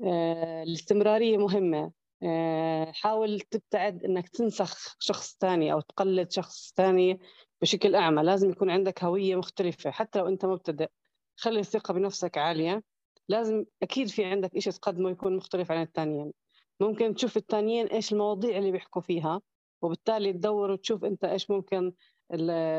آه، 0.04 0.64
الاستمرارية 0.64 1.38
مهمة. 1.38 1.92
آه، 2.24 2.92
حاول 2.92 3.40
تبتعد 3.40 4.04
إنك 4.04 4.30
تنسخ 4.30 4.96
شخص 5.00 5.38
ثاني 5.40 5.74
أو 5.74 5.82
تقلد 5.82 6.32
شخص 6.32 6.74
ثاني 6.78 7.20
بشكل 7.62 7.96
أعمى 7.96 8.24
لازم 8.24 8.50
يكون 8.50 8.70
عندك 8.70 9.04
هوية 9.04 9.36
مختلفة 9.36 9.92
حتى 9.92 10.20
لو 10.20 10.28
أنت 10.28 10.46
مبتدئ. 10.46 10.88
خلي 11.36 11.60
الثقة 11.60 11.94
بنفسك 11.94 12.38
عالية. 12.38 12.84
لازم 13.30 13.66
أكيد 13.84 14.08
في 14.08 14.26
عندك 14.26 14.60
شيء 14.60 14.74
تقدمه 14.74 15.10
يكون 15.10 15.36
مختلف 15.36 15.72
عن 15.72 15.82
الثانيين 15.82 16.34
ممكن 16.80 17.16
تشوف 17.16 17.38
الثانيين 17.38 17.88
إيش 17.88 18.14
المواضيع 18.14 18.58
اللي 18.58 18.72
بيحكوا 18.72 19.02
فيها 19.02 19.42
وبالتالي 19.82 20.34
تدور 20.34 20.72
وتشوف 20.72 21.06
أنت 21.06 21.24
إيش 21.26 21.52
ممكن 21.52 21.94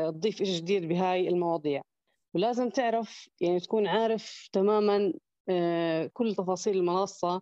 تضيف 0.09 0.37
شيء 0.37 0.45
جديد 0.45 0.87
بهاي 0.87 1.27
المواضيع. 1.27 1.81
ولازم 2.33 2.69
تعرف 2.69 3.29
يعني 3.41 3.59
تكون 3.59 3.87
عارف 3.87 4.49
تماما 4.51 5.13
آه، 5.49 6.09
كل 6.13 6.35
تفاصيل 6.35 6.77
المنصة 6.77 7.41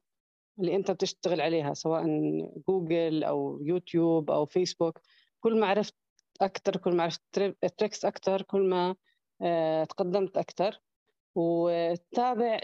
اللي 0.60 0.76
أنت 0.76 0.92
بتشتغل 0.92 1.42
عليها 1.42 1.74
سواء 1.74 2.06
جوجل 2.68 3.24
أو 3.24 3.60
يوتيوب 3.62 4.32
أو 4.32 4.46
فيسبوك. 4.46 5.00
كل 5.40 5.60
ما 5.60 5.68
عرفت 5.68 5.96
أكثر 6.42 6.78
كل 6.78 6.96
ما 6.96 7.04
عرفت 7.04 7.22
tricks 7.78 8.06
أكثر 8.06 8.42
كل 8.42 8.70
ما 8.70 8.96
آه، 9.42 9.84
تقدمت 9.84 10.38
أكثر 10.38 10.80
وتابع 11.36 12.60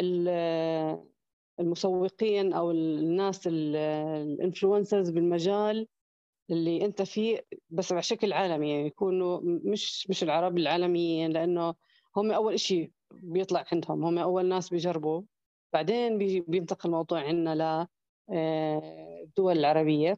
المسوقين 1.59 2.53
أو 2.53 2.71
الناس 2.71 3.47
ال 3.47 3.61
influencers 3.61 5.09
بالمجال 5.09 5.87
اللي 6.51 6.85
أنت 6.85 7.01
فيه 7.01 7.45
بس 7.69 7.93
بشكل 7.93 8.33
عالمي 8.33 8.71
يعني 8.71 8.87
يكونوا 8.87 9.39
مش 9.43 10.09
مش 10.09 10.23
العرب 10.23 10.57
العالميين 10.57 11.31
لأنه 11.31 11.75
هم 12.17 12.31
أول 12.31 12.59
شيء 12.59 12.91
بيطلع 13.11 13.65
عندهم 13.71 14.05
هم 14.05 14.17
أول 14.17 14.45
ناس 14.45 14.69
بيجربوا. 14.69 15.21
بعدين 15.73 16.17
بينتقل 16.47 16.89
الموضوع 16.89 17.21
عندنا 17.21 17.87
للدول 18.29 19.55
آه، 19.55 19.59
العربية. 19.59 20.17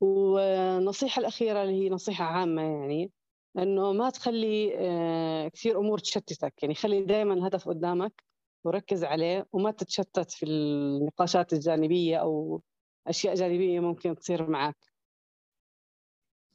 والنصيحه 0.00 1.20
الأخيرة 1.20 1.62
اللي 1.62 1.84
هي 1.84 1.90
نصيحة 1.90 2.24
عامة 2.24 2.62
يعني. 2.62 3.12
انه 3.58 3.92
ما 3.92 4.10
تخلي 4.10 4.74
آه، 4.78 5.48
كثير 5.48 5.78
أمور 5.78 5.98
تشتتك. 5.98 6.62
يعني 6.62 6.74
خلي 6.74 7.04
دائما 7.04 7.34
الهدف 7.34 7.68
قدامك 7.68 8.24
وركز 8.64 9.04
عليه 9.04 9.46
وما 9.52 9.70
تتشتت 9.70 10.30
في 10.30 10.46
النقاشات 10.46 11.52
الجانبية 11.52 12.16
أو 12.16 12.62
أشياء 13.06 13.34
جانبية 13.34 13.80
ممكن 13.80 14.14
تصير 14.14 14.50
معك. 14.50 14.76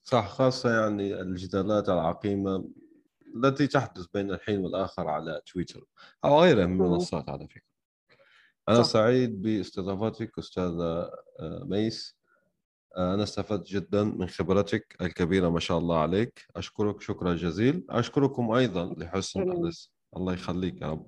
صح 0.04 0.28
خاصة 0.28 0.82
يعني 0.82 1.22
الجدالات 1.22 1.90
العقيمة 1.90 2.70
التي 3.36 3.68
تحدث 3.68 4.06
بين 4.14 4.32
الحين 4.32 4.60
والآخر 4.60 5.08
على 5.08 5.42
تويتر 5.46 5.86
أو 6.26 6.42
غيرها 6.42 6.66
من 6.66 6.82
المنصات 6.82 7.30
على 7.30 7.48
فكرة. 7.48 7.70
أنا 8.70 8.84
صح. 8.84 8.90
سعيد 8.90 9.42
باستضافتك 9.42 10.40
أستاذة 10.40 11.12
آه، 11.40 11.64
ميس. 11.66 12.19
أنا 12.98 13.24
استفدت 13.24 13.68
جدا 13.68 14.04
من 14.04 14.28
خبرتك 14.28 14.96
الكبيرة 15.02 15.50
ما 15.50 15.60
شاء 15.60 15.78
الله 15.78 16.00
عليك. 16.00 16.46
أشكرك 16.56 17.02
شكرا 17.02 17.36
جزيل 17.36 17.86
أشكركم 17.90 18.52
أيضا 18.52 18.94
لحسن 18.98 19.72
الله 20.18 20.34
يخليك 20.34 20.82
يا 20.82 20.88
رب. 20.88 21.08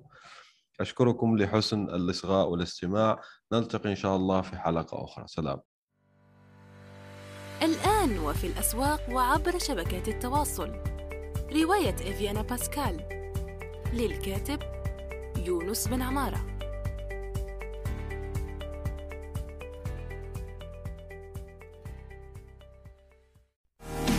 أشكركم 0.80 1.38
لحسن 1.38 1.84
الإصغاء 1.84 2.48
والاستماع. 2.48 3.20
نلتقي 3.52 3.90
إن 3.90 3.96
شاء 3.96 4.16
الله 4.16 4.40
في 4.40 4.56
حلقة 4.56 5.04
أخرى. 5.04 5.24
سلام. 5.28 5.60
الآن 7.62 8.18
وفي 8.18 8.46
الأسواق 8.46 9.00
وعبر 9.10 9.58
شبكات 9.58 10.08
التواصل. 10.08 10.70
رواية 11.52 11.94
إفيانا 11.94 12.42
باسكال. 12.42 13.08
للكاتب 13.92 14.58
يونس 15.46 15.88
بن 15.88 16.02
عمارة. 16.02 16.51